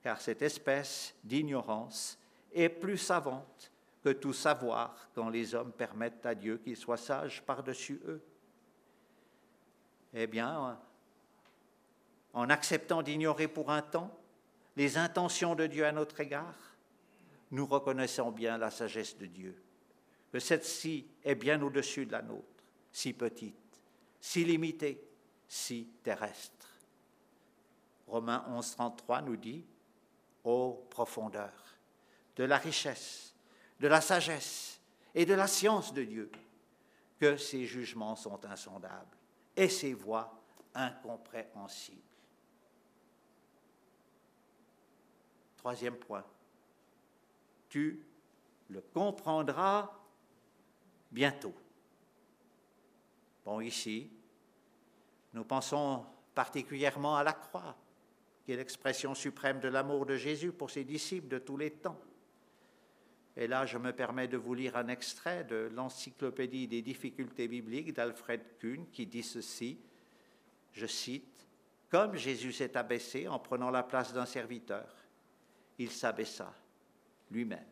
car 0.03 0.21
cette 0.21 0.43
espèce 0.43 1.15
d'ignorance 1.25 2.19
est 2.53 2.69
plus 2.69 2.99
savante 2.99 3.73
que 4.03 4.11
tout 4.11 4.33
savoir 4.33 5.11
quand 5.15 5.31
les 5.31 5.55
hommes 5.55 5.73
permettent 5.73 6.27
à 6.27 6.35
Dieu 6.35 6.59
qu'il 6.59 6.77
soit 6.77 6.97
sage 6.97 7.43
par-dessus 7.43 8.01
eux. 8.07 8.23
Eh 10.13 10.27
bien, 10.27 10.79
en 12.33 12.51
acceptant 12.51 13.03
d'ignorer 13.03 13.49
pour 13.49 13.71
un 13.71 13.83
temps 13.83 14.20
les 14.77 14.97
intentions 14.97 15.55
de 15.55 15.67
Dieu 15.67 15.85
à 15.85 15.93
notre 15.93 16.21
égard, 16.21 16.77
nous 17.51 17.67
reconnaissons 17.67 18.31
bien 18.31 18.59
la 18.59 18.71
sagesse 18.71 19.17
de 19.19 19.27
Dieu, 19.27 19.61
que 20.33 20.39
cette-ci 20.39 21.07
est 21.25 21.35
bien 21.35 21.61
au-dessus 21.63 22.07
de 22.07 22.13
la 22.13 22.23
nôtre, 22.23 22.65
si 22.93 23.13
petite, 23.13 23.57
si 24.21 24.45
limitée, 24.45 25.03
si 25.49 25.89
terrestre. 26.03 26.69
Romains 28.07 28.45
11, 28.49 28.77
33 28.77 29.23
nous 29.23 29.37
dit, 29.37 29.65
ô 30.45 30.87
profondeur 30.91 31.53
de 32.37 32.45
la 32.45 32.59
richesse, 32.59 33.35
de 33.81 33.89
la 33.89 34.01
sagesse 34.01 34.81
et 35.15 35.27
de 35.27 35.35
la 35.35 35.47
science 35.47 35.93
de 35.93 36.05
Dieu, 36.05 36.31
que 37.19 37.37
ses 37.37 37.67
jugements 37.67 38.17
sont 38.17 38.45
insondables 38.47 39.17
et 39.57 39.69
ses 39.69 39.93
voies 39.93 40.43
incompréhensibles. 40.75 42.01
Troisième 45.61 45.97
point, 45.97 46.25
tu 47.69 48.03
le 48.71 48.81
comprendras 48.81 49.93
bientôt. 51.13 51.53
Bon, 53.45 53.61
ici, 53.61 54.11
nous 55.35 55.45
pensons 55.45 56.07
particulièrement 56.35 57.15
à 57.15 57.25
la 57.25 57.35
croix 57.35 57.77
qui 58.43 58.53
est 58.53 58.57
l'expression 58.57 59.15
suprême 59.15 59.61
de 59.61 59.69
l'amour 59.69 60.07
de 60.07 60.17
Jésus 60.17 60.51
pour 60.51 60.71
ses 60.71 60.85
disciples 60.85 61.29
de 61.29 61.39
tous 61.39 61.59
les 61.59 61.73
temps. 61.73 62.01
Et 63.37 63.47
là, 63.47 63.67
je 63.67 63.77
me 63.77 63.93
permets 63.93 64.29
de 64.29 64.39
vous 64.39 64.55
lire 64.55 64.79
un 64.79 64.89
extrait 64.89 65.45
de 65.45 65.71
l'Encyclopédie 65.75 66.69
des 66.69 66.81
difficultés 66.81 67.49
bibliques 67.49 67.93
d'Alfred 67.93 68.41
Kuhn 68.59 68.87
qui 68.91 69.07
dit 69.07 69.23
ceci, 69.23 69.79
je 70.73 70.87
cite, 70.87 71.47
Comme 71.91 72.17
Jésus 72.17 72.55
s'est 72.55 72.79
abaissé 72.79 73.29
en 73.29 73.39
prenant 73.39 73.71
la 73.71 73.83
place 73.83 74.15
d'un 74.15 74.25
serviteur, 74.25 74.87
il 75.81 75.91
s'abaissa 75.91 76.55
lui-même, 77.31 77.67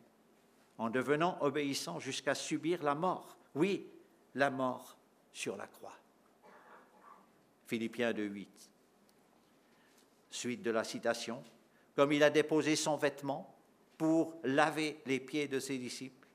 en 0.79 0.89
devenant 0.89 1.37
obéissant 1.41 1.99
jusqu'à 1.99 2.33
subir 2.33 2.81
la 2.81 2.95
mort. 2.95 3.37
Oui, 3.53 3.87
la 4.33 4.49
mort 4.49 4.97
sur 5.31 5.55
la 5.55 5.67
croix. 5.67 5.95
Philippiens 7.67 8.11
2.8. 8.11 8.47
Suite 10.31 10.63
de 10.63 10.71
la 10.71 10.83
citation, 10.83 11.43
comme 11.95 12.11
il 12.11 12.23
a 12.23 12.31
déposé 12.31 12.75
son 12.75 12.97
vêtement 12.97 13.55
pour 13.95 14.39
laver 14.43 15.01
les 15.05 15.19
pieds 15.19 15.47
de 15.47 15.59
ses 15.59 15.77
disciples, 15.77 16.27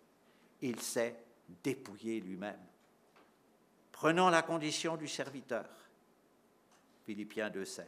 il 0.61 0.81
s'est 0.81 1.17
dépouillé 1.65 2.21
lui-même, 2.21 2.61
prenant 3.91 4.31
la 4.31 4.43
condition 4.43 4.97
du 4.97 5.09
serviteur. 5.09 5.67
Philippiens 7.05 7.51
2.7. 7.51 7.83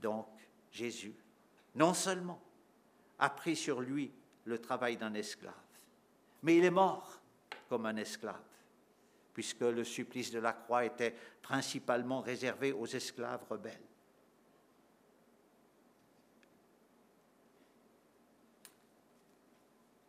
Donc, 0.00 0.28
Jésus, 0.70 1.14
non 1.74 1.94
seulement 1.94 2.40
a 3.18 3.30
pris 3.30 3.56
sur 3.56 3.80
lui 3.80 4.12
le 4.44 4.58
travail 4.58 4.96
d'un 4.96 5.14
esclave, 5.14 5.54
mais 6.42 6.56
il 6.56 6.64
est 6.64 6.70
mort 6.70 7.20
comme 7.68 7.86
un 7.86 7.96
esclave, 7.96 8.40
puisque 9.32 9.60
le 9.60 9.84
supplice 9.84 10.30
de 10.30 10.40
la 10.40 10.52
croix 10.52 10.84
était 10.84 11.14
principalement 11.40 12.20
réservé 12.20 12.72
aux 12.72 12.86
esclaves 12.86 13.44
rebelles. 13.48 13.80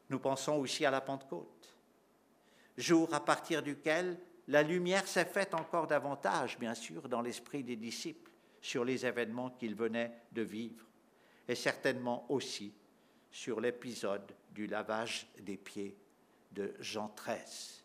Nous 0.10 0.20
pensons 0.20 0.58
aussi 0.58 0.86
à 0.86 0.92
la 0.92 1.02
Pentecôte, 1.02 1.76
jour 2.78 3.14
à 3.14 3.20
partir 3.20 3.64
duquel 3.64 4.20
la 4.48 4.62
lumière 4.62 5.08
s'est 5.08 5.26
faite 5.26 5.54
encore 5.54 5.88
davantage, 5.88 6.60
bien 6.60 6.76
sûr, 6.76 7.08
dans 7.08 7.22
l'esprit 7.22 7.64
des 7.64 7.78
disciples 7.78 8.32
sur 8.62 8.84
les 8.84 9.06
événements 9.06 9.52
qu'ils 9.52 9.76
venaient 9.76 10.12
de 10.32 10.42
vivre, 10.42 10.86
et 11.48 11.56
certainement 11.56 12.26
aussi 12.32 12.74
sur 13.32 13.60
l'épisode 13.60 14.32
du 14.52 14.68
lavage 14.68 15.28
des 15.40 15.58
pieds 15.58 15.98
de 16.52 16.74
Jean 16.80 17.14
XIII. 17.18 17.84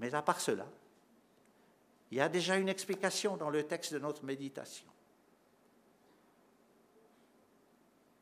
Mais 0.00 0.14
à 0.14 0.22
part 0.22 0.40
cela, 0.40 0.66
il 2.10 2.18
y 2.18 2.20
a 2.20 2.28
déjà 2.28 2.56
une 2.56 2.68
explication 2.68 3.36
dans 3.36 3.50
le 3.50 3.62
texte 3.62 3.92
de 3.92 3.98
notre 3.98 4.24
méditation. 4.24 4.86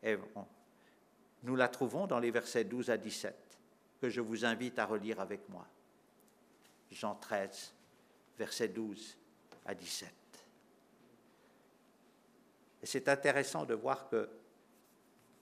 Et 0.02 0.16
nous 1.42 1.56
la 1.56 1.68
trouvons 1.68 2.06
dans 2.06 2.18
les 2.18 2.30
versets 2.30 2.64
12 2.64 2.90
à 2.90 2.96
17, 2.96 3.34
que 4.00 4.08
je 4.08 4.20
vous 4.20 4.44
invite 4.44 4.78
à 4.78 4.86
relire 4.86 5.20
avec 5.20 5.48
moi. 5.48 5.66
Jean 6.90 7.14
13, 7.14 7.72
versets 8.38 8.68
12 8.68 9.16
à 9.64 9.74
17. 9.74 10.21
C'est 12.82 13.08
intéressant 13.08 13.64
de 13.64 13.74
voir 13.74 14.08
que 14.08 14.28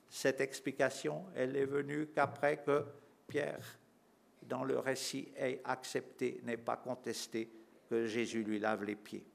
cette 0.09 0.41
explication, 0.41 1.25
elle 1.35 1.55
est 1.55 1.65
venue 1.65 2.07
qu'après 2.07 2.57
que 2.57 2.85
Pierre, 3.27 3.79
dans 4.43 4.63
le 4.63 4.77
récit, 4.77 5.31
ait 5.37 5.61
accepté, 5.63 6.41
n'ait 6.43 6.57
pas 6.57 6.77
contesté 6.77 7.49
que 7.89 8.05
Jésus 8.05 8.43
lui 8.43 8.59
lave 8.59 8.83
les 8.83 8.95
pieds. 8.95 9.25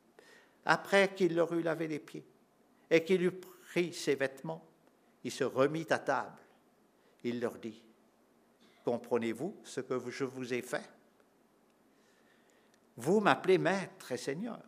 Après 0.64 1.14
qu'il 1.14 1.34
leur 1.34 1.52
eut 1.52 1.62
lavé 1.62 1.88
les 1.88 1.98
pieds 1.98 2.24
et 2.90 3.02
qu'il 3.04 3.22
eut 3.22 3.32
pris 3.32 3.92
ses 3.92 4.14
vêtements, 4.14 4.66
il 5.24 5.30
se 5.30 5.44
remit 5.44 5.86
à 5.90 5.98
table. 5.98 6.38
Il 7.24 7.40
leur 7.40 7.58
dit, 7.58 7.82
comprenez-vous 8.84 9.56
ce 9.64 9.80
que 9.80 9.98
je 10.10 10.24
vous 10.24 10.52
ai 10.52 10.62
fait? 10.62 10.88
Vous 12.96 13.20
m'appelez 13.20 13.58
maître 13.58 14.12
et 14.12 14.16
seigneur. 14.16 14.62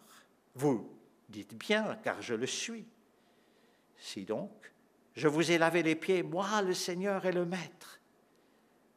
Vous 0.55 0.91
dites 1.29 1.55
bien, 1.55 1.97
car 2.03 2.21
je 2.21 2.35
le 2.35 2.47
suis. 2.47 2.87
Si 3.99 4.25
donc 4.25 4.51
je 5.15 5.29
vous 5.29 5.51
ai 5.51 5.59
lavé 5.59 5.83
les 5.83 5.97
pieds, 5.97 6.23
moi 6.23 6.63
le 6.63 6.75
Seigneur 6.75 7.27
et 7.27 7.33
le 7.33 7.45
Maître, 7.45 8.01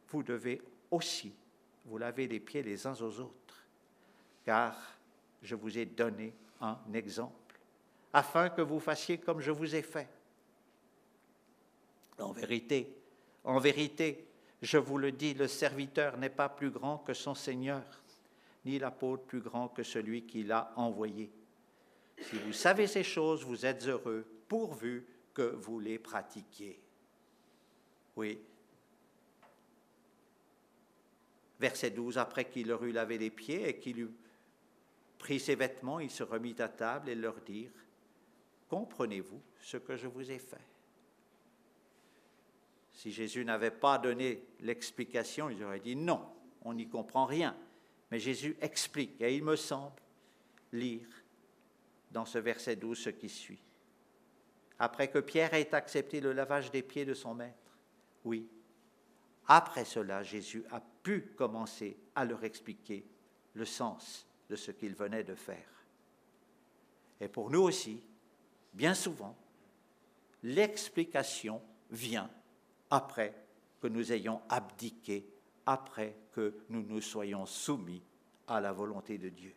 vous 0.09 0.23
devez 0.23 0.61
aussi 0.91 1.33
vous 1.85 1.97
laver 1.97 2.27
les 2.27 2.39
pieds 2.39 2.61
les 2.61 2.85
uns 2.85 2.93
aux 2.93 3.19
autres, 3.19 3.65
car 4.45 4.75
je 5.41 5.55
vous 5.55 5.77
ai 5.77 5.85
donné 5.85 6.33
un 6.61 6.77
exemple, 6.93 7.59
afin 8.13 8.49
que 8.49 8.61
vous 8.61 8.79
fassiez 8.79 9.17
comme 9.17 9.41
je 9.41 9.51
vous 9.51 9.75
ai 9.75 9.81
fait. 9.81 10.07
En 12.19 12.31
vérité, 12.31 12.95
en 13.43 13.57
vérité, 13.57 14.27
je 14.61 14.77
vous 14.77 14.99
le 14.99 15.11
dis, 15.11 15.33
le 15.33 15.47
serviteur 15.47 16.17
n'est 16.17 16.29
pas 16.29 16.49
plus 16.49 16.69
grand 16.69 16.99
que 16.99 17.15
son 17.15 17.33
Seigneur, 17.33 17.83
ni 18.63 18.77
l'apôtre 18.77 19.23
plus 19.23 19.41
grand 19.41 19.69
que 19.69 19.81
celui 19.81 20.27
qui 20.27 20.43
l'a 20.43 20.71
envoyé. 20.75 21.31
Si 22.19 22.37
vous 22.37 22.53
savez 22.53 22.85
ces 22.85 23.03
choses, 23.03 23.43
vous 23.43 23.65
êtes 23.65 23.87
heureux, 23.87 24.27
pourvu 24.51 25.05
que 25.33 25.43
vous 25.43 25.79
les 25.79 25.97
pratiquiez. 25.97 26.77
Oui. 28.17 28.37
Verset 31.57 31.91
12, 31.91 32.17
après 32.17 32.49
qu'il 32.49 32.67
leur 32.67 32.83
eut 32.83 32.91
lavé 32.91 33.17
les 33.17 33.29
pieds 33.29 33.69
et 33.69 33.79
qu'il 33.79 34.01
eut 34.01 34.11
pris 35.17 35.39
ses 35.39 35.55
vêtements, 35.55 36.01
il 36.01 36.11
se 36.11 36.23
remit 36.23 36.55
à 36.59 36.67
table 36.67 37.07
et 37.07 37.15
leur 37.15 37.39
dit, 37.39 37.69
comprenez-vous 38.67 39.41
ce 39.61 39.77
que 39.77 39.95
je 39.95 40.07
vous 40.07 40.29
ai 40.29 40.39
fait 40.39 40.67
Si 42.91 43.13
Jésus 43.13 43.45
n'avait 43.45 43.71
pas 43.71 43.99
donné 43.99 44.43
l'explication, 44.59 45.49
il 45.49 45.63
aurait 45.63 45.79
dit 45.79 45.95
non, 45.95 46.27
on 46.63 46.73
n'y 46.73 46.89
comprend 46.89 47.25
rien. 47.25 47.55
Mais 48.11 48.19
Jésus 48.19 48.57
explique, 48.59 49.21
et 49.21 49.33
il 49.33 49.45
me 49.45 49.55
semble 49.55 50.01
lire 50.73 51.07
dans 52.11 52.25
ce 52.25 52.37
verset 52.37 52.75
12 52.75 52.97
ce 52.99 53.09
qui 53.11 53.29
suit 53.29 53.61
après 54.81 55.09
que 55.09 55.19
Pierre 55.19 55.53
ait 55.53 55.75
accepté 55.75 56.19
le 56.21 56.33
lavage 56.33 56.71
des 56.71 56.81
pieds 56.81 57.05
de 57.05 57.13
son 57.13 57.35
maître. 57.35 57.77
Oui, 58.25 58.49
après 59.47 59.85
cela, 59.85 60.23
Jésus 60.23 60.65
a 60.71 60.81
pu 61.03 61.35
commencer 61.37 61.99
à 62.15 62.25
leur 62.25 62.43
expliquer 62.43 63.05
le 63.53 63.65
sens 63.65 64.25
de 64.49 64.55
ce 64.55 64.71
qu'il 64.71 64.95
venait 64.95 65.23
de 65.23 65.35
faire. 65.35 65.85
Et 67.19 67.27
pour 67.27 67.51
nous 67.51 67.61
aussi, 67.61 68.01
bien 68.73 68.95
souvent, 68.95 69.37
l'explication 70.41 71.61
vient 71.91 72.31
après 72.89 73.35
que 73.81 73.87
nous 73.87 74.11
ayons 74.11 74.41
abdiqué, 74.49 75.31
après 75.67 76.15
que 76.31 76.55
nous 76.69 76.81
nous 76.81 77.01
soyons 77.01 77.45
soumis 77.45 78.01
à 78.47 78.59
la 78.59 78.71
volonté 78.71 79.19
de 79.19 79.29
Dieu. 79.29 79.53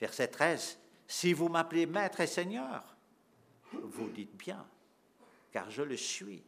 Verset 0.00 0.28
13, 0.28 0.78
si 1.10 1.32
vous 1.32 1.48
m'appelez 1.48 1.86
maître 1.86 2.20
et 2.20 2.26
seigneur, 2.28 2.84
vous 3.72 4.08
dites 4.10 4.36
bien, 4.36 4.64
car 5.50 5.68
je 5.68 5.82
le 5.82 5.96
suis. 5.96 6.40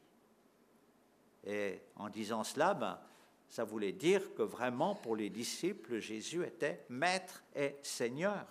Et 1.44 1.80
en 1.96 2.08
disant 2.08 2.44
cela, 2.44 2.72
ben, 2.72 3.00
ça 3.48 3.64
voulait 3.64 3.90
dire 3.90 4.32
que 4.36 4.42
vraiment 4.42 4.94
pour 4.94 5.16
les 5.16 5.30
disciples, 5.30 5.98
Jésus 5.98 6.44
était 6.44 6.86
maître 6.90 7.42
et 7.56 7.74
seigneur. 7.82 8.46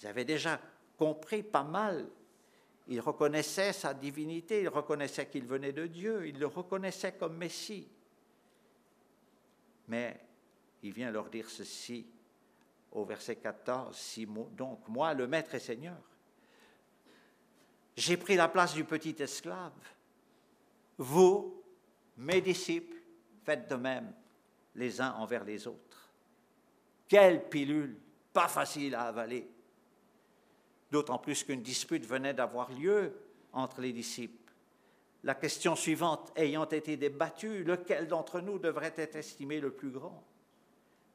Ils 0.00 0.06
avaient 0.06 0.24
déjà 0.24 0.58
compris 0.96 1.42
pas 1.42 1.64
mal. 1.64 2.08
Ils 2.88 3.00
reconnaissaient 3.00 3.74
sa 3.74 3.92
divinité, 3.92 4.62
ils 4.62 4.68
reconnaissaient 4.68 5.28
qu'il 5.28 5.44
venait 5.44 5.72
de 5.72 5.86
Dieu, 5.86 6.26
ils 6.26 6.38
le 6.38 6.46
reconnaissaient 6.46 7.12
comme 7.12 7.36
Messie. 7.36 7.86
Mais 9.88 10.18
il 10.82 10.94
vient 10.94 11.10
leur 11.10 11.28
dire 11.28 11.50
ceci, 11.50 12.06
au 12.94 13.04
verset 13.04 13.36
14, 13.36 13.96
si, 13.96 14.26
donc 14.52 14.88
moi, 14.88 15.12
le 15.14 15.26
maître 15.26 15.54
et 15.54 15.60
seigneur, 15.60 16.00
j'ai 17.96 18.16
pris 18.16 18.36
la 18.36 18.48
place 18.48 18.74
du 18.74 18.84
petit 18.84 19.14
esclave. 19.18 19.72
Vous, 20.96 21.62
mes 22.16 22.40
disciples, 22.40 22.96
faites 23.44 23.68
de 23.68 23.74
même 23.74 24.12
les 24.76 25.00
uns 25.00 25.12
envers 25.14 25.44
les 25.44 25.66
autres. 25.66 26.10
Quelle 27.08 27.48
pilule, 27.48 27.96
pas 28.32 28.48
facile 28.48 28.94
à 28.94 29.02
avaler. 29.02 29.48
D'autant 30.90 31.18
plus 31.18 31.44
qu'une 31.44 31.62
dispute 31.62 32.06
venait 32.06 32.34
d'avoir 32.34 32.70
lieu 32.72 33.12
entre 33.52 33.80
les 33.80 33.92
disciples. 33.92 34.52
La 35.22 35.34
question 35.34 35.74
suivante 35.74 36.32
ayant 36.36 36.66
été 36.66 36.96
débattue, 36.96 37.64
lequel 37.64 38.06
d'entre 38.06 38.40
nous 38.40 38.58
devrait 38.58 38.94
être 38.96 39.16
estimé 39.16 39.60
le 39.60 39.72
plus 39.72 39.90
grand? 39.90 40.22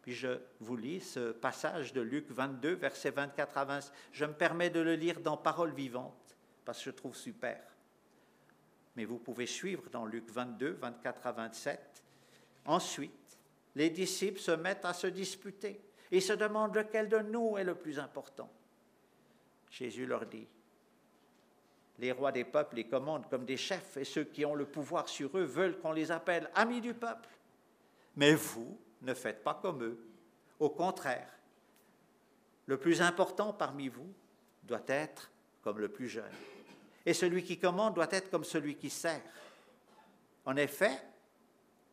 Puis 0.09 0.17
je 0.17 0.39
vous 0.59 0.75
lis 0.75 1.01
ce 1.01 1.31
passage 1.33 1.93
de 1.93 2.01
Luc 2.01 2.31
22, 2.31 2.73
versets 2.73 3.11
24 3.11 3.57
à 3.59 3.65
20. 3.65 3.91
Je 4.11 4.25
me 4.25 4.33
permets 4.33 4.71
de 4.71 4.79
le 4.79 4.95
lire 4.95 5.19
dans 5.19 5.37
Parole 5.37 5.71
vivante, 5.71 6.35
parce 6.65 6.79
que 6.79 6.85
je 6.85 6.89
trouve 6.89 7.15
super. 7.15 7.61
Mais 8.95 9.05
vous 9.05 9.19
pouvez 9.19 9.45
suivre 9.45 9.87
dans 9.91 10.07
Luc 10.07 10.27
22, 10.31 10.71
24 10.81 11.27
à 11.27 11.31
27. 11.33 12.03
Ensuite, 12.65 13.37
les 13.75 13.91
disciples 13.91 14.39
se 14.39 14.49
mettent 14.49 14.83
à 14.83 14.93
se 14.93 15.05
disputer 15.05 15.79
et 16.11 16.21
se 16.21 16.33
demandent 16.33 16.75
lequel 16.75 17.07
de 17.07 17.19
nous 17.19 17.59
est 17.59 17.63
le 17.63 17.75
plus 17.75 17.99
important. 17.99 18.49
Jésus 19.69 20.07
leur 20.07 20.25
dit, 20.25 20.47
les 21.99 22.11
rois 22.11 22.31
des 22.31 22.45
peuples 22.45 22.77
les 22.77 22.87
commandent 22.87 23.29
comme 23.29 23.45
des 23.45 23.57
chefs 23.57 23.95
et 23.95 24.05
ceux 24.05 24.23
qui 24.23 24.43
ont 24.43 24.55
le 24.55 24.65
pouvoir 24.65 25.07
sur 25.07 25.37
eux 25.37 25.43
veulent 25.43 25.77
qu'on 25.77 25.91
les 25.91 26.09
appelle 26.09 26.49
amis 26.55 26.81
du 26.81 26.95
peuple. 26.95 27.29
Mais 28.15 28.33
vous 28.33 28.75
ne 29.01 29.13
faites 29.13 29.43
pas 29.43 29.53
comme 29.53 29.83
eux. 29.83 29.99
Au 30.59 30.69
contraire, 30.69 31.31
le 32.65 32.77
plus 32.77 33.01
important 33.01 33.53
parmi 33.53 33.87
vous 33.87 34.13
doit 34.63 34.83
être 34.87 35.31
comme 35.61 35.79
le 35.79 35.89
plus 35.89 36.07
jeune. 36.07 36.31
Et 37.05 37.13
celui 37.13 37.43
qui 37.43 37.57
commande 37.57 37.95
doit 37.95 38.11
être 38.11 38.29
comme 38.29 38.43
celui 38.43 38.75
qui 38.75 38.89
sert. 38.89 39.21
En 40.45 40.55
effet, 40.55 41.01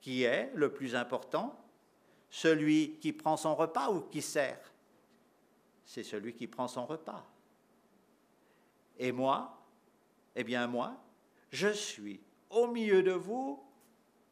qui 0.00 0.24
est 0.24 0.50
le 0.54 0.72
plus 0.72 0.94
important 0.94 1.58
Celui 2.28 2.98
qui 3.00 3.12
prend 3.12 3.36
son 3.36 3.54
repas 3.54 3.90
ou 3.90 4.02
qui 4.02 4.20
sert 4.22 4.72
C'est 5.84 6.04
celui 6.04 6.34
qui 6.34 6.46
prend 6.46 6.68
son 6.68 6.86
repas. 6.86 7.24
Et 8.98 9.12
moi 9.12 9.62
Eh 10.34 10.44
bien 10.44 10.66
moi, 10.66 10.96
je 11.50 11.68
suis 11.68 12.20
au 12.50 12.66
milieu 12.66 13.02
de 13.02 13.12
vous 13.12 13.62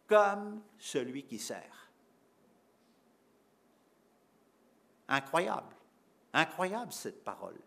comme 0.07 0.62
celui 0.79 1.22
qui 1.25 1.39
sert. 1.39 1.84
Incroyable, 5.09 5.74
incroyable 6.32 6.92
cette 6.92 7.22
parole. 7.22 7.59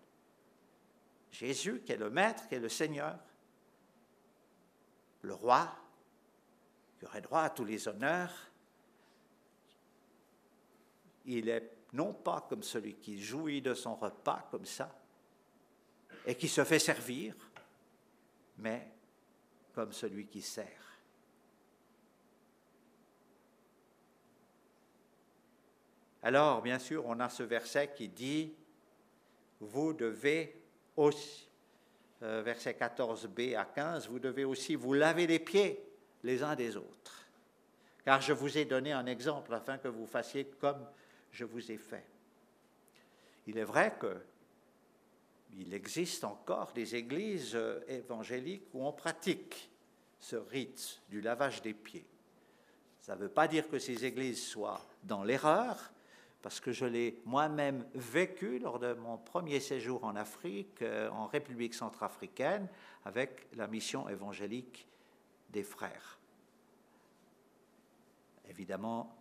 Jésus, 1.32 1.82
qui 1.86 1.92
est 1.92 1.98
le 1.98 2.10
Maître, 2.10 2.48
qui 2.48 2.56
est 2.56 2.60
le 2.60 2.70
Seigneur, 2.70 3.18
le 5.22 5.34
roi, 5.34 5.70
qui 6.98 7.06
aurait 7.06 7.22
droit 7.22 7.42
à 7.42 7.50
tous 7.50 7.66
les 7.66 7.88
honneurs, 7.88 8.34
il 11.26 11.50
est 11.50 11.78
non 11.94 12.14
pas 12.14 12.46
comme 12.50 12.64
celui 12.64 12.96
qui 12.96 13.22
jouit 13.22 13.62
de 13.62 13.74
son 13.74 13.96
repas 13.96 14.48
comme 14.50 14.66
ça 14.66 14.94
et 16.26 16.36
qui 16.36 16.48
se 16.48 16.64
fait 16.64 16.80
servir, 16.80 17.36
mais 18.58 18.92
comme 19.74 19.94
celui 19.94 20.28
qui 20.28 20.42
sert. 20.42 20.87
Alors, 26.28 26.62
bien 26.62 26.78
sûr, 26.78 27.06
on 27.06 27.22
a 27.22 27.30
ce 27.30 27.44
verset 27.44 27.94
qui 27.96 28.10
dit, 28.10 28.54
vous 29.62 29.94
devez 29.94 30.62
aussi, 30.98 31.48
euh, 32.22 32.42
verset 32.42 32.74
14b 32.78 33.56
à 33.56 33.64
15, 33.64 34.10
vous 34.10 34.20
devez 34.20 34.44
aussi 34.44 34.76
vous 34.76 34.92
laver 34.92 35.26
les 35.26 35.40
pieds 35.40 35.82
les 36.24 36.44
uns 36.44 36.58
des 36.58 36.76
autres. 36.76 37.30
Car 38.04 38.20
je 38.20 38.34
vous 38.34 38.58
ai 38.58 38.66
donné 38.66 38.92
un 38.92 39.06
exemple 39.06 39.54
afin 39.54 39.78
que 39.78 39.88
vous 39.88 40.06
fassiez 40.06 40.44
comme 40.60 40.86
je 41.32 41.46
vous 41.46 41.72
ai 41.72 41.78
fait. 41.78 42.04
Il 43.46 43.58
est 43.58 43.64
vrai 43.64 43.96
que 43.98 44.18
il 45.58 45.74
existe 45.74 46.26
encore 46.26 46.74
des 46.74 46.94
églises 46.94 47.56
euh, 47.56 47.80
évangéliques 47.88 48.68
où 48.74 48.86
on 48.86 48.92
pratique 48.92 49.72
ce 50.20 50.36
rite 50.36 51.00
du 51.08 51.22
lavage 51.22 51.62
des 51.62 51.74
pieds. 51.74 52.06
Ça 53.00 53.16
ne 53.16 53.22
veut 53.22 53.30
pas 53.30 53.48
dire 53.48 53.70
que 53.70 53.80
ces 53.80 54.04
églises 54.04 54.46
soient 54.46 54.86
dans 55.06 55.24
l'erreur, 55.24 55.94
parce 56.42 56.60
que 56.60 56.72
je 56.72 56.86
l'ai 56.86 57.22
moi-même 57.26 57.86
vécu 57.94 58.60
lors 58.60 58.80
de 58.80 58.94
mon 58.94 59.18
premier 59.18 59.60
séjour 59.60 60.04
en 60.04 60.16
Afrique, 60.16 60.82
euh, 60.82 61.10
en 61.10 61.26
République 61.26 61.74
centrafricaine, 61.74 62.68
avec 63.06 63.48
la 63.56 63.68
mission 63.68 64.08
évangélique 64.08 64.88
des 65.50 65.64
frères. 65.64 66.20
Évidemment, 68.48 69.18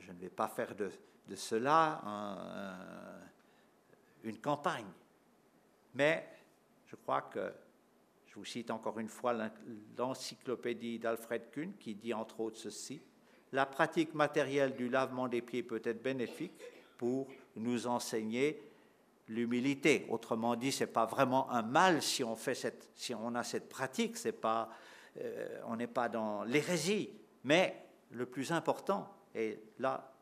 je 0.00 0.12
ne 0.12 0.18
vais 0.18 0.30
pas 0.30 0.48
faire 0.48 0.74
de, 0.74 0.90
cela 1.34 2.00
une 4.24 4.38
campagne, 4.38 4.90
mais 5.94 6.26
je 6.86 6.96
crois 6.96 7.22
que, 7.22 7.52
je 8.26 8.34
vous 8.34 8.44
cite 8.44 8.70
encore 8.70 8.98
une 8.98 9.08
fois 9.08 9.34
l'encyclopédie 9.96 10.98
d'Alfred 10.98 11.50
Kuhn 11.50 11.74
qui 11.78 11.94
dit 11.94 12.14
entre 12.14 12.40
autres 12.40 12.58
ceci, 12.58 13.02
la 13.52 13.66
pratique 13.66 14.14
matérielle 14.14 14.74
du 14.76 14.88
lavement 14.88 15.28
des 15.28 15.42
pieds 15.42 15.62
peut 15.62 15.82
être 15.84 16.02
bénéfique 16.02 16.60
pour 16.96 17.26
nous 17.56 17.86
enseigner 17.86 18.62
l'humilité. 19.28 20.06
Autrement 20.08 20.56
dit, 20.56 20.72
ce 20.72 20.84
n'est 20.84 20.90
pas 20.90 21.06
vraiment 21.06 21.50
un 21.50 21.62
mal 21.62 22.02
si 22.02 22.24
on, 22.24 22.34
fait 22.34 22.54
cette, 22.54 22.90
si 22.94 23.14
on 23.14 23.34
a 23.34 23.44
cette 23.44 23.68
pratique, 23.68 24.16
c'est 24.16 24.32
pas, 24.32 24.70
euh, 25.20 25.60
on 25.66 25.76
n'est 25.76 25.86
pas 25.86 26.08
dans 26.08 26.44
l'hérésie. 26.44 27.10
Mais 27.44 27.84
le 28.10 28.26
plus 28.26 28.52
important, 28.52 29.12
et 29.34 29.58
là, 29.78 30.12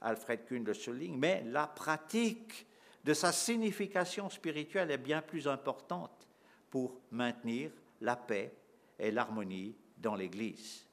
Alfred 0.00 0.44
Kuhn 0.44 0.64
le 0.64 0.74
souligne, 0.74 1.16
mais 1.16 1.42
la 1.46 1.66
pratique 1.66 2.66
de 3.04 3.14
sa 3.14 3.32
signification 3.32 4.28
spirituelle 4.28 4.90
est 4.90 4.98
bien 4.98 5.22
plus 5.22 5.48
importante 5.48 6.28
pour 6.70 7.00
maintenir 7.10 7.70
la 8.00 8.16
paix 8.16 8.52
et 8.98 9.10
l'harmonie 9.10 9.74
dans 9.96 10.14
l'Église. 10.14 10.86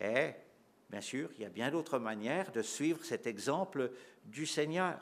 Et, 0.00 0.32
bien 0.90 1.00
sûr, 1.00 1.30
il 1.36 1.42
y 1.42 1.44
a 1.44 1.50
bien 1.50 1.70
d'autres 1.70 1.98
manières 1.98 2.52
de 2.52 2.62
suivre 2.62 3.04
cet 3.04 3.26
exemple 3.26 3.90
du 4.24 4.46
Seigneur. 4.46 5.00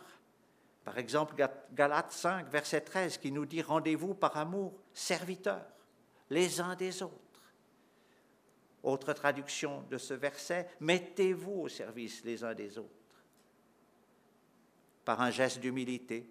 Par 0.85 0.99
exemple, 0.99 1.35
Galates 1.73 2.13
5, 2.13 2.49
verset 2.49 2.83
13, 2.83 3.19
qui 3.19 3.33
nous 3.33 3.47
dit 3.47 3.63
Rendez-vous 3.63 4.15
par 4.15 4.37
amour, 4.37 4.75
serviteurs, 4.93 5.67
les 6.31 6.61
uns 6.61 6.77
des 6.77 7.03
autres. 7.03 7.15
Autre 8.83 9.15
traduction 9.15 9.83
de 9.91 9.97
ce 9.97 10.13
verset 10.13 10.69
Mettez-vous 10.81 11.63
au 11.63 11.69
service 11.69 12.23
les 12.25 12.45
uns 12.45 12.55
des 12.55 12.77
autres. 12.77 12.91
Par 15.07 15.23
un 15.23 15.31
geste 15.31 15.61
d'humilité, 15.61 16.29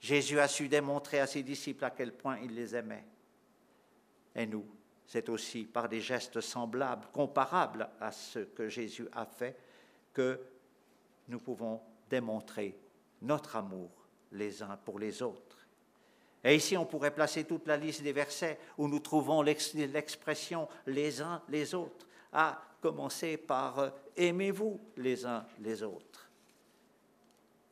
Jésus 0.00 0.40
a 0.40 0.48
su 0.48 0.68
démontrer 0.68 1.20
à 1.20 1.26
ses 1.26 1.42
disciples 1.42 1.84
à 1.84 1.90
quel 1.90 2.12
point 2.12 2.38
il 2.38 2.54
les 2.54 2.74
aimait. 2.74 3.04
Et 4.34 4.46
nous, 4.46 4.66
c'est 5.06 5.28
aussi 5.28 5.64
par 5.64 5.88
des 5.88 6.00
gestes 6.00 6.40
semblables, 6.40 7.06
comparables 7.12 7.88
à 8.00 8.10
ce 8.12 8.40
que 8.40 8.68
Jésus 8.68 9.08
a 9.12 9.24
fait, 9.24 9.56
que 10.12 10.40
nous 11.28 11.38
pouvons 11.38 11.80
démontrer 12.10 12.76
notre 13.22 13.56
amour 13.56 13.90
les 14.32 14.62
uns 14.62 14.76
pour 14.84 14.98
les 14.98 15.22
autres. 15.22 15.58
Et 16.44 16.54
ici, 16.54 16.76
on 16.76 16.86
pourrait 16.86 17.14
placer 17.14 17.44
toute 17.44 17.66
la 17.66 17.76
liste 17.76 18.02
des 18.02 18.12
versets 18.12 18.58
où 18.78 18.88
nous 18.88 19.00
trouvons 19.00 19.42
l'expression 19.42 20.68
les 20.86 21.20
uns 21.20 21.42
les 21.48 21.74
autres, 21.74 22.06
à 22.32 22.62
commencer 22.80 23.36
par 23.36 23.92
aimez-vous 24.16 24.80
les 24.96 25.24
uns 25.24 25.44
les 25.60 25.82
autres. 25.82 26.30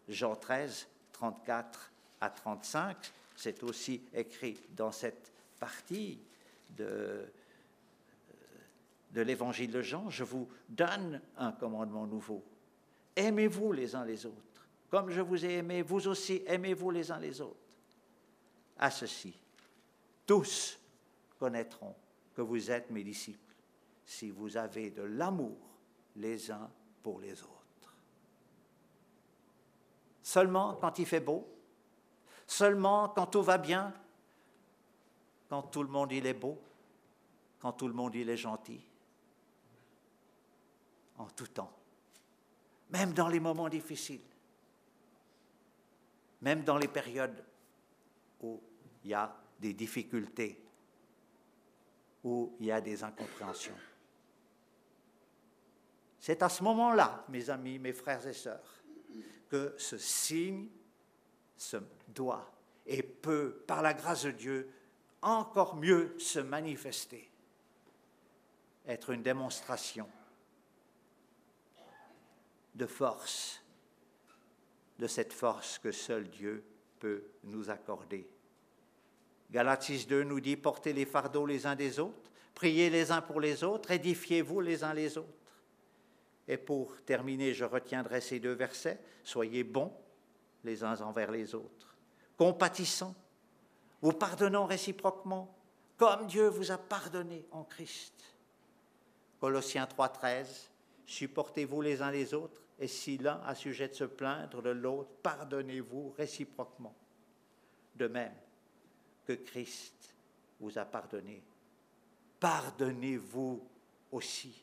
Jean 0.08 0.34
13, 0.34 0.88
34 1.12 1.92
à 2.20 2.30
35, 2.30 2.96
c'est 3.36 3.62
aussi 3.62 4.02
écrit 4.12 4.58
dans 4.70 4.92
cette 4.92 5.32
partie 5.58 6.18
de, 6.76 7.26
l'évangile 9.14 9.70
de 9.70 9.82
Jean, 9.82 10.10
je 10.10 10.24
vous 10.24 10.48
donne 10.68 11.20
un 11.36 11.52
commandement 11.52 12.06
nouveau. 12.06 12.44
Aimez-vous 13.16 13.72
les 13.72 13.94
uns 13.94 14.04
les 14.04 14.26
autres. 14.26 14.66
Comme 14.90 15.10
je 15.10 15.20
vous 15.20 15.44
ai 15.44 15.54
aimé, 15.54 15.82
vous 15.82 16.08
aussi 16.08 16.42
aimez-vous 16.46 16.90
les 16.90 17.10
uns 17.10 17.18
les 17.18 17.40
autres. 17.40 17.56
À 18.78 18.90
ceci, 18.90 19.34
tous 20.26 20.78
connaîtront 21.38 21.94
que 22.34 22.42
vous 22.42 22.70
êtes 22.70 22.90
mes 22.90 23.04
disciples 23.04 23.54
si 24.04 24.30
vous 24.30 24.56
avez 24.56 24.90
de 24.90 25.02
l'amour 25.02 25.56
les 26.16 26.50
uns 26.50 26.70
pour 27.02 27.20
les 27.20 27.42
autres. 27.42 27.94
Seulement 30.22 30.74
quand 30.74 30.98
il 30.98 31.06
fait 31.06 31.20
beau, 31.20 31.46
seulement 32.46 33.08
quand 33.08 33.26
tout 33.26 33.42
va 33.42 33.58
bien, 33.58 33.92
quand 35.48 35.62
tout 35.62 35.82
le 35.82 35.88
monde 35.88 36.12
il 36.12 36.26
est 36.26 36.34
beau, 36.34 36.60
quand 37.60 37.72
tout 37.72 37.88
le 37.88 37.94
monde 37.94 38.14
il 38.14 38.28
est 38.28 38.36
gentil, 38.36 38.80
en 41.16 41.26
tout 41.26 41.46
temps, 41.46 41.72
même 42.90 43.12
dans 43.12 43.28
les 43.28 43.40
moments 43.40 43.68
difficiles, 43.68 44.20
même 46.42 46.62
dans 46.62 46.76
les 46.76 46.88
périodes 46.88 47.44
où 48.42 48.60
il 49.02 49.10
y 49.10 49.14
a 49.14 49.34
des 49.58 49.72
difficultés, 49.72 50.60
où 52.22 52.54
il 52.60 52.66
y 52.66 52.72
a 52.72 52.80
des 52.80 53.02
incompréhensions. 53.02 53.76
C'est 56.18 56.42
à 56.42 56.48
ce 56.48 56.62
moment-là, 56.62 57.24
mes 57.28 57.50
amis, 57.50 57.78
mes 57.78 57.92
frères 57.92 58.26
et 58.26 58.32
sœurs, 58.32 58.82
que 59.48 59.74
ce 59.76 59.98
signe 59.98 60.68
se 61.56 61.76
doit 62.08 62.50
et 62.86 63.02
peut, 63.02 63.62
par 63.66 63.82
la 63.82 63.94
grâce 63.94 64.24
de 64.24 64.30
Dieu, 64.30 64.70
encore 65.24 65.76
mieux 65.76 66.14
se 66.18 66.38
manifester, 66.38 67.30
être 68.86 69.10
une 69.10 69.22
démonstration 69.22 70.08
de 72.74 72.86
force, 72.86 73.62
de 74.98 75.06
cette 75.06 75.32
force 75.32 75.78
que 75.78 75.92
seul 75.92 76.28
Dieu 76.28 76.64
peut 76.98 77.24
nous 77.44 77.70
accorder. 77.70 78.28
Galates 79.50 80.06
2 80.08 80.24
nous 80.24 80.40
dit 80.40 80.56
portez 80.56 80.92
les 80.92 81.06
fardeaux 81.06 81.46
les 81.46 81.66
uns 81.66 81.76
des 81.76 81.98
autres, 81.98 82.30
priez 82.54 82.90
les 82.90 83.10
uns 83.10 83.22
pour 83.22 83.40
les 83.40 83.64
autres, 83.64 83.90
édifiez-vous 83.90 84.60
les 84.60 84.84
uns 84.84 84.94
les 84.94 85.16
autres. 85.16 85.28
Et 86.46 86.58
pour 86.58 87.00
terminer, 87.02 87.54
je 87.54 87.64
retiendrai 87.64 88.20
ces 88.20 88.40
deux 88.40 88.52
versets 88.52 89.00
soyez 89.22 89.64
bons 89.64 89.92
les 90.64 90.84
uns 90.84 91.00
envers 91.00 91.30
les 91.30 91.54
autres, 91.54 91.96
compatissants, 92.36 93.14
Vous 94.04 94.12
pardonnons 94.12 94.66
réciproquement, 94.66 95.56
comme 95.96 96.26
Dieu 96.26 96.48
vous 96.48 96.70
a 96.70 96.76
pardonné 96.76 97.46
en 97.52 97.64
Christ. 97.64 98.12
Colossiens 99.40 99.86
3.13, 99.86 100.68
supportez-vous 101.06 101.80
les 101.80 102.02
uns 102.02 102.10
les 102.10 102.34
autres, 102.34 102.60
et 102.78 102.86
si 102.86 103.16
l'un 103.16 103.40
a 103.46 103.54
sujet 103.54 103.88
de 103.88 103.94
se 103.94 104.04
plaindre 104.04 104.60
de 104.60 104.68
l'autre, 104.68 105.08
pardonnez-vous 105.22 106.12
réciproquement. 106.18 106.94
De 107.96 108.06
même 108.06 108.34
que 109.24 109.32
Christ 109.32 110.14
vous 110.60 110.76
a 110.76 110.84
pardonné, 110.84 111.42
pardonnez-vous 112.40 113.66
aussi. 114.12 114.62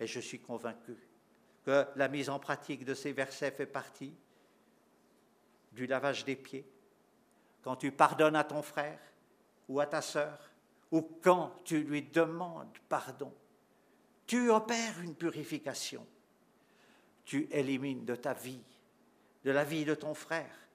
Et 0.00 0.08
je 0.08 0.18
suis 0.18 0.40
convaincu 0.40 0.96
que 1.64 1.86
la 1.94 2.08
mise 2.08 2.30
en 2.30 2.40
pratique 2.40 2.84
de 2.84 2.94
ces 2.94 3.12
versets 3.12 3.52
fait 3.52 3.66
partie 3.66 4.12
du 5.70 5.86
lavage 5.86 6.24
des 6.24 6.34
pieds. 6.34 6.68
Quand 7.62 7.76
tu 7.76 7.92
pardonnes 7.92 8.36
à 8.36 8.44
ton 8.44 8.62
frère 8.62 9.00
ou 9.68 9.80
à 9.80 9.86
ta 9.86 10.00
sœur, 10.00 10.50
ou 10.90 11.02
quand 11.22 11.60
tu 11.64 11.82
lui 11.82 12.02
demandes 12.02 12.78
pardon, 12.88 13.32
tu 14.26 14.50
opères 14.50 15.00
une 15.00 15.14
purification. 15.14 16.06
Tu 17.24 17.48
élimines 17.50 18.04
de 18.04 18.14
ta 18.14 18.32
vie, 18.32 18.62
de 19.44 19.50
la 19.50 19.64
vie 19.64 19.84
de 19.84 19.94
ton 19.94 20.14
frère, 20.14 20.68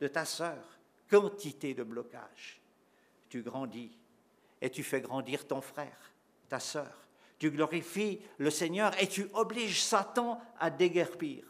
de 0.00 0.08
ta 0.08 0.24
sœur, 0.24 0.78
quantité 1.10 1.74
de 1.74 1.82
blocages. 1.82 2.60
Tu 3.28 3.42
grandis 3.42 3.96
et 4.60 4.70
tu 4.70 4.82
fais 4.82 5.00
grandir 5.00 5.46
ton 5.46 5.60
frère, 5.60 6.12
ta 6.48 6.60
sœur. 6.60 7.06
Tu 7.38 7.50
glorifies 7.50 8.20
le 8.38 8.50
Seigneur 8.50 9.00
et 9.00 9.08
tu 9.08 9.28
obliges 9.34 9.82
Satan 9.82 10.40
à 10.58 10.70
déguerpir. 10.70 11.44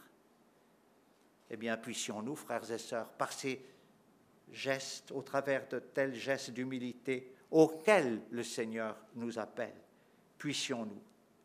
Eh 1.49 1.57
bien, 1.57 1.77
puissions-nous, 1.77 2.35
frères 2.35 2.69
et 2.71 2.77
sœurs, 2.77 3.09
par 3.13 3.33
ces 3.33 3.65
gestes, 4.51 5.11
au 5.11 5.21
travers 5.21 5.67
de 5.67 5.79
tels 5.79 6.15
gestes 6.15 6.51
d'humilité 6.51 7.33
auxquels 7.51 8.21
le 8.31 8.43
Seigneur 8.43 8.95
nous 9.15 9.39
appelle, 9.39 9.75
puissions-nous 10.37 11.01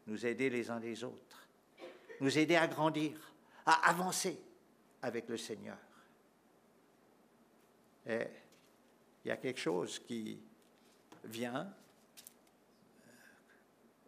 nous 0.06 0.26
aider 0.26 0.50
les 0.50 0.70
uns 0.70 0.80
les 0.80 1.02
autres, 1.02 1.48
nous 2.20 2.38
aider 2.38 2.56
à 2.56 2.66
grandir, 2.66 3.32
à 3.64 3.88
avancer 3.88 4.38
avec 5.02 5.28
le 5.28 5.36
Seigneur. 5.36 5.78
Et 8.06 8.26
il 9.24 9.28
y 9.28 9.30
a 9.30 9.36
quelque 9.36 9.60
chose 9.60 9.98
qui 9.98 10.38
vient, 11.24 11.72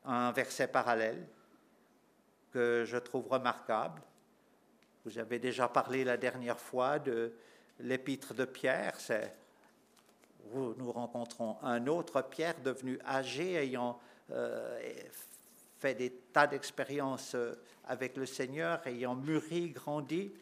un 0.05 0.33
verset 0.33 0.69
parallèle 0.69 1.27
que 2.53 2.85
je 2.87 2.97
trouve 2.99 3.27
remarquable. 3.29 4.03
Vous 5.05 5.19
avez 5.19 5.39
déjà 5.39 5.69
parlé 5.69 6.05
la 6.05 6.17
dernière 6.17 6.61
fois 6.61 6.99
de 6.99 7.33
l'épître 7.81 8.35
de 8.35 8.45
Pierre. 8.45 8.99
C'est 8.99 9.33
où 10.53 10.75
nous 10.77 10.93
rencontrons 10.93 11.57
un 11.63 11.87
autre 11.87 12.23
Pierre 12.23 12.61
devenu 12.63 12.99
âgé, 13.05 13.55
ayant 13.55 13.99
euh, 14.31 14.81
fait 15.79 15.95
des 15.95 16.11
tas 16.33 16.47
d'expériences 16.47 17.35
euh, 17.35 17.55
avec 17.87 18.17
le 18.17 18.27
Seigneur, 18.27 18.85
ayant 18.87 19.15
mûri, 19.15 19.71
grandi. 19.71 20.33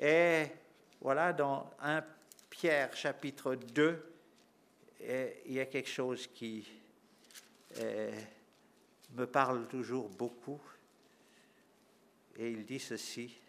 Et 0.00 0.46
voilà, 1.00 1.32
dans 1.32 1.70
1 1.80 2.02
Pierre 2.50 2.94
chapitre 2.96 3.54
2, 3.54 4.04
il 5.46 5.52
y 5.52 5.60
a 5.60 5.66
quelque 5.66 5.88
chose 5.88 6.28
qui 6.28 6.66
euh, 7.78 8.12
me 9.14 9.26
parle 9.26 9.66
toujours 9.66 10.08
beaucoup. 10.08 10.60
Et 12.36 12.50
il 12.50 12.64
dit 12.64 12.78
ceci. 12.78 13.41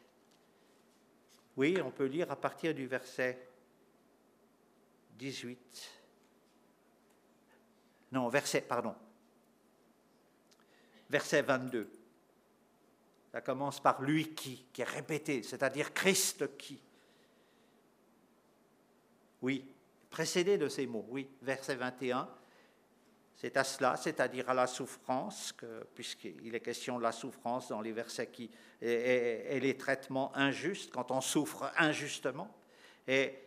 Oui, 1.58 1.78
on 1.84 1.92
peut 1.92 2.06
lire 2.06 2.32
à 2.32 2.36
partir 2.36 2.74
du 2.74 2.88
verset 2.88 3.48
18. 5.18 5.92
Non, 8.12 8.28
verset, 8.30 8.62
pardon. 8.62 8.96
Verset 11.10 11.42
22. 11.44 11.90
Ça 13.32 13.42
commence 13.42 13.80
par 13.80 14.02
lui 14.02 14.34
qui, 14.34 14.66
qui 14.72 14.82
est 14.82 14.86
répété, 14.86 15.44
c'est-à-dire 15.44 15.94
Christ 15.94 16.58
qui. 16.58 16.80
Oui, 19.42 19.66
précédé 20.10 20.58
de 20.58 20.70
ces 20.70 20.86
mots, 20.86 21.06
oui, 21.10 21.28
verset 21.42 21.76
21. 21.76 22.30
C'est 23.44 23.58
à 23.58 23.66
cela, 23.66 23.98
c'est-à-dire 23.98 24.50
à 24.50 24.54
la 24.54 24.68
souffrance, 24.68 25.54
puisqu'il 25.94 26.56
est 26.56 26.62
question 26.62 26.98
de 26.98 27.04
la 27.04 27.12
souffrance 27.12 27.68
dans 27.68 27.82
les 27.82 27.92
versets 27.92 28.28
qui, 28.28 28.50
et, 28.82 29.60
les 29.60 29.76
traitements 29.76 30.34
injustes, 30.34 30.94
quand 30.94 31.12
on 31.12 31.20
souffre 31.20 31.70
injustement. 31.76 32.50
Et 33.06 33.38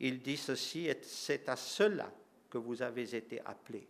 il 0.00 0.20
dit 0.20 0.36
ceci, 0.36 0.90
c'est 1.02 1.48
à 1.48 1.54
cela 1.54 2.10
que 2.50 2.58
vous 2.58 2.82
avez 2.82 3.14
été 3.14 3.40
appelés. 3.42 3.86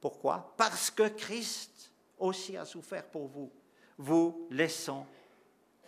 Pourquoi? 0.00 0.54
Parce 0.56 0.90
que 0.90 1.06
Christ 1.08 1.92
aussi 2.18 2.56
a 2.56 2.64
souffert 2.64 3.04
pour 3.04 3.28
vous, 3.28 3.52
vous 3.98 4.48
laissant 4.50 5.06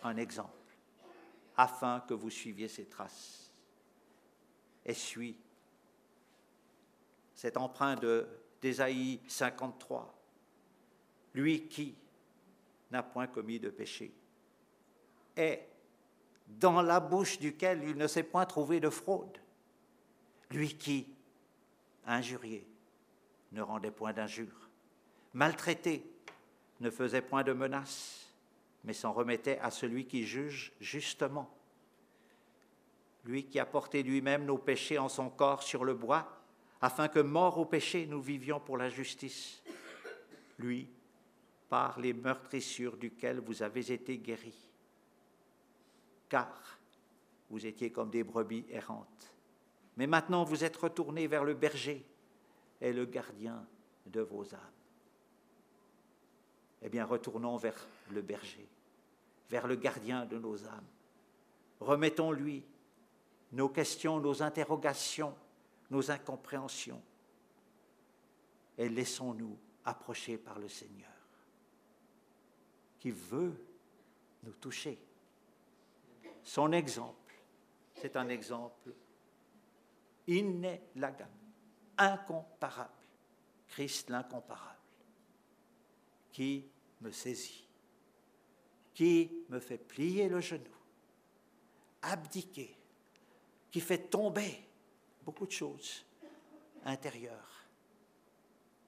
un 0.03 0.17
exemple, 0.17 0.77
afin 1.57 2.01
que 2.07 2.13
vous 2.13 2.29
suiviez 2.29 2.67
ses 2.67 2.85
traces. 2.85 3.51
Et 4.85 4.93
suis 4.93 5.35
cet 7.43 7.57
emprunt 7.57 7.97
d'Ésaïe 8.61 9.19
53. 9.27 10.15
Lui 11.33 11.67
qui 11.67 11.93
n'a 12.89 13.03
point 13.03 13.27
commis 13.27 13.59
de 13.59 13.69
péché 13.69 14.13
est 15.35 15.67
dans 16.47 16.81
la 16.81 17.01
bouche 17.01 17.39
duquel 17.39 17.83
il 17.83 17.97
ne 17.97 18.07
s'est 18.07 18.23
point 18.23 18.45
trouvé 18.45 18.79
de 18.79 18.89
fraude. 18.89 19.37
Lui 20.51 20.77
qui, 20.77 21.05
injurié, 22.05 22.65
ne 23.51 23.61
rendait 23.61 23.91
point 23.91 24.13
d'injure, 24.13 24.69
maltraité, 25.33 26.09
ne 26.79 26.89
faisait 26.89 27.21
point 27.21 27.43
de 27.43 27.51
menaces, 27.51 28.33
mais 28.85 28.93
s'en 28.93 29.11
remettait 29.11 29.59
à 29.59 29.69
celui 29.69 30.05
qui 30.05 30.25
juge 30.25 30.71
justement. 30.79 31.53
Lui 33.25 33.43
qui 33.43 33.59
a 33.59 33.65
porté 33.65 34.01
lui-même 34.01 34.45
nos 34.45 34.57
péchés 34.57 34.97
en 34.97 35.09
son 35.09 35.29
corps 35.29 35.61
sur 35.61 35.83
le 35.83 35.93
bois, 35.93 36.42
afin 36.83 37.07
que, 37.07 37.19
morts 37.19 37.59
au 37.59 37.65
péché, 37.65 38.05
nous 38.07 38.21
vivions 38.21 38.59
pour 38.59 38.75
la 38.75 38.89
justice. 38.89 39.63
Lui, 40.59 40.89
par 41.69 41.97
les 41.97 42.11
meurtrissures 42.11 42.97
duquel 42.97 43.39
vous 43.39 43.63
avez 43.63 43.93
été 43.93 44.17
guéris. 44.17 44.69
Car 46.27 46.77
vous 47.49 47.65
étiez 47.65 47.89
comme 47.89 48.09
des 48.09 48.25
brebis 48.25 48.65
errantes. 48.69 49.33
Mais 49.95 50.07
maintenant 50.07 50.43
vous 50.43 50.65
êtes 50.65 50.75
retournés 50.75 51.25
vers 51.25 51.45
le 51.45 51.53
berger 51.53 52.05
et 52.81 52.91
le 52.91 53.05
gardien 53.05 53.65
de 54.05 54.19
vos 54.19 54.53
âmes. 54.53 54.59
Eh 56.81 56.89
bien, 56.89 57.05
retournons 57.05 57.55
vers 57.55 57.87
le 58.11 58.21
berger, 58.21 58.67
vers 59.49 59.67
le 59.67 59.75
gardien 59.75 60.25
de 60.25 60.37
nos 60.37 60.65
âmes. 60.65 60.87
Remettons-lui 61.79 62.65
nos 63.53 63.69
questions, 63.69 64.19
nos 64.19 64.43
interrogations, 64.43 65.33
nos 65.93 66.09
incompréhensions 66.09 67.01
et 68.79 68.89
laissons-nous 68.89 69.55
approcher 69.85 70.39
par 70.39 70.57
le 70.57 70.67
Seigneur 70.67 71.11
qui 72.99 73.11
veut 73.11 73.53
nous 74.41 74.53
toucher. 74.53 74.97
Son 76.41 76.71
exemple, 76.71 77.35
c'est 77.93 78.15
un 78.15 78.27
exemple 78.29 78.91
inélagable, 80.25 81.29
incomparable, 81.97 82.91
Christ 83.67 84.09
l'incomparable, 84.09 84.79
qui 86.31 86.67
me 87.01 87.11
saisit, 87.11 87.67
qui 88.95 89.45
me 89.47 89.59
fait 89.59 89.77
plier 89.77 90.27
le 90.27 90.41
genou, 90.41 90.75
abdiquer, 92.01 92.75
qui 93.69 93.79
fait 93.79 94.09
tomber 94.09 94.72
beaucoup 95.23 95.45
de 95.45 95.51
choses 95.51 96.05
intérieures, 96.85 97.65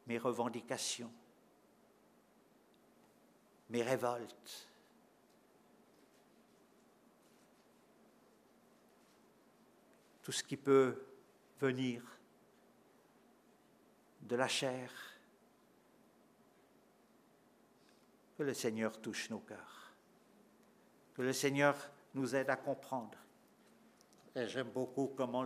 mes 0.08 0.18
revendications, 0.18 1.12
mes 3.70 3.82
révoltes. 3.82 4.68
Tout 10.24 10.32
ce 10.32 10.44
qui 10.44 10.58
peut 10.58 11.06
venir 11.60 12.04
de 14.22 14.36
la 14.36 14.48
chair, 14.48 14.92
que 18.38 18.44
le 18.44 18.54
Seigneur 18.54 19.00
touche 19.00 19.30
nos 19.30 19.40
cœurs, 19.40 19.94
que 21.14 21.22
le 21.22 21.32
Seigneur 21.32 21.76
nous 22.16 22.36
aide 22.36 22.50
à 22.50 22.56
comprendre. 22.56 23.18
J'aime 24.36 24.70
beaucoup 24.70 25.14
comment 25.16 25.44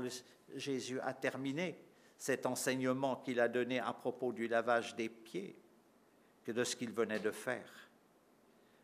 Jésus 0.56 1.00
a 1.02 1.14
terminé 1.14 1.80
cet 2.18 2.46
enseignement 2.46 3.18
qu'il 3.18 3.40
a 3.40 3.48
donné 3.48 3.80
à 3.80 3.94
propos 3.94 4.34
du 4.34 4.48
lavage 4.48 4.96
des 4.96 5.10
pieds 5.10 5.56
que 6.44 6.52
de 6.52 6.64
ce 6.64 6.76
qu'il 6.76 6.92
venait 6.92 7.20
de 7.20 7.32
faire. 7.32 7.90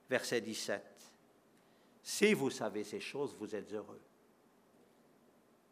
Verset 0.09 0.41
17. 0.41 0.83
Si 2.01 2.33
vous 2.33 2.49
savez 2.49 2.83
ces 2.83 2.99
choses, 2.99 3.35
vous 3.37 3.55
êtes 3.55 3.73
heureux. 3.73 4.01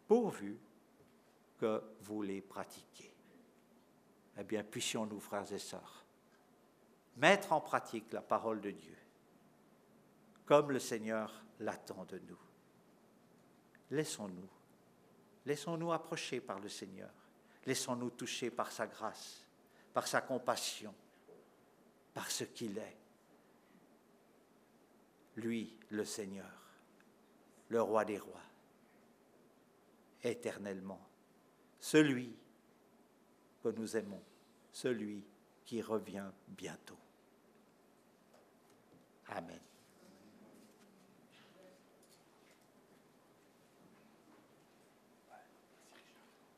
Pourvu 0.08 0.58
que 1.58 1.82
vous 2.02 2.22
les 2.22 2.42
pratiquez. 2.42 3.14
Eh 4.38 4.44
bien, 4.44 4.64
puissions-nous, 4.64 5.20
frères 5.20 5.52
et 5.54 5.60
sœurs, 5.60 6.04
mettre 7.18 7.54
en 7.54 7.62
pratique 7.62 8.12
la 8.12 8.22
parole 8.22 8.62
de 8.62 8.72
Dieu, 8.72 8.98
comme 10.46 10.72
le 10.72 10.80
Seigneur 10.80 11.46
l'attend 11.60 12.06
de 12.06 12.20
nous. 12.28 12.40
Laissons-nous, 13.92 14.50
laissons-nous 15.46 15.92
approcher 15.92 16.42
par 16.42 16.60
le 16.60 16.70
Seigneur, 16.70 17.10
laissons-nous 17.66 18.12
toucher 18.12 18.50
par 18.50 18.72
sa 18.72 18.88
grâce, 18.88 19.46
par 19.94 20.08
sa 20.08 20.22
compassion, 20.22 20.94
par 22.14 22.30
ce 22.30 22.44
qu'il 22.44 22.78
est. 22.78 22.98
Lui, 25.36 25.78
le 25.90 26.06
Seigneur, 26.06 26.52
le 27.70 27.82
roi 27.82 28.06
des 28.06 28.20
rois, 28.20 28.42
éternellement, 30.22 31.02
celui 31.80 32.36
que 33.64 33.70
nous 33.70 33.98
aimons, 33.98 34.22
celui 34.72 35.24
qui 35.66 35.82
revient 35.82 36.30
bientôt. 36.48 36.98
Amen. 39.28 39.60